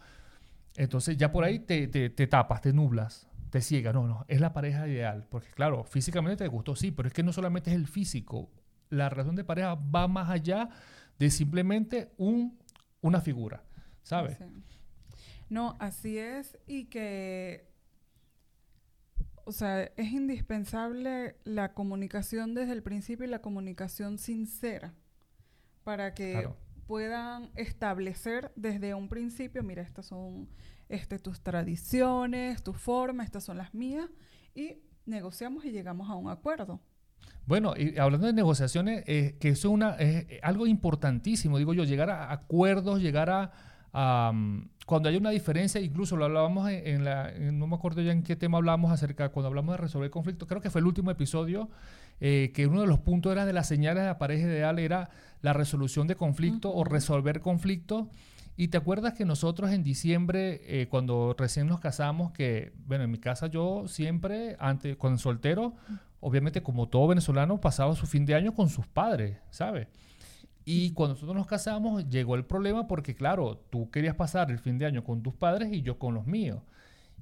entonces 0.77 1.17
ya 1.17 1.31
por 1.33 1.45
ahí 1.45 1.61
te, 1.61 1.87
te- 1.89 2.11
te 2.11 2.27
tapas, 2.27 2.61
te 2.61 2.73
nublas, 2.73 3.29
te 3.51 3.61
ciegas. 3.61 3.95
No, 3.95 4.07
no, 4.07 4.25
es 4.29 4.41
la 4.41 4.53
pareja 4.53 4.87
ideal. 4.89 5.27
Porque 5.31 5.49
claro, 5.51 5.85
físicamente 5.85 6.45
te 6.45 6.49
gustó, 6.49 6.75
sí, 6.77 6.91
pero 6.91 7.09
es 7.09 7.15
que 7.15 7.23
no 7.23 7.33
solamente 7.33 7.71
es 7.71 7.77
el 7.77 7.87
físico. 7.87 8.51
La 8.91 9.09
relación 9.09 9.35
de 9.37 9.45
pareja 9.45 9.75
va 9.75 10.07
más 10.09 10.31
allá 10.31 10.69
de 11.19 11.31
simplemente 11.31 12.13
un, 12.17 12.59
una 13.01 13.21
figura, 13.21 13.63
¿sabes? 14.03 14.37
Sí. 14.39 14.45
No, 15.49 15.77
así 15.79 16.19
es 16.19 16.59
y 16.67 16.87
que, 16.87 17.69
o 19.45 19.53
sea, 19.53 19.83
es 19.97 20.13
indispensable 20.13 21.37
la 21.45 21.75
comunicación 21.75 22.55
desde 22.55 22.73
el 22.73 22.83
principio 22.83 23.27
y 23.27 23.29
la 23.31 23.41
comunicación 23.43 24.19
sincera 24.19 24.95
para 25.85 26.15
que 26.15 26.33
Claro. 26.33 26.57
puedan 26.87 27.51
establecer 27.55 28.53
desde 28.57 28.95
un 28.95 29.09
principio, 29.09 29.63
mira, 29.63 29.83
estas 29.83 30.07
son 30.07 30.49
este, 30.89 31.19
tus 31.19 31.41
tradiciones, 31.43 32.63
tus 32.63 32.77
formas, 32.79 33.27
estas 33.27 33.45
son 33.45 33.59
las 33.59 33.75
mías 33.75 34.09
y 34.55 34.79
negociamos 35.07 35.65
y 35.67 35.71
llegamos 35.73 36.09
a 36.11 36.15
un 36.15 36.31
acuerdo. 36.31 36.81
Bueno, 37.47 37.75
y 37.77 37.99
hablando 37.99 38.27
de 38.27 38.33
negociaciones, 38.33 39.05
eh, 39.07 39.37
que 39.39 39.51
eso 39.51 39.69
es, 39.69 39.75
una, 39.75 39.97
es 39.97 40.27
algo 40.43 40.67
importantísimo, 40.67 41.59
digo 41.59 41.75
yo, 41.75 41.85
llegar 41.85 42.09
a 42.11 42.33
acuerdos, 42.33 43.01
llegar 43.03 43.29
a... 43.29 43.53
a, 43.93 44.33
cuando 44.85 45.09
hay 45.09 45.17
una 45.17 45.31
diferencia, 45.31 45.81
incluso 45.81 46.17
lo 46.17 46.25
hablábamos 46.27 46.69
en, 46.71 46.87
en 46.87 47.05
la... 47.05 47.31
en- 47.31 47.59
no 47.59 47.67
me 47.67 47.75
acuerdo 47.77 48.03
ya 48.03 48.13
en 48.13 48.23
qué 48.23 48.37
tema 48.37 48.59
hablamos 48.59 48.93
acerca, 48.93 49.31
cuando 49.31 49.49
hablamos 49.49 49.75
de 49.75 49.79
resolver 49.79 50.11
conflictos, 50.11 50.49
creo 50.49 50.61
que 50.61 50.71
fue 50.71 50.81
el 50.81 50.87
último 50.87 51.11
episodio, 51.11 51.71
eh, 52.21 52.53
que 52.55 52.67
uno 52.67 52.81
de 52.83 52.87
los 52.87 52.99
puntos 53.01 53.33
era 53.33 53.47
de 53.47 53.53
las 53.53 53.67
señales 53.67 54.03
de 54.03 54.09
la 54.09 54.19
pareja 54.19 54.47
ideal 54.47 54.79
era 54.79 55.11
la 55.43 55.53
resolución 55.53 56.07
de 56.07 56.17
conflicto 56.17 56.71
o 56.71 56.81
Ujú. 56.83 56.85
resolver 56.91 57.41
conflictos. 57.41 58.07
Y 58.57 58.69
te 58.69 58.77
acuerdas 58.77 59.15
que 59.15 59.25
nosotros 59.25 59.73
en 59.73 59.83
diciembre, 59.83 60.61
eh, 60.65 60.87
cuando 60.89 61.35
recién 61.37 61.67
nos 61.67 61.81
casamos, 61.81 62.31
que, 62.33 62.73
bueno, 62.87 63.03
en 63.05 63.11
mi 63.11 63.19
casa 63.19 63.49
yo 63.49 63.89
siempre, 63.89 64.57
antes, 64.61 64.97
con 64.97 65.19
soltero, 65.19 65.75
obviamente 66.21 66.63
como 66.63 66.89
todo 66.89 67.09
venezolano, 67.09 67.61
pasaba 67.61 67.97
su 67.97 68.07
fin 68.07 68.25
de 68.27 68.35
año 68.37 68.55
con 68.55 68.69
sus 68.69 68.87
padres, 68.87 69.39
¿sabes? 69.51 69.89
Y 70.65 70.93
cuando 70.93 71.15
nosotros 71.15 71.37
nos 71.37 71.47
casamos, 71.47 72.09
llegó 72.09 72.35
el 72.37 72.45
problema 72.45 72.87
porque, 72.87 73.15
claro, 73.15 73.59
tú 73.71 73.91
querías 73.91 74.15
pasar 74.15 74.51
el 74.51 74.59
fin 74.59 74.79
de 74.79 74.87
año 74.87 75.05
con 75.05 75.23
tus 75.23 75.35
padres 75.35 75.73
y 75.73 75.83
yo 75.83 75.99
con 75.99 76.15
los 76.15 76.27
míos. 76.27 76.63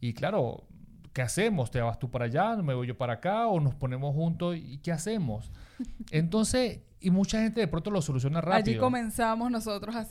Y 0.00 0.14
claro, 0.14 0.64
¿qué 1.12 1.22
hacemos? 1.22 1.70
¿Te 1.70 1.80
vas 1.80 1.98
tú 1.98 2.10
para 2.10 2.26
allá? 2.26 2.56
¿Me 2.56 2.74
voy 2.74 2.86
yo 2.86 2.96
para 2.96 3.14
acá? 3.14 3.46
¿O 3.48 3.58
nos 3.60 3.74
ponemos 3.74 4.14
juntos? 4.14 4.56
¿Y 4.56 4.78
qué 4.78 4.92
hacemos? 4.92 5.50
Entonces, 6.10 6.80
y 7.00 7.10
mucha 7.10 7.40
gente 7.42 7.60
de 7.60 7.68
pronto 7.68 7.90
lo 7.90 8.00
soluciona 8.00 8.40
rápido. 8.40 8.72
Allí 8.74 8.78
comenzamos 8.78 9.50
nosotros 9.50 9.94
a, 9.96 10.06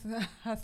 a- 0.52 0.58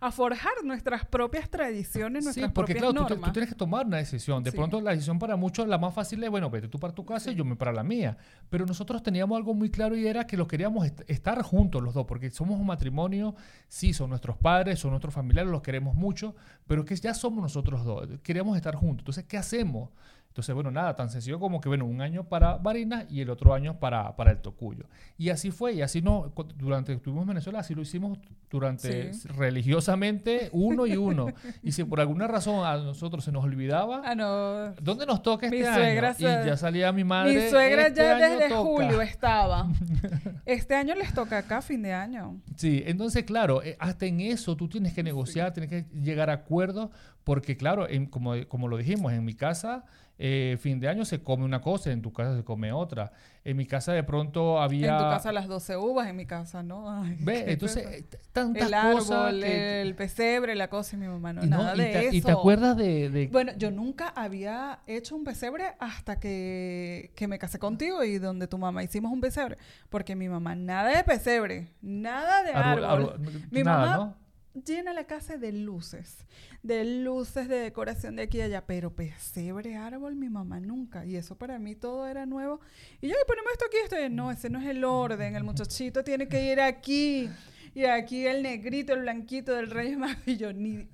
a 0.00 0.12
forjar 0.12 0.52
nuestras 0.64 1.04
propias 1.06 1.50
tradiciones, 1.50 2.22
Sí, 2.22 2.26
nuestras 2.26 2.52
porque 2.52 2.74
propias 2.74 2.92
claro, 2.92 3.02
tú, 3.04 3.08
te- 3.08 3.14
normas. 3.14 3.28
tú 3.30 3.32
tienes 3.32 3.48
que 3.50 3.56
tomar 3.56 3.86
una 3.86 3.96
decisión. 3.96 4.42
De 4.44 4.50
Sí. 4.52 4.56
pronto 4.56 4.80
la 4.80 4.92
decisión 4.92 5.18
para 5.18 5.36
muchos, 5.36 5.66
la 5.66 5.76
más 5.78 5.92
fácil 5.94 6.22
es, 6.22 6.30
bueno, 6.30 6.50
vete 6.50 6.68
tú 6.68 6.78
para 6.78 6.94
tu 6.94 7.04
casa 7.04 7.30
y 7.32 7.34
yo 7.34 7.44
me 7.44 7.56
para 7.56 7.72
la 7.72 7.82
mía. 7.82 8.16
Pero 8.48 8.64
nosotros 8.66 9.02
teníamos 9.02 9.36
algo 9.36 9.54
muy 9.54 9.70
claro 9.70 9.96
y 9.96 10.06
era 10.06 10.26
que 10.26 10.36
lo 10.36 10.46
queríamos 10.46 10.86
est- 10.86 11.02
estar 11.10 11.42
juntos 11.42 11.82
los 11.82 11.94
dos, 11.94 12.06
porque 12.06 12.30
somos 12.30 12.60
un 12.60 12.66
matrimonio, 12.66 13.34
sí, 13.66 13.92
son 13.92 14.10
nuestros 14.10 14.36
padres, 14.36 14.78
son 14.78 14.90
nuestros 14.90 15.12
familiares, 15.14 15.50
los 15.50 15.62
queremos 15.62 15.96
mucho, 15.96 16.34
pero 16.66 16.84
que 16.84 16.94
ya 16.96 17.12
somos 17.14 17.42
nosotros 17.42 17.84
dos, 17.84 18.06
queríamos 18.22 18.56
estar 18.56 18.74
juntos. 18.76 19.00
Entonces, 19.02 19.24
¿qué 19.24 19.36
hacemos? 19.36 19.90
Entonces, 20.38 20.54
bueno, 20.54 20.70
nada, 20.70 20.94
tan 20.94 21.10
sencillo 21.10 21.40
como 21.40 21.60
que, 21.60 21.68
bueno, 21.68 21.84
un 21.84 22.00
año 22.00 22.22
para 22.28 22.58
Barinas 22.58 23.06
y 23.10 23.20
el 23.22 23.28
otro 23.28 23.54
año 23.54 23.80
para, 23.80 24.14
para 24.14 24.30
el 24.30 24.38
Tocuyo. 24.38 24.84
Y 25.16 25.30
así 25.30 25.50
fue, 25.50 25.72
y 25.72 25.82
así 25.82 26.00
no, 26.00 26.32
durante 26.56 26.92
que 26.92 26.98
estuvimos 26.98 27.22
en 27.22 27.28
Venezuela, 27.30 27.58
así 27.58 27.74
lo 27.74 27.82
hicimos 27.82 28.18
durante, 28.48 29.12
Sí. 29.14 29.26
religiosamente, 29.36 30.48
uno 30.52 30.86
y 30.86 30.96
uno. 30.96 31.26
y 31.60 31.72
si 31.72 31.82
por 31.82 31.98
alguna 31.98 32.28
razón 32.28 32.64
a 32.64 32.76
nosotros 32.76 33.24
se 33.24 33.32
nos 33.32 33.42
olvidaba, 33.42 34.00
Ah, 34.04 34.14
no. 34.14 34.74
¿dónde 34.80 35.06
nos 35.06 35.22
toca 35.24 35.46
este 35.46 35.58
Mi 35.58 35.64
año? 35.66 35.74
suegra 35.74 36.14
Y 36.16 36.22
ya 36.22 36.56
salía 36.56 36.92
mi 36.92 37.02
madre. 37.02 37.34
Mi 37.34 37.50
suegra 37.50 37.88
"Este 37.88 38.00
ya 38.00 38.16
desde 38.16 38.48
toca". 38.48 38.60
julio 38.60 39.02
estaba. 39.02 39.66
Este 40.46 40.76
año 40.76 40.94
les 40.94 41.12
toca 41.12 41.38
acá, 41.38 41.60
fin 41.62 41.82
de 41.82 41.92
año. 41.92 42.40
Sí, 42.54 42.82
entonces, 42.86 43.24
claro, 43.24 43.60
eh, 43.62 43.76
hasta 43.80 44.06
en 44.06 44.20
eso 44.20 44.56
tú 44.56 44.68
tienes 44.68 44.94
que 44.94 45.02
negociar, 45.02 45.52
tienes 45.52 45.68
que 45.68 45.84
llegar 46.00 46.30
a 46.30 46.34
acuerdos, 46.34 46.90
porque, 47.24 47.56
claro, 47.56 47.86
en- 47.88 48.06
como, 48.06 48.32
como 48.48 48.68
lo 48.68 48.76
dijimos, 48.78 49.12
en 49.12 49.24
mi 49.24 49.34
casa, 49.34 49.84
eh, 50.18 50.56
fin 50.60 50.80
de 50.80 50.88
año 50.88 51.04
se 51.04 51.22
come 51.22 51.44
una 51.44 51.60
cosa, 51.60 51.92
en 51.92 52.02
tu 52.02 52.12
casa 52.12 52.36
se 52.36 52.42
come 52.44 52.72
otra. 52.72 53.12
En 53.44 53.56
mi 53.56 53.66
casa, 53.66 53.92
de 53.92 54.02
pronto 54.02 54.60
había. 54.60 54.92
En 54.92 54.98
tu 54.98 55.04
casa 55.04 55.30
las 55.32 55.46
12 55.46 55.76
uvas, 55.76 56.08
en 56.08 56.16
mi 56.16 56.26
casa, 56.26 56.62
¿no? 56.62 56.90
Ay, 57.02 57.16
Ve, 57.20 57.44
qué 57.44 57.52
entonces, 57.52 57.86
eh, 57.86 58.04
tantas 58.32 58.66
el 58.68 58.74
árbol, 58.74 58.94
cosas. 58.98 59.34
que- 59.34 59.80
el 59.82 59.94
pesebre, 59.94 60.54
la 60.56 60.68
cosa, 60.68 60.96
y 60.96 60.98
mi 60.98 61.06
mamá, 61.06 61.32
no, 61.32 61.44
y, 61.44 61.48
no, 61.48 61.58
nada 61.58 61.76
y 61.76 61.78
de 61.78 62.06
eso. 62.08 62.16
y 62.16 62.20
te 62.20 62.32
acuerdas 62.32 62.76
de. 62.76 63.10
de- 63.10 63.28
Bueno, 63.28 63.52
yo 63.56 63.70
nunca 63.70 64.08
había 64.08 64.80
hecho 64.86 65.14
un 65.16 65.24
pesebre 65.24 65.64
hasta 65.78 66.18
que, 66.18 67.12
que 67.14 67.28
me 67.28 67.38
casé 67.38 67.58
contigo 67.58 68.02
y 68.04 68.18
donde 68.18 68.48
tu 68.48 68.58
mamá 68.58 68.82
hicimos 68.82 69.12
un 69.12 69.20
pesebre. 69.20 69.56
Porque 69.88 70.16
mi 70.16 70.28
mamá, 70.28 70.54
nada 70.56 70.96
de 70.96 71.04
pesebre, 71.04 71.68
nada 71.80 72.42
de 72.42 72.50
árbol. 72.52 73.20
Mi 73.50 73.62
nada, 73.62 73.78
mamá- 73.86 73.96
¿no? 73.96 74.27
Llena 74.64 74.92
la 74.92 75.04
casa 75.04 75.36
de 75.36 75.52
luces, 75.52 76.24
de 76.62 76.84
luces, 76.84 77.48
de 77.48 77.56
decoración 77.56 78.16
de 78.16 78.22
aquí 78.22 78.38
y 78.38 78.42
allá, 78.42 78.66
pero 78.66 78.94
pesebre, 78.94 79.76
árbol, 79.76 80.14
mi 80.14 80.28
mamá 80.28 80.60
nunca. 80.60 81.04
Y 81.04 81.16
eso 81.16 81.36
para 81.36 81.58
mí 81.58 81.74
todo 81.74 82.06
era 82.06 82.26
nuevo. 82.26 82.60
Y 83.00 83.08
yo, 83.08 83.14
"Ay, 83.14 83.24
ponemos 83.26 83.52
esto 83.52 83.64
aquí, 83.66 83.76
esto. 83.82 83.96
No, 84.10 84.30
ese 84.30 84.50
no 84.50 84.60
es 84.60 84.66
el 84.66 84.84
orden, 84.84 85.36
el 85.36 85.44
muchachito 85.44 86.04
tiene 86.04 86.28
que 86.28 86.52
ir 86.52 86.60
aquí. 86.60 87.28
Y 87.74 87.84
aquí 87.84 88.26
el 88.26 88.42
negrito, 88.42 88.92
el 88.92 89.02
blanquito 89.02 89.52
del 89.54 89.68
Magos. 89.98 90.16
Y 90.26 90.36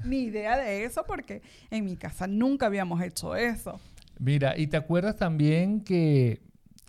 ni, 0.05 0.19
idea 0.25 0.57
de 0.57 0.85
eso 0.85 1.05
porque 1.07 1.43
en 1.71 1.85
mi 1.85 1.97
casa 1.97 2.27
nunca 2.27 2.67
habíamos 2.67 3.03
hecho 3.03 3.37
eso. 3.37 3.81
Mira, 4.19 4.57
y 4.57 4.67
te 4.67 4.77
acuerdas 4.77 5.17
también 5.17 5.81
que 5.81 6.41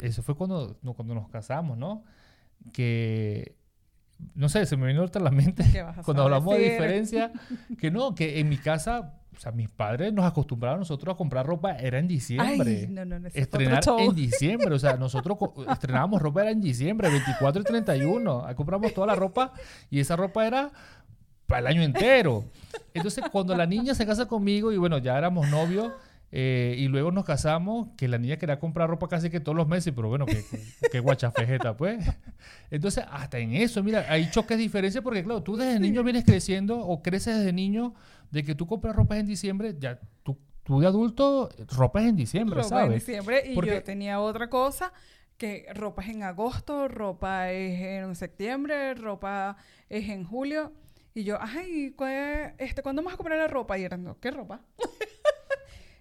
eso 0.01 0.21
fue 0.21 0.35
cuando, 0.35 0.77
cuando 0.95 1.15
nos 1.15 1.29
casamos, 1.29 1.77
¿no? 1.77 2.03
Que, 2.73 3.55
no 4.33 4.49
sé, 4.49 4.65
se 4.65 4.77
me 4.77 4.87
vino 4.87 5.01
ahorita 5.01 5.19
a 5.19 5.23
la 5.23 5.31
mente 5.31 5.63
¿Qué 5.71 5.81
vas 5.81 5.97
a 5.97 6.03
cuando 6.03 6.23
hablamos 6.23 6.55
de 6.55 6.71
diferencia, 6.71 7.31
que 7.79 7.91
no, 7.91 8.15
que 8.15 8.39
en 8.39 8.49
mi 8.49 8.57
casa, 8.57 9.13
o 9.35 9.39
sea, 9.39 9.51
mis 9.51 9.69
padres 9.69 10.13
nos 10.13 10.25
acostumbraban 10.25 10.77
a 10.77 10.79
nosotros 10.79 11.13
a 11.13 11.17
comprar 11.17 11.45
ropa, 11.45 11.75
era 11.77 11.99
en 11.99 12.07
diciembre. 12.07 12.79
Ay, 12.81 12.87
no, 12.87 13.05
no, 13.05 13.19
no, 13.19 13.27
Estrenar 13.33 13.83
en 13.99 14.15
diciembre, 14.15 14.73
o 14.73 14.79
sea, 14.79 14.95
nosotros 14.97 15.37
estrenábamos 15.69 16.21
ropa 16.21 16.41
era 16.41 16.51
en 16.51 16.61
diciembre, 16.61 17.09
24 17.09 17.61
y 17.61 17.65
31. 17.65 18.45
Ahí 18.45 18.55
compramos 18.55 18.93
toda 18.93 19.07
la 19.07 19.15
ropa 19.15 19.53
y 19.89 19.99
esa 19.99 20.15
ropa 20.15 20.45
era 20.47 20.71
para 21.47 21.59
el 21.59 21.67
año 21.67 21.83
entero. 21.83 22.43
Entonces, 22.93 23.23
cuando 23.31 23.55
la 23.55 23.65
niña 23.65 23.93
se 23.93 24.05
casa 24.05 24.27
conmigo 24.27 24.71
y 24.71 24.77
bueno, 24.77 24.97
ya 24.97 25.17
éramos 25.17 25.49
novios 25.49 25.91
eh, 26.37 26.75
y 26.77 26.89
luego 26.89 27.11
nos 27.13 27.23
casamos, 27.23 27.87
que 27.95 28.09
la 28.09 28.17
niña 28.17 28.35
quería 28.35 28.59
comprar 28.59 28.89
ropa 28.89 29.07
casi 29.07 29.29
que 29.29 29.39
todos 29.39 29.55
los 29.55 29.69
meses, 29.69 29.93
pero 29.95 30.09
bueno, 30.09 30.25
que, 30.25 30.43
que 30.91 30.99
guachafejeta, 30.99 31.77
pues. 31.77 32.05
Entonces, 32.69 33.05
hasta 33.09 33.39
en 33.39 33.53
eso, 33.53 33.81
mira, 33.81 34.05
hay 34.09 34.29
choques 34.31 34.57
de 34.57 34.63
diferencia 34.63 35.01
porque, 35.01 35.23
claro, 35.23 35.41
tú 35.43 35.55
desde 35.55 35.79
niño 35.79 36.03
vienes 36.03 36.25
creciendo 36.25 36.77
o 36.79 37.01
creces 37.01 37.37
desde 37.37 37.53
niño 37.53 37.93
de 38.31 38.43
que 38.43 38.53
tú 38.53 38.67
compras 38.67 38.93
ropa 38.95 39.17
en 39.17 39.25
diciembre, 39.27 39.75
ya 39.79 39.97
tú, 40.23 40.37
tú 40.63 40.81
de 40.81 40.87
adulto, 40.87 41.47
ropa 41.69 42.01
es 42.01 42.09
en 42.09 42.17
diciembre, 42.17 42.61
ropa 42.61 42.81
en 42.81 42.85
¿sabes? 42.87 43.05
diciembre 43.05 43.43
y 43.49 43.55
Porque- 43.55 43.71
yo 43.75 43.83
tenía 43.83 44.19
otra 44.19 44.49
cosa 44.49 44.91
que 45.37 45.65
ropa 45.73 46.01
es 46.03 46.09
en 46.09 46.23
agosto, 46.23 46.87
ropa 46.89 47.51
es 47.51 47.79
en 47.79 48.15
septiembre, 48.15 48.93
ropa 48.95 49.55
es 49.89 50.09
en 50.09 50.25
julio 50.25 50.73
y 51.13 51.23
yo, 51.23 51.37
ay, 51.39 51.93
¿cuál- 51.95 52.55
este, 52.57 52.81
¿cuándo 52.81 53.01
vamos 53.01 53.13
a 53.13 53.17
comprar 53.17 53.37
la 53.37 53.47
ropa? 53.47 53.77
Y 53.77 53.83
eran, 53.85 54.15
¿qué 54.19 54.31
ropa? 54.31 54.59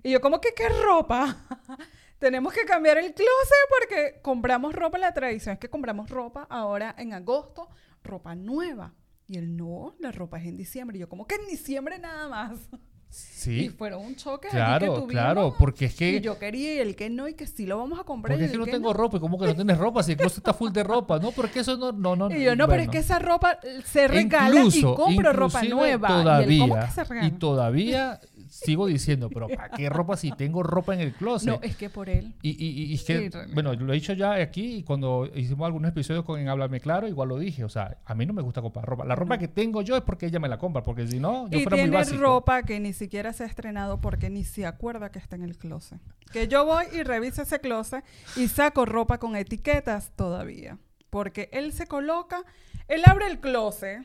Y 0.04 0.12
yo, 0.12 0.20
¿cómo 0.20 0.40
que 0.40 0.54
qué 0.54 0.68
ropa? 0.68 1.36
Tenemos 2.18 2.52
que 2.52 2.64
cambiar 2.64 2.98
el 2.98 3.12
closet 3.14 3.68
porque 3.78 4.20
compramos 4.22 4.74
ropa, 4.74 4.98
la 4.98 5.12
tradición 5.12 5.54
es 5.54 5.58
que 5.58 5.68
compramos 5.68 6.08
ropa 6.10 6.46
ahora 6.48 6.94
en 6.98 7.12
agosto, 7.12 7.68
ropa 8.02 8.34
nueva. 8.34 8.94
Y 9.26 9.38
él, 9.38 9.56
no, 9.56 9.94
la 9.98 10.12
ropa 10.12 10.38
es 10.38 10.46
en 10.46 10.56
diciembre. 10.56 10.98
Y 10.98 11.00
yo, 11.00 11.08
¿cómo 11.08 11.26
que 11.26 11.36
en 11.36 11.46
diciembre 11.46 11.98
nada 11.98 12.28
más? 12.28 12.58
Y 13.14 13.16
Sí, 13.16 13.68
fueron 13.68 14.04
un 14.04 14.16
choque 14.16 14.48
allí 14.48 14.56
que 14.56 14.86
claro, 14.86 15.06
claro, 15.06 15.54
porque 15.56 15.84
es 15.84 15.94
que... 15.94 16.14
Y 16.14 16.20
yo 16.20 16.36
quería 16.36 16.74
y 16.74 16.78
el 16.78 16.96
que 16.96 17.10
no, 17.10 17.28
y 17.28 17.34
que 17.34 17.46
sí 17.46 17.64
lo 17.64 17.78
vamos 17.78 18.00
a 18.00 18.02
comprar. 18.02 18.32
Porque 18.36 18.42
y 18.42 18.46
es 18.46 18.52
que 18.52 18.58
no 18.58 18.64
tengo 18.64 18.88
no. 18.88 18.92
ropa. 18.92 19.18
¿Y 19.18 19.20
cómo 19.20 19.38
que 19.38 19.46
no 19.46 19.54
tienes 19.54 19.78
ropa? 19.78 20.02
Si 20.02 20.12
el 20.12 20.18
closet 20.18 20.38
está 20.38 20.52
full 20.52 20.72
de 20.72 20.82
ropa. 20.82 21.20
No, 21.20 21.30
porque 21.30 21.60
eso 21.60 21.76
no... 21.76 21.92
no, 21.92 22.16
no 22.16 22.30
Y 22.34 22.42
yo, 22.42 22.56
no, 22.56 22.66
pero 22.66 22.82
es 22.82 22.88
que 22.88 22.98
esa 22.98 23.20
ropa 23.20 23.58
se 23.84 24.08
regala 24.08 24.56
Incluso- 24.56 24.94
y 24.94 24.96
compro 24.96 25.32
ropa 25.32 25.62
nueva. 25.62 26.08
Todavía, 26.08 26.56
y 26.56 26.60
él, 26.60 26.68
¿cómo 26.68 26.80
que 26.80 26.90
se 26.90 27.04
regala? 27.04 27.28
y 27.28 27.30
todavía 27.32 28.20
sigo 28.54 28.86
diciendo, 28.86 29.28
pero 29.28 29.48
¿para 29.48 29.68
qué 29.70 29.88
ropa 29.88 30.16
si 30.16 30.30
tengo 30.32 30.62
ropa 30.62 30.94
en 30.94 31.00
el 31.00 31.12
closet? 31.12 31.48
No, 31.48 31.58
es 31.62 31.76
que 31.76 31.90
por 31.90 32.08
él. 32.08 32.34
Y, 32.40 32.50
y, 32.50 32.84
y 32.84 32.94
es 32.94 33.02
que, 33.02 33.30
Sí, 33.30 33.38
bueno, 33.52 33.74
lo 33.74 33.92
he 33.92 33.96
dicho 33.96 34.12
ya 34.12 34.34
aquí 34.34 34.76
y 34.76 34.82
cuando 34.84 35.28
hicimos 35.34 35.66
algunos 35.66 35.90
episodios 35.90 36.24
con 36.24 36.40
en 36.40 36.48
Háblame 36.48 36.80
Claro, 36.80 37.08
igual 37.08 37.28
lo 37.30 37.38
dije. 37.38 37.64
O 37.64 37.68
sea, 37.68 37.98
a 38.04 38.14
mí 38.14 38.26
no 38.26 38.32
me 38.32 38.42
gusta 38.42 38.62
comprar 38.62 38.84
ropa. 38.86 39.04
La 39.04 39.16
ropa 39.16 39.38
que 39.38 39.48
tengo 39.48 39.82
yo 39.82 39.96
es 39.96 40.02
porque 40.02 40.26
ella 40.26 40.38
me 40.38 40.48
la 40.48 40.58
compra, 40.58 40.82
porque 40.82 41.06
si 41.06 41.18
no, 41.18 41.48
yo 41.48 41.58
y 41.58 41.62
fuera 41.62 41.76
muy 41.76 41.90
básico. 41.90 42.20
ropa 42.20 42.62
que 42.62 42.78
ni 42.78 42.92
siquiera 42.92 43.32
se 43.32 43.42
ha 43.42 43.46
estrenado 43.46 44.00
porque 44.00 44.30
ni 44.30 44.44
se 44.44 44.66
acuerda 44.66 45.10
que 45.10 45.18
está 45.18 45.34
en 45.36 45.42
el 45.42 45.56
closet. 45.56 45.98
Que 46.32 46.46
yo 46.48 46.64
voy 46.64 46.84
y 46.92 47.02
reviso 47.02 47.42
ese 47.42 47.60
closet 47.60 48.04
y 48.36 48.48
saco 48.48 48.84
ropa 48.86 49.18
con 49.18 49.34
etiquetas 49.36 50.12
todavía. 50.16 50.78
Porque 51.10 51.48
él 51.52 51.72
se 51.72 51.86
coloca, 51.86 52.42
él 52.88 53.02
abre 53.06 53.26
el 53.28 53.40
closet 53.40 54.04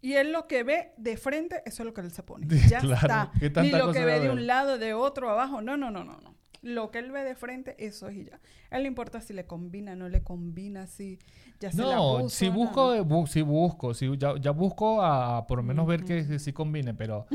y 0.00 0.14
él 0.14 0.32
lo 0.32 0.46
que 0.46 0.62
ve 0.62 0.92
de 0.96 1.16
frente, 1.16 1.62
eso 1.66 1.82
es 1.82 1.86
lo 1.86 1.94
que 1.94 2.00
él 2.02 2.10
se 2.10 2.22
pone. 2.22 2.46
Ya 2.68 2.80
Claro, 2.80 2.94
está. 2.94 3.32
¿qué 3.38 3.50
Ni 3.62 3.70
lo 3.70 3.92
que 3.92 4.04
ve 4.04 4.20
de 4.20 4.30
un 4.30 4.46
lado, 4.46 4.78
de 4.78 4.94
otro, 4.94 5.30
abajo. 5.30 5.60
No, 5.62 5.76
no, 5.76 5.90
no, 5.90 6.04
no, 6.04 6.18
no. 6.20 6.34
Lo 6.60 6.90
que 6.90 6.98
él 6.98 7.12
ve 7.12 7.22
de 7.22 7.36
frente, 7.36 7.76
eso 7.78 8.08
es 8.08 8.16
y 8.16 8.24
ya. 8.24 8.40
A 8.70 8.76
él 8.78 8.82
le 8.82 8.88
importa 8.88 9.20
si 9.20 9.32
le 9.32 9.46
combina, 9.46 9.94
no 9.94 10.08
le 10.08 10.24
combina, 10.24 10.88
si 10.88 11.20
ya 11.60 11.70
se 11.70 11.78
la 11.82 11.94
No, 11.96 12.18
puso, 12.22 12.28
si 12.30 12.48
busco, 12.48 12.80
no. 12.86 12.94
eh, 12.94 13.00
bu- 13.02 13.26
si 13.28 13.42
busco, 13.42 13.94
si 13.94 14.16
ya, 14.18 14.34
ya 14.40 14.50
busco 14.50 15.00
a 15.00 15.46
por 15.46 15.58
lo 15.58 15.62
menos 15.62 15.86
ver 15.86 16.04
que, 16.04 16.26
que 16.26 16.40
sí 16.40 16.52
combine, 16.52 16.94
pero, 16.94 17.26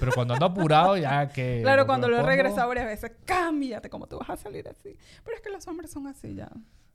pero 0.00 0.12
cuando 0.12 0.34
ando 0.34 0.46
apurado 0.46 0.96
ya 0.96 1.28
que... 1.28 1.60
Claro, 1.62 1.86
cuando 1.86 2.08
lo 2.08 2.18
he 2.18 2.22
regresado 2.24 2.66
varias 2.68 2.86
veces, 2.86 3.12
cámbiate, 3.24 3.88
¿cómo 3.88 4.08
tú 4.08 4.18
vas 4.18 4.30
a 4.30 4.36
salir 4.36 4.68
así? 4.68 4.96
Pero 5.24 5.36
es 5.36 5.42
que 5.42 5.50
los 5.50 5.66
hombres 5.68 5.92
son 5.92 6.08
así 6.08 6.34
ya. 6.34 6.50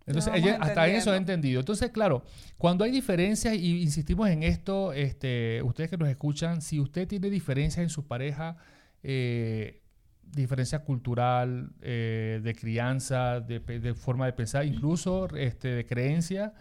Entonces, 0.08 0.34
ella- 0.36 0.58
hasta 0.62 0.88
eso 0.88 1.13
he 1.13 1.17
entendido. 1.17 1.60
Entonces, 1.60 1.91
claro, 1.91 2.24
cuando 2.58 2.84
hay 2.86 2.91
diferencias, 2.91 3.54
y 3.56 3.82
insistimos 3.84 4.30
en 4.30 4.41
esto, 4.43 4.93
este, 4.93 5.62
ustedes 5.63 5.89
que 5.89 5.98
nos 5.98 6.08
escuchan, 6.10 6.62
si 6.62 6.80
usted 6.80 7.08
tiene 7.08 7.30
diferencias 7.30 7.84
en 7.84 7.89
su 7.89 8.08
pareja, 8.08 8.56
eh, 9.04 9.82
diferencia 10.24 10.80
cultural, 10.80 11.72
eh, 11.82 12.39
de 12.43 12.56
crianza, 12.56 13.39
de, 13.41 13.93
forma 13.96 14.26
de 14.26 14.34
pensar, 14.34 14.65
incluso 14.65 15.28
este, 15.36 15.70
de 15.70 15.86
creencia, 15.86 16.54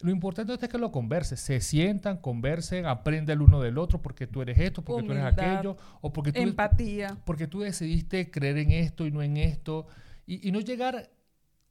lo 0.00 0.10
importante 0.10 0.52
es 0.54 0.68
que 0.68 0.78
lo 0.78 0.90
conversen, 0.90 1.36
se 1.38 1.60
sientan, 1.60 2.16
conversen, 2.16 2.86
aprende 2.86 3.34
el 3.34 3.42
uno 3.42 3.60
del 3.60 3.78
otro, 3.78 4.00
porque 4.02 4.26
tú 4.26 4.42
eres 4.42 4.58
esto, 4.58 4.82
porque 4.82 5.06
tú 5.06 5.12
eres 5.12 5.24
aquello, 5.24 5.76
o 6.00 6.12
porque 6.12 6.32
tú, 6.32 6.40
Empatía. 6.40 7.18
porque 7.24 7.46
tú 7.46 7.60
decidiste 7.60 8.30
creer 8.30 8.58
en 8.58 8.72
esto 8.72 9.06
y 9.06 9.10
no 9.10 9.22
en 9.22 9.36
esto, 9.36 9.86
y, 10.26 10.46
y 10.48 10.52
no 10.52 10.60
llegar, 10.60 11.10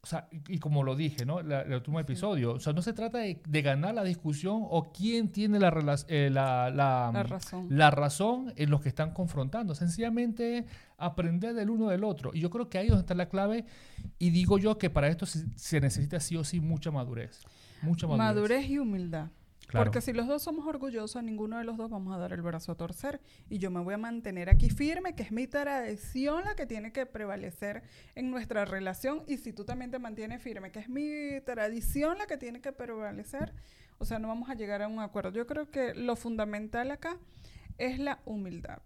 o 0.04 0.08
sea, 0.08 0.28
y, 0.48 0.58
como 0.58 0.82
lo 0.84 0.96
dije, 0.96 1.26
¿no? 1.26 1.42
La- 1.44 1.62
el 1.62 1.74
último 1.74 2.00
episodio, 2.00 2.54
o 2.54 2.60
sea, 2.60 2.74
no 2.74 2.82
se 2.82 2.92
trata 2.94 3.20
de, 3.20 3.40
de 3.48 3.62
ganar 3.62 3.94
la 3.94 4.04
discusión 4.04 4.62
o 4.68 4.92
quién 4.92 5.32
tiene 5.32 5.60
la, 5.60 5.70
eh, 6.08 6.30
la, 6.32 6.72
la, 6.72 7.12
La 7.14 7.24
razón. 7.24 7.68
la 7.70 7.92
razón 7.92 8.52
en 8.56 8.72
los 8.72 8.82
que 8.82 8.90
están 8.90 9.12
confrontando, 9.14 9.76
sencillamente 9.76 10.66
aprender 10.98 11.54
del 11.54 11.70
uno 11.70 11.88
del 11.90 12.04
otro. 12.04 12.32
Y 12.34 12.40
yo 12.40 12.50
creo 12.50 12.68
que 12.68 12.80
ahí 12.80 12.86
es 12.86 12.90
donde 12.92 13.02
está 13.04 13.14
la 13.14 13.30
clave, 13.30 13.66
y 14.18 14.32
digo 14.32 14.58
yo 14.58 14.78
que 14.80 14.90
para 14.90 15.08
esto 15.08 15.26
se, 15.28 15.46
se 15.56 15.80
necesita 15.80 16.20
sí 16.20 16.36
o 16.36 16.44
sí 16.44 16.60
mucha 16.60 16.90
madurez, 16.90 17.40
mucha 17.84 18.08
madurez. 18.08 18.26
Madurez 18.36 18.70
y 18.70 18.80
humildad. 18.80 19.28
Claro. 19.72 19.86
Porque 19.86 20.02
si 20.02 20.12
los 20.12 20.28
dos 20.28 20.44
somos 20.44 20.68
orgullosos, 20.68 21.24
ninguno 21.24 21.58
de 21.58 21.64
los 21.64 21.78
dos 21.78 21.90
vamos 21.90 22.14
a 22.14 22.20
dar 22.20 22.34
el 22.34 22.42
brazo 22.42 22.74
a 22.74 22.76
torcer. 22.76 23.22
Y 23.50 23.58
yo 23.58 23.72
me 23.72 23.80
voy 23.80 23.94
a 23.94 23.98
mantener 23.98 24.50
aquí 24.50 24.70
firme, 24.70 25.16
que 25.16 25.24
es 25.24 25.32
mi 25.32 25.48
tradición 25.48 26.44
la 26.44 26.56
que 26.56 26.66
tiene 26.66 26.92
que 26.92 27.06
prevalecer 27.06 27.84
en 28.16 28.32
nuestra 28.32 28.66
relación. 28.66 29.24
Y 29.28 29.38
si 29.38 29.54
tú 29.54 29.64
también 29.64 29.90
te 29.90 29.98
mantienes 29.98 30.42
firme, 30.42 30.72
que 30.74 30.80
es 30.80 30.90
mi 30.90 31.40
tradición 31.46 32.18
la 32.18 32.28
que 32.28 32.36
tiene 32.36 32.60
que 32.60 32.74
prevalecer, 32.74 33.54
o 33.98 34.04
sea, 34.04 34.20
no 34.20 34.28
vamos 34.28 34.50
a 34.50 34.56
llegar 34.56 34.82
a 34.82 34.90
un 34.90 35.00
acuerdo. 35.00 35.32
Yo 35.32 35.48
creo 35.48 35.72
que 35.72 35.94
lo 35.94 36.18
fundamental 36.18 36.92
acá 36.92 37.18
es 37.78 37.98
la 37.98 38.20
humildad. 38.26 38.80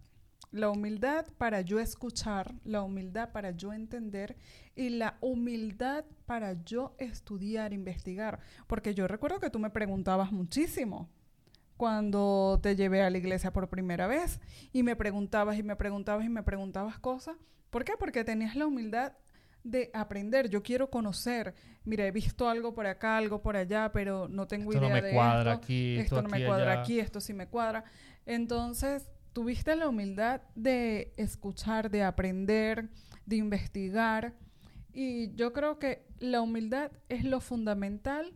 La 0.56 0.70
humildad 0.70 1.26
para 1.38 1.60
yo 1.60 1.82
escuchar, 1.82 2.56
la 2.64 2.82
humildad 2.82 3.34
para 3.34 3.52
yo 3.52 3.74
entender 3.74 4.38
y 4.74 4.88
la 4.88 5.18
humildad 5.20 6.06
para 6.26 6.64
yo 6.64 6.96
estudiar, 6.98 7.74
investigar. 7.74 8.40
Porque 8.66 8.94
yo 8.94 9.06
recuerdo 9.06 9.42
que 9.42 9.50
tú 9.50 9.60
me 9.60 9.70
preguntabas 9.70 10.32
muchísimo 10.32 11.10
cuando 11.76 12.62
te 12.64 12.78
llevé 12.78 13.04
a 13.04 13.10
la 13.10 13.18
iglesia 13.18 13.52
por 13.52 13.68
primera 13.68 14.08
vez 14.08 14.40
y 14.72 14.82
me 14.84 14.96
preguntabas 14.96 15.58
y 15.58 15.64
me 15.64 15.76
preguntabas 15.76 16.26
y 16.26 16.30
me 16.30 16.42
preguntabas 16.42 17.00
cosas. 17.00 17.36
¿Por 17.70 17.84
qué? 17.84 17.96
Porque 18.00 18.24
tenías 18.24 18.56
la 18.56 18.66
humildad 18.66 19.12
de 19.66 19.92
aprender. 19.94 20.50
Yo 20.50 20.64
quiero 20.64 20.90
conocer. 20.90 21.54
Mira, 21.84 22.06
he 22.08 22.12
visto 22.12 22.48
algo 22.48 22.74
por 22.74 22.88
acá, 22.88 23.18
algo 23.18 23.42
por 23.42 23.58
allá, 23.58 23.92
pero 23.92 24.30
no 24.30 24.48
tengo 24.48 24.72
Esto 24.72 24.80
no 24.80 24.88
idea 24.88 25.02
me 25.02 25.02
de 25.02 25.12
cuadra 25.12 25.52
esto. 25.56 25.66
aquí, 25.66 25.98
esto 25.98 26.16
esto 26.16 26.22
no 26.22 26.30
aquí, 26.30 26.40
me 26.40 26.48
cuadra 26.48 26.72
allá. 26.72 26.82
aquí, 26.82 27.00
esto 27.02 27.20
sí 27.20 27.34
me 27.34 27.48
cuadra. 27.50 27.84
Entonces, 28.26 29.10
tuviste 29.36 29.76
la 29.76 29.90
humildad 29.90 30.42
de 30.56 31.14
escuchar, 31.18 31.92
de 31.92 32.04
aprender, 32.04 32.88
de 33.26 33.36
investigar. 33.36 34.34
Y 34.94 35.36
yo 35.36 35.52
creo 35.52 35.78
que 35.78 36.06
la 36.20 36.40
humildad 36.40 36.90
es 37.10 37.26
lo 37.26 37.42
fundamental 37.42 38.34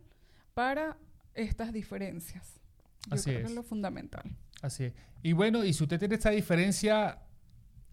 para 0.54 0.98
estas 1.36 1.72
diferencias. 1.72 2.60
Yo 3.08 3.16
Así 3.16 3.30
creo 3.30 3.40
que 3.40 3.46
es. 3.46 3.56
lo 3.56 3.64
fundamental. 3.64 4.24
Así 4.62 4.84
es. 4.84 4.94
Y 5.24 5.32
bueno, 5.32 5.64
y 5.64 5.72
si 5.72 5.84
usted 5.84 6.00
tiene 6.00 6.16
esta 6.16 6.32
diferencia, 6.32 7.20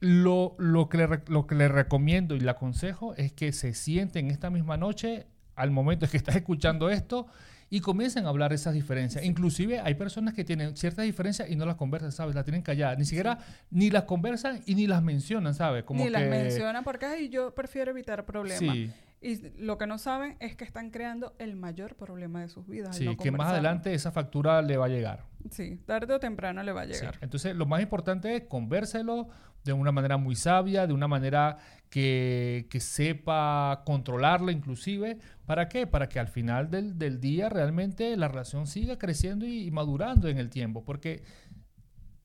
lo, 0.01 0.57
lo, 0.59 0.89
que 0.89 0.99
le, 0.99 1.22
lo 1.28 1.47
que 1.47 1.55
le 1.55 1.68
recomiendo 1.68 2.35
y 2.35 2.41
le 2.41 2.51
aconsejo 2.51 3.14
es 3.14 3.33
que 3.33 3.53
se 3.53 3.72
sienten 3.72 4.33
esta 4.33 4.51
misma 4.51 4.76
noche, 4.76 5.28
al 5.55 5.70
momento 5.70 6.07
en 6.07 6.11
que 6.11 6.16
estás 6.16 6.35
escuchando 6.43 6.91
esto, 6.91 7.28
y 7.69 7.81
comiencen 7.81 8.27
a 8.27 8.29
hablar 8.29 8.53
esas 8.53 8.75
diferencias. 8.75 9.25
Inclusive 9.25 9.81
hay 9.81 9.95
personas 9.95 10.35
que 10.35 10.45
tienen 10.45 10.77
ciertas 10.77 11.05
diferencias 11.05 11.51
y 11.51 11.57
no 11.57 11.67
las 11.67 11.77
conversan, 11.77 12.12
¿sabes? 12.12 12.35
Las 12.35 12.45
tienen 12.45 12.62
calladas. 12.62 12.99
Ni 12.99 13.05
siquiera 13.05 13.39
ni 13.71 13.91
las 13.91 14.05
conversan 14.05 14.61
y 14.67 14.75
ni 14.75 14.87
las 14.87 15.03
mencionan, 15.03 15.55
¿sabes? 15.55 15.85
Como 15.85 16.05
Ni 16.05 16.11
las 16.11 16.23
que- 16.23 16.29
menciona 16.31 16.83
porque 16.83 17.07
ay, 17.07 17.29
yo 17.29 17.55
prefiero 17.55 17.91
evitar 17.91 18.25
problemas. 18.25 18.59
Sí. 18.75 18.91
Y 19.21 19.41
lo 19.59 19.79
que 19.79 19.87
no 19.87 19.99
saben 19.99 20.37
es 20.41 20.55
que 20.55 20.64
están 20.64 20.91
creando 20.91 21.35
el 21.39 21.57
mayor 21.57 21.97
problema 21.97 22.43
de 22.43 22.49
sus 22.49 22.67
vidas. 22.69 22.91
al 22.91 22.95
Sí, 22.95 23.05
no 23.07 23.17
que 23.17 23.31
más 23.33 23.49
adelante 23.49 23.93
esa 23.95 24.12
factura 24.12 24.61
le 24.62 24.77
va 24.77 24.85
a 24.85 24.89
llegar. 24.89 25.25
Sí, 25.51 25.81
tarde 25.87 26.12
o 26.14 26.21
temprano 26.21 26.62
le 26.62 26.71
va 26.73 26.83
a 26.83 26.87
Sí. 26.87 26.93
llegar. 26.93 27.19
Entonces, 27.23 27.57
lo 27.57 27.67
más 27.67 27.81
importante 27.81 28.37
es 28.37 28.43
convérselo 28.43 29.29
de 29.64 29.73
una 29.73 29.91
manera 29.91 30.17
muy 30.17 30.37
sabia, 30.37 30.87
de 30.87 30.93
una 30.93 31.09
manera 31.09 31.57
que, 31.91 32.67
que 32.71 32.79
sepa 32.79 33.83
controlarlo 33.87 34.51
inclusive. 34.51 35.19
¿Para 35.47 35.68
qué? 35.68 35.86
Para 35.86 36.09
que 36.09 36.18
al 36.18 36.28
final 36.28 36.70
del, 36.70 36.99
del 36.99 37.20
día 37.20 37.49
realmente 37.49 38.16
la 38.16 38.28
relación 38.28 38.66
siga 38.66 38.99
creciendo 38.99 39.47
y, 39.47 39.70
madurando 39.70 40.28
en 40.28 40.38
el 40.38 40.51
tiempo. 40.51 40.84
Porque, 40.84 41.22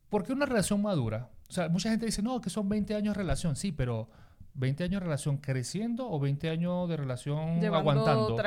porque 0.10 0.34
una 0.34 0.48
relación 0.48 0.82
madura, 0.82 1.30
o 1.48 1.54
sea, 1.54 1.70
mucha 1.70 1.92
gente 1.92 2.08
dice, 2.08 2.24
no, 2.24 2.42
que 2.42 2.50
son 2.50 2.68
20 2.68 2.96
años 2.96 3.14
de 3.14 3.20
relación. 3.20 3.56
Sí, 3.56 3.72
pero 3.72 4.10
20 4.54 4.84
años 4.84 5.00
de 5.00 5.06
relación 5.06 5.38
creciendo 5.38 6.10
o 6.10 6.20
20 6.20 6.50
años 6.50 6.90
de 6.90 6.98
relación 6.98 7.60
Llevando 7.62 7.92
aguantando. 7.92 8.38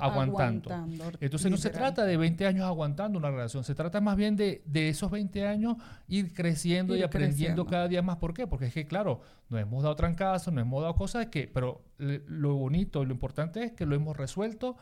aguantando. 0.00 0.70
aguantando. 0.70 1.18
Entonces 1.20 1.50
no 1.50 1.56
se 1.56 1.70
trata 1.70 2.04
de 2.04 2.16
20 2.16 2.46
años 2.46 2.64
aguantando 2.66 3.18
una 3.18 3.30
relación, 3.30 3.64
se 3.64 3.74
trata 3.74 4.00
más 4.00 4.16
bien 4.16 4.36
de, 4.36 4.62
de 4.66 4.88
esos 4.88 5.10
20 5.10 5.46
años 5.46 5.76
ir 6.08 6.34
creciendo 6.34 6.94
y 6.94 7.02
aprendiendo 7.02 7.34
creciendo. 7.64 7.66
cada 7.66 7.88
día 7.88 8.02
más. 8.02 8.16
¿Por 8.16 8.34
qué? 8.34 8.46
Porque 8.46 8.66
es 8.66 8.74
que, 8.74 8.86
claro, 8.86 9.20
nos 9.48 9.60
hemos 9.60 9.82
dado 9.82 9.96
trancazos, 9.96 10.52
nos 10.52 10.62
hemos 10.62 10.82
dado 10.82 10.94
cosas 10.94 11.26
que, 11.26 11.48
pero 11.48 11.82
le- 11.98 12.22
lo 12.26 12.54
bonito 12.54 13.02
y 13.02 13.06
lo 13.06 13.12
importante 13.12 13.62
es 13.64 13.72
que 13.72 13.86
lo 13.86 13.94
hemos 13.94 14.16
resuelto. 14.16 14.76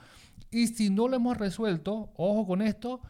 Y 0.50 0.68
si 0.68 0.90
no 0.90 1.08
lo 1.08 1.16
hemos 1.16 1.36
resuelto, 1.36 2.10
ojo 2.16 2.46
con 2.46 2.62
esto, 2.62 3.00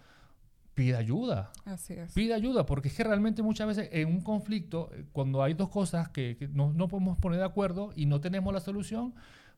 pida 0.74 0.98
ayuda. 0.98 1.50
Así 1.64 1.94
es. 1.94 2.12
Pide 2.12 2.34
ayuda, 2.34 2.66
porque 2.66 2.88
es 2.88 2.94
que 2.94 3.04
realmente 3.04 3.42
muchas 3.42 3.66
veces 3.66 3.88
en 3.92 4.08
un 4.08 4.20
conflicto, 4.20 4.90
eh, 4.92 5.04
cuando 5.12 5.42
hay 5.42 5.54
dos 5.54 5.68
cosas 5.68 6.08
que, 6.08 6.36
que 6.36 6.48
no, 6.48 6.72
no 6.72 6.88
podemos 6.88 7.18
poner 7.18 7.38
de 7.38 7.46
acuerdo 7.46 7.92
y 7.94 8.06
no 8.06 8.20
tenemos 8.20 8.52
la 8.52 8.60
solución, 8.60 9.14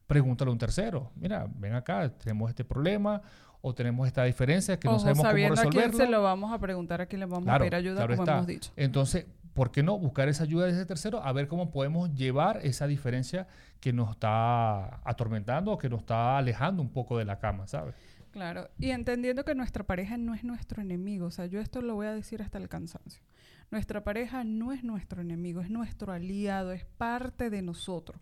pregúntale 0.07 0.51
a 0.51 0.53
un 0.53 0.59
tercero. 0.59 1.11
Mira, 1.17 1.49
ven 1.57 1.75
acá, 1.75 2.09
tenemos 2.11 2.51
este 2.51 2.65
problema 2.65 3.23
o 3.61 3.75
tenemos 3.75 4.07
esta 4.07 4.25
diferencia 4.25 4.79
que 4.79 4.89
no 4.89 4.99
sabemos 4.99 5.19
cómo 5.19 5.31
sabiendo 5.31 5.61
a 5.61 5.65
quién 5.65 5.73
resolverlo. 5.73 6.05
se 6.05 6.11
lo 6.11 6.23
vamos 6.23 6.53
a 6.53 6.59
preguntar, 6.59 7.01
a 7.01 7.07
quién 7.07 7.21
le 7.21 7.27
vamos 7.27 7.49
a 7.49 7.59
pedir 7.59 7.75
ayuda, 7.75 7.97
claro 7.97 8.15
como 8.15 8.23
está. 8.23 8.35
hemos 8.35 8.47
dicho. 8.47 8.71
Entonces, 8.77 9.27
¿por 9.55 9.73
qué 9.73 9.83
no 9.83 9.99
buscar 9.99 10.29
esa 10.29 10.45
ayuda 10.45 10.67
de 10.67 10.73
ese 10.73 10.87
tercero 10.87 11.23
a 11.23 11.33
ver 11.33 11.49
cómo 11.49 11.71
podemos 11.71 12.15
llevar 12.15 12.61
esa 12.63 12.87
diferencia 12.87 13.49
que 13.81 13.93
nos 13.93 14.11
está 14.11 15.01
atormentando 15.03 15.73
o 15.73 15.79
que 15.79 15.89
nos 15.89 16.01
está 16.01 16.39
alejando 16.39 16.83
un 16.83 16.91
poco 16.91 17.19
de 17.19 17.25
la 17.25 17.39
cama, 17.39 17.67
¿sabes? 17.67 17.95
Claro, 18.37 18.69
y 18.79 18.91
entendiendo 18.91 19.47
que 19.47 19.55
nuestra 19.55 19.85
pareja 19.85 20.19
no 20.19 20.35
es 20.35 20.45
nuestro 20.45 20.83
enemigo, 20.83 21.25
o 21.25 21.31
sea, 21.31 21.47
yo 21.47 21.59
esto 21.59 21.81
lo 21.81 21.95
voy 21.95 22.07
a 22.07 22.13
decir 22.13 22.43
hasta 22.43 22.59
el 22.59 22.69
cansancio. 22.69 23.23
Nuestra 23.71 24.05
pareja 24.05 24.45
no 24.45 24.73
es 24.73 24.85
nuestro 24.85 25.23
enemigo, 25.23 25.63
es 25.63 25.71
nuestro 25.71 26.13
aliado, 26.13 26.73
es 26.73 26.85
parte 26.85 27.49
de 27.49 27.63
nosotros. 27.63 28.21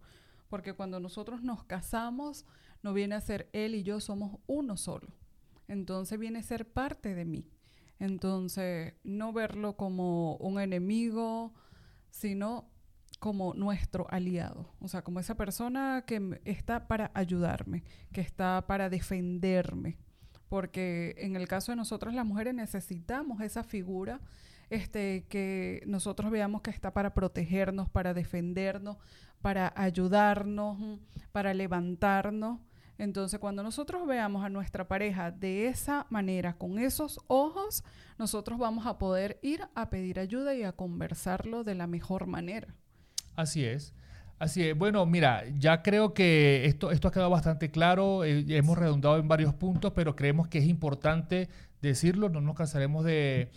Porque 0.48 0.72
cuando 0.72 1.00
nosotros 1.00 1.42
nos 1.42 1.64
casamos, 1.64 2.46
no 2.80 2.92
viene 2.92 3.16
a 3.16 3.20
ser 3.20 3.50
él 3.52 3.74
y 3.74 3.82
yo 3.82 3.98
somos 3.98 4.38
uno 4.46 4.76
solo. 4.76 5.08
Entonces 5.66 6.16
viene 6.16 6.38
a 6.38 6.42
ser 6.44 6.72
parte 6.72 7.16
de 7.16 7.24
mí. 7.24 7.50
Entonces, 7.98 8.94
no 9.02 9.32
verlo 9.32 9.76
como 9.76 10.36
un 10.36 10.60
enemigo, 10.60 11.54
sino 12.10 12.70
como 13.24 13.54
nuestro 13.54 14.06
aliado, 14.10 14.68
o 14.82 14.86
sea, 14.86 15.00
como 15.00 15.18
esa 15.18 15.34
persona 15.34 16.04
que 16.06 16.42
está 16.44 16.86
para 16.86 17.10
ayudarme, 17.14 17.82
que 18.12 18.20
está 18.20 18.66
para 18.66 18.90
defenderme, 18.90 19.96
porque 20.50 21.14
en 21.16 21.34
el 21.34 21.48
caso 21.48 21.72
de 21.72 21.76
nosotros 21.76 22.12
las 22.12 22.26
mujeres 22.26 22.52
necesitamos 22.52 23.40
esa 23.40 23.64
figura 23.64 24.20
este 24.68 25.24
que 25.30 25.82
nosotros 25.86 26.30
veamos 26.30 26.60
que 26.60 26.70
está 26.70 26.92
para 26.92 27.14
protegernos, 27.14 27.88
para 27.88 28.12
defendernos, 28.12 28.98
para 29.40 29.72
ayudarnos, 29.74 30.78
mm, 30.78 30.94
para 31.32 31.54
levantarnos. 31.54 32.60
Entonces, 32.98 33.40
cuando 33.40 33.62
nosotros 33.62 34.06
veamos 34.06 34.44
a 34.44 34.50
nuestra 34.50 34.86
pareja 34.86 35.30
de 35.30 35.68
esa 35.68 36.06
manera, 36.10 36.58
con 36.58 36.78
esos 36.78 37.18
ojos, 37.28 37.84
nosotros 38.18 38.58
vamos 38.58 38.84
a 38.84 38.98
poder 38.98 39.38
ir 39.40 39.66
a 39.74 39.88
pedir 39.88 40.20
ayuda 40.20 40.54
y 40.54 40.62
a 40.62 40.72
conversarlo 40.72 41.64
de 41.64 41.74
la 41.74 41.86
mejor 41.86 42.26
manera. 42.26 42.76
Así 43.36 43.64
es. 43.64 43.92
Así 44.38 44.68
es. 44.68 44.76
Bueno, 44.76 45.06
mira, 45.06 45.44
ya 45.58 45.82
creo 45.82 46.12
que 46.12 46.66
esto, 46.66 46.90
esto 46.90 47.08
ha 47.08 47.12
quedado 47.12 47.30
bastante 47.30 47.70
claro. 47.70 48.24
eh, 48.24 48.44
hemos 48.48 48.76
redundado 48.76 49.18
en 49.18 49.28
varios 49.28 49.54
puntos, 49.54 49.92
pero 49.94 50.16
creemos 50.16 50.48
que 50.48 50.58
es 50.58 50.66
importante 50.66 51.48
decirlo. 51.80 52.28
No 52.28 52.40
nos 52.40 52.56
cansaremos 52.56 53.04
de, 53.04 53.50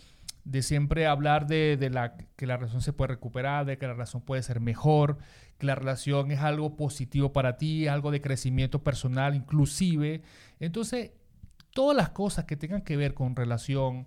de 0.44 0.62
siempre 0.62 1.06
hablar 1.06 1.46
de, 1.46 1.76
de 1.76 1.90
la, 1.90 2.16
que 2.36 2.46
la 2.46 2.56
relación 2.56 2.80
se 2.80 2.92
puede 2.92 3.08
recuperar, 3.08 3.66
de 3.66 3.76
que 3.76 3.86
la 3.86 3.92
relación 3.92 4.22
puede 4.22 4.42
ser 4.42 4.60
mejor, 4.60 5.18
que 5.58 5.66
la 5.66 5.74
relación 5.74 6.30
es 6.30 6.40
algo 6.40 6.76
positivo 6.76 7.32
para 7.32 7.56
ti, 7.56 7.88
algo 7.88 8.10
de 8.10 8.20
crecimiento 8.20 8.82
personal 8.82 9.34
inclusive. 9.34 10.22
Entonces, 10.60 11.10
todas 11.72 11.96
las 11.96 12.10
cosas 12.10 12.44
que 12.44 12.56
tengan 12.56 12.82
que 12.82 12.96
ver 12.96 13.14
con 13.14 13.36
relación, 13.36 14.06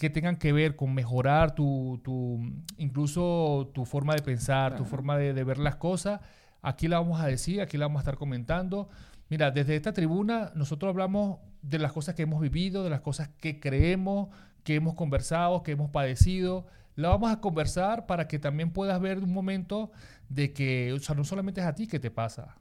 que 0.00 0.10
tengan 0.10 0.36
que 0.36 0.52
ver 0.52 0.76
con 0.76 0.94
mejorar 0.94 1.54
tu, 1.54 2.00
tu 2.02 2.40
incluso 2.76 3.70
tu 3.74 3.84
forma 3.84 4.14
de 4.14 4.22
pensar, 4.22 4.76
tu 4.76 4.84
forma 4.84 5.16
de, 5.16 5.32
de 5.32 5.44
ver 5.44 5.58
las 5.58 5.76
cosas, 5.76 6.20
aquí 6.60 6.88
la 6.88 6.98
vamos 6.98 7.20
a 7.20 7.26
decir, 7.26 7.60
aquí 7.60 7.76
la 7.76 7.86
vamos 7.86 8.00
a 8.00 8.02
estar 8.02 8.16
comentando. 8.16 8.88
Mira, 9.28 9.50
desde 9.50 9.76
esta 9.76 9.92
tribuna 9.92 10.52
nosotros 10.54 10.90
hablamos 10.90 11.38
de 11.62 11.78
las 11.78 11.92
cosas 11.92 12.14
que 12.14 12.22
hemos 12.22 12.40
vivido, 12.40 12.84
de 12.84 12.90
las 12.90 13.00
cosas 13.00 13.28
que 13.28 13.60
creemos, 13.60 14.28
que 14.64 14.74
hemos 14.74 14.94
conversado, 14.94 15.62
que 15.62 15.72
hemos 15.72 15.90
padecido. 15.90 16.66
La 16.94 17.08
vamos 17.08 17.32
a 17.32 17.40
conversar 17.40 18.06
para 18.06 18.28
que 18.28 18.38
también 18.38 18.72
puedas 18.72 19.00
ver 19.00 19.18
un 19.18 19.32
momento 19.32 19.90
de 20.28 20.52
que, 20.52 20.92
o 20.92 20.98
sea, 20.98 21.14
no 21.14 21.24
solamente 21.24 21.60
es 21.60 21.66
a 21.66 21.74
ti 21.74 21.86
que 21.86 21.98
te 21.98 22.10
pasa. 22.10 22.56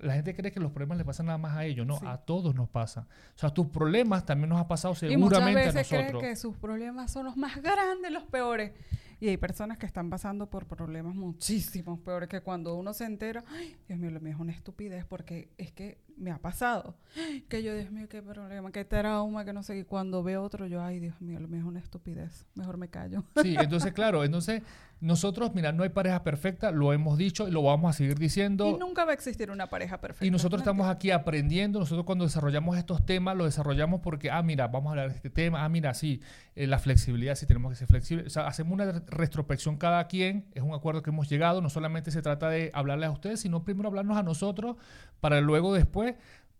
La 0.00 0.14
gente 0.14 0.34
cree 0.34 0.50
que 0.52 0.60
los 0.60 0.72
problemas 0.72 0.98
le 0.98 1.04
pasan 1.04 1.26
nada 1.26 1.38
más 1.38 1.56
a 1.56 1.64
ellos, 1.64 1.86
no, 1.86 1.98
Sí. 1.98 2.06
a 2.06 2.16
todos 2.18 2.54
nos 2.54 2.68
pasa. 2.68 3.06
O 3.34 3.38
sea, 3.38 3.50
tus 3.50 3.66
problemas 3.68 4.24
también 4.26 4.48
nos 4.50 4.60
ha 4.60 4.66
pasado 4.68 4.94
Y 4.94 5.16
muchas 5.16 5.38
seguramente 5.38 5.60
a 5.60 5.64
veces 5.72 5.88
creen 5.88 6.02
nosotros. 6.06 6.22
que 6.22 6.36
sus 6.36 6.56
problemas 6.56 7.10
son 7.12 7.26
los 7.26 7.36
más 7.36 7.56
grandes, 7.62 8.10
los 8.12 8.24
peores. 8.24 8.72
Y 9.20 9.28
hay 9.28 9.36
personas 9.36 9.78
que 9.78 9.86
están 9.86 10.10
pasando 10.10 10.50
por 10.50 10.66
problemas 10.66 11.14
muchísimos 11.14 12.00
peores 12.00 12.28
que 12.28 12.40
cuando 12.40 12.74
uno 12.74 12.92
se 12.92 13.04
entera, 13.04 13.44
ay, 13.48 13.76
Dios 13.86 13.96
mío, 14.00 14.10
lo 14.10 14.20
mío 14.20 14.32
es 14.34 14.40
una 14.40 14.50
estupidez 14.50 15.04
porque 15.04 15.48
es 15.58 15.70
que 15.70 15.98
me 16.16 16.30
ha 16.30 16.38
pasado. 16.38 16.96
Que 17.48 17.62
yo, 17.62 17.74
Dios 17.74 17.90
mío, 17.90 18.08
qué 18.08 18.22
problema, 18.22 18.72
qué 18.72 18.84
trauma, 18.86 19.44
que 19.44 19.52
no 19.52 19.62
sé. 19.62 19.76
Y 19.78 19.84
cuando 19.84 20.22
veo 20.22 20.42
otro, 20.42 20.66
yo, 20.66 20.82
ay, 20.82 20.98
Dios 21.00 21.20
mío, 21.20 21.38
lo 21.40 21.48
mío 21.48 21.60
es 21.60 21.66
una 21.66 21.78
estupidez. 21.80 22.46
Mejor 22.54 22.78
me 22.78 22.88
callo. 22.88 23.24
Sí, 23.42 23.54
entonces, 23.58 23.92
claro, 23.92 24.24
entonces 24.24 24.62
nosotros, 25.00 25.52
mira, 25.54 25.72
no 25.72 25.82
hay 25.82 25.88
pareja 25.88 26.22
perfecta, 26.22 26.70
lo 26.70 26.92
hemos 26.92 27.18
dicho 27.18 27.48
y 27.48 27.50
lo 27.50 27.62
vamos 27.62 27.90
a 27.90 27.92
seguir 27.92 28.18
diciendo. 28.18 28.68
Y 28.68 28.78
nunca 28.78 29.04
va 29.04 29.10
a 29.10 29.14
existir 29.14 29.50
una 29.50 29.66
pareja 29.68 30.00
perfecta. 30.00 30.24
Y 30.24 30.30
nosotros 30.30 30.60
¿no? 30.60 30.62
estamos 30.62 30.86
aquí 30.88 31.10
aprendiendo, 31.10 31.80
nosotros 31.80 32.06
cuando 32.06 32.24
desarrollamos 32.24 32.78
estos 32.78 33.04
temas, 33.04 33.36
los 33.36 33.46
desarrollamos 33.48 34.00
porque, 34.00 34.30
ah, 34.30 34.42
mira, 34.42 34.68
vamos 34.68 34.86
a 34.88 34.90
hablar 34.92 35.08
de 35.10 35.16
este 35.16 35.28
tema, 35.28 35.64
ah, 35.64 35.68
mira, 35.68 35.92
sí, 35.92 36.20
eh, 36.54 36.66
la 36.68 36.78
flexibilidad, 36.78 37.34
sí 37.34 37.46
tenemos 37.46 37.70
que 37.72 37.76
ser 37.76 37.88
flexibles. 37.88 38.26
O 38.28 38.30
sea, 38.30 38.46
hacemos 38.46 38.72
una 38.74 38.90
re- 38.90 39.02
retrospección 39.08 39.76
cada 39.76 40.06
quien, 40.06 40.46
es 40.54 40.62
un 40.62 40.72
acuerdo 40.72 41.02
que 41.02 41.10
hemos 41.10 41.28
llegado, 41.28 41.60
no 41.60 41.68
solamente 41.68 42.10
se 42.12 42.22
trata 42.22 42.48
de 42.48 42.70
hablarles 42.72 43.08
a 43.08 43.12
ustedes, 43.12 43.40
sino 43.40 43.64
primero 43.64 43.88
hablarnos 43.88 44.16
a 44.16 44.22
nosotros 44.22 44.76
para 45.20 45.40
luego 45.40 45.74
después 45.74 46.01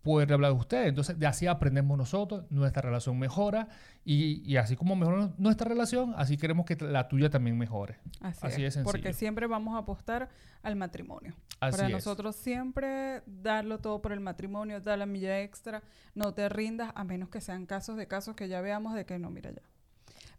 poder 0.03 0.31
hablar 0.33 0.51
de 0.51 0.59
ustedes. 0.59 0.89
Entonces, 0.89 1.17
de 1.17 1.25
así 1.25 1.47
aprendemos 1.47 1.97
nosotros, 1.97 2.43
nuestra 2.51 2.81
relación 2.81 3.17
mejora 3.17 3.69
y, 4.03 4.43
y 4.49 4.57
así 4.57 4.75
como 4.75 4.95
mejora 4.95 5.31
nuestra 5.37 5.67
relación, 5.67 6.13
así 6.17 6.37
queremos 6.37 6.65
que 6.65 6.75
la 6.75 7.07
tuya 7.07 7.29
también 7.29 7.57
mejore. 7.57 7.97
Así, 8.19 8.63
es, 8.63 8.77
porque 8.83 9.13
siempre 9.13 9.47
vamos 9.47 9.75
a 9.75 9.79
apostar 9.79 10.29
al 10.61 10.75
matrimonio. 10.75 11.35
Así 11.61 11.77
Para 11.77 11.87
es. 11.87 11.93
nosotros 11.93 12.35
siempre 12.35 13.23
darlo 13.25 13.79
todo 13.79 14.01
por 14.01 14.11
el 14.11 14.19
matrimonio, 14.19 14.81
dar 14.81 14.99
la 14.99 15.05
milla 15.05 15.41
extra, 15.41 15.81
no 16.13 16.33
te 16.33 16.49
rindas, 16.49 16.91
a 16.95 17.03
menos 17.05 17.29
que 17.29 17.39
sean 17.39 17.65
casos 17.65 17.95
de 17.95 18.07
casos 18.07 18.35
que 18.35 18.49
ya 18.49 18.59
veamos 18.59 18.93
de 18.93 19.05
que 19.05 19.17
no, 19.17 19.29
mira 19.29 19.51
ya. 19.51 19.61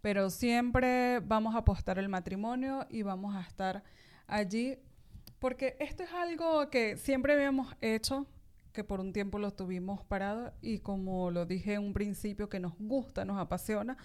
Pero 0.03 0.29
siempre 0.29 1.21
vamos 1.21 1.55
a 1.55 1.59
apostar 1.59 1.99
el 1.99 2.11
matrimonio 2.11 2.87
y 2.91 3.01
vamos 3.01 3.35
a 3.35 3.41
estar 3.41 3.83
allí, 4.27 4.77
porque 5.39 5.79
esto 5.81 6.03
es 6.03 6.13
algo 6.13 6.69
que 6.69 6.99
siempre 6.99 7.33
habíamos 7.33 7.75
hecho, 7.81 8.27
que 8.75 8.85
por 8.85 9.01
un 9.01 9.13
tiempo 9.13 9.39
lo 9.39 9.53
tuvimos 9.53 10.05
parado 10.05 10.53
y 10.61 10.81
como 10.81 11.31
lo 11.31 11.47
dije 11.47 11.75
en 11.75 11.83
un 11.83 11.95
principio, 11.95 12.49
que 12.51 12.61
nos 12.61 12.75
gusta, 12.79 13.25
nos 13.25 13.39
apasiona 13.39 13.97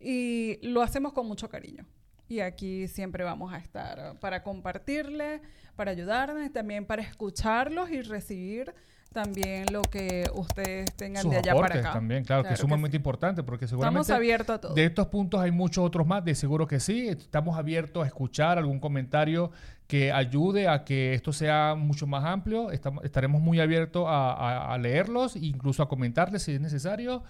y 0.00 0.58
lo 0.62 0.80
hacemos 0.82 1.12
con 1.12 1.26
mucho 1.26 1.48
cariño. 1.50 1.84
Y 2.28 2.40
aquí 2.40 2.88
siempre 2.88 3.24
vamos 3.24 3.52
a 3.52 3.58
estar 3.58 4.18
para 4.20 4.42
compartirle, 4.42 5.42
para 5.76 5.90
ayudarnos, 5.90 6.50
también 6.52 6.86
para 6.86 7.02
escucharlos 7.02 7.90
y 7.90 8.00
recibir 8.00 8.72
también 9.14 9.64
lo 9.72 9.80
que 9.80 10.28
ustedes 10.34 10.92
tengan 10.94 11.22
Sus 11.22 11.30
de 11.30 11.38
allá 11.38 11.54
para 11.54 11.78
acá. 11.80 11.92
también, 11.94 12.24
claro, 12.24 12.42
que 12.42 12.48
es 12.48 12.50
Claro 12.50 12.56
que 12.56 12.60
sumamente 12.60 12.96
sí. 12.96 12.96
importante 12.98 13.42
porque 13.42 13.64
Estamos 13.64 13.84
seguramente... 13.84 14.12
abiertos 14.12 14.56
a 14.56 14.60
todo. 14.60 14.74
De 14.74 14.84
estos 14.84 15.06
puntos 15.06 15.40
hay 15.40 15.50
muchos 15.52 15.82
otros 15.82 16.06
más, 16.06 16.22
de 16.22 16.34
seguro 16.34 16.66
que 16.66 16.80
sí. 16.80 17.08
Estamos 17.08 17.56
abiertos 17.56 18.04
a 18.04 18.06
escuchar 18.06 18.58
algún 18.58 18.78
comentario 18.80 19.50
que 19.86 20.12
ayude 20.12 20.68
a 20.68 20.84
que 20.84 21.14
esto 21.14 21.32
sea 21.32 21.74
mucho 21.74 22.06
más 22.06 22.24
amplio. 22.24 22.70
Estamos, 22.70 23.04
estaremos 23.04 23.40
muy 23.40 23.60
abiertos 23.60 24.04
a, 24.06 24.32
a- 24.32 24.74
a 24.74 24.78
leerlos, 24.78 25.36
e 25.36 25.46
incluso 25.46 25.82
a 25.82 25.88
comentarles 25.88 26.42
si 26.42 26.52
es 26.52 26.60
necesario, 26.60 27.22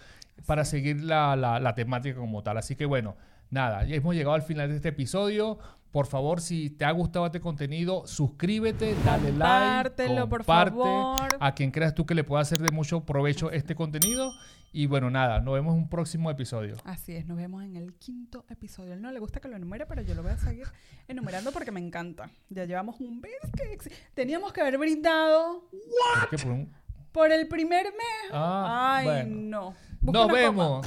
para 0.47 0.65
seguir 0.65 1.03
la, 1.05 1.37
la- 1.37 1.61
la 1.61 1.75
temática 1.75 2.19
como 2.19 2.43
tal. 2.43 2.57
Así 2.59 2.75
que 2.75 2.87
bueno, 2.87 3.17
nada, 3.55 3.85
ya 3.85 3.95
hemos 3.95 4.15
llegado 4.15 4.35
al 4.35 4.43
final 4.43 4.69
de 4.69 4.77
este 4.77 4.89
episodio. 4.89 5.59
Por 5.93 6.07
favor, 6.07 6.41
si 6.41 6.71
te 6.71 6.85
ha 6.85 6.91
gustado 6.91 7.25
este 7.27 7.41
contenido, 7.41 8.05
suscríbete, 8.05 8.97
dale 9.05 9.31
like, 9.31 9.39
Compártelo, 9.39 10.29
por 10.29 10.41
comparte 10.45 10.71
favor. 10.73 11.29
a 11.39 11.55
quien 11.55 11.71
creas 11.71 11.95
tú 11.95 12.05
que 12.05 12.17
le 12.17 12.25
pueda 12.25 12.43
hacer 12.43 12.59
de 12.59 12.73
mucho 12.73 13.05
provecho 13.05 13.53
este 13.53 13.77
contenido. 13.77 14.29
Y 14.73 14.87
bueno, 14.87 15.09
nada, 15.09 15.41
nos 15.41 15.55
vemos 15.55 15.75
en 15.75 15.83
un 15.83 15.89
próximo 15.89 16.33
episodio. 16.33 16.75
Así 16.85 17.15
es, 17.15 17.27
nos 17.27 17.37
vemos 17.37 17.63
en 17.63 17.77
el 17.77 17.95
quinto 17.95 18.45
episodio. 18.49 18.91
A 18.91 18.95
él 18.97 19.03
no 19.03 19.13
le 19.13 19.21
gusta 19.21 19.39
que 19.39 19.47
lo 19.47 19.55
enumere, 19.55 19.87
pero 19.87 20.03
yo 20.03 20.17
lo 20.17 20.25
voy 20.25 20.33
a 20.33 20.37
seguir 20.37 20.67
enumerando 21.07 21.53
porque 21.53 21.71
me 21.71 21.79
encanta. 21.79 22.29
Ya 22.51 22.65
llevamos 22.65 22.99
un 22.99 23.21
mes 23.21 23.31
que 23.57 23.79
teníamos 24.15 24.53
que 24.53 24.63
haber 24.63 24.77
brindado 24.79 25.69
¿Por 25.71 26.29
qué? 26.29 26.39
Por 26.39 26.51
un- 26.53 26.73
por 27.13 27.31
el 27.31 27.47
primer 27.47 27.85
mes. 27.87 28.33
Ah, 28.33 28.97
Ay, 28.97 29.05
bueno. 29.05 29.31
no. 29.37 29.61
Nos 29.71 30.13
Busca 30.13 30.21
copa. 30.23 30.33
vemos. 30.33 30.87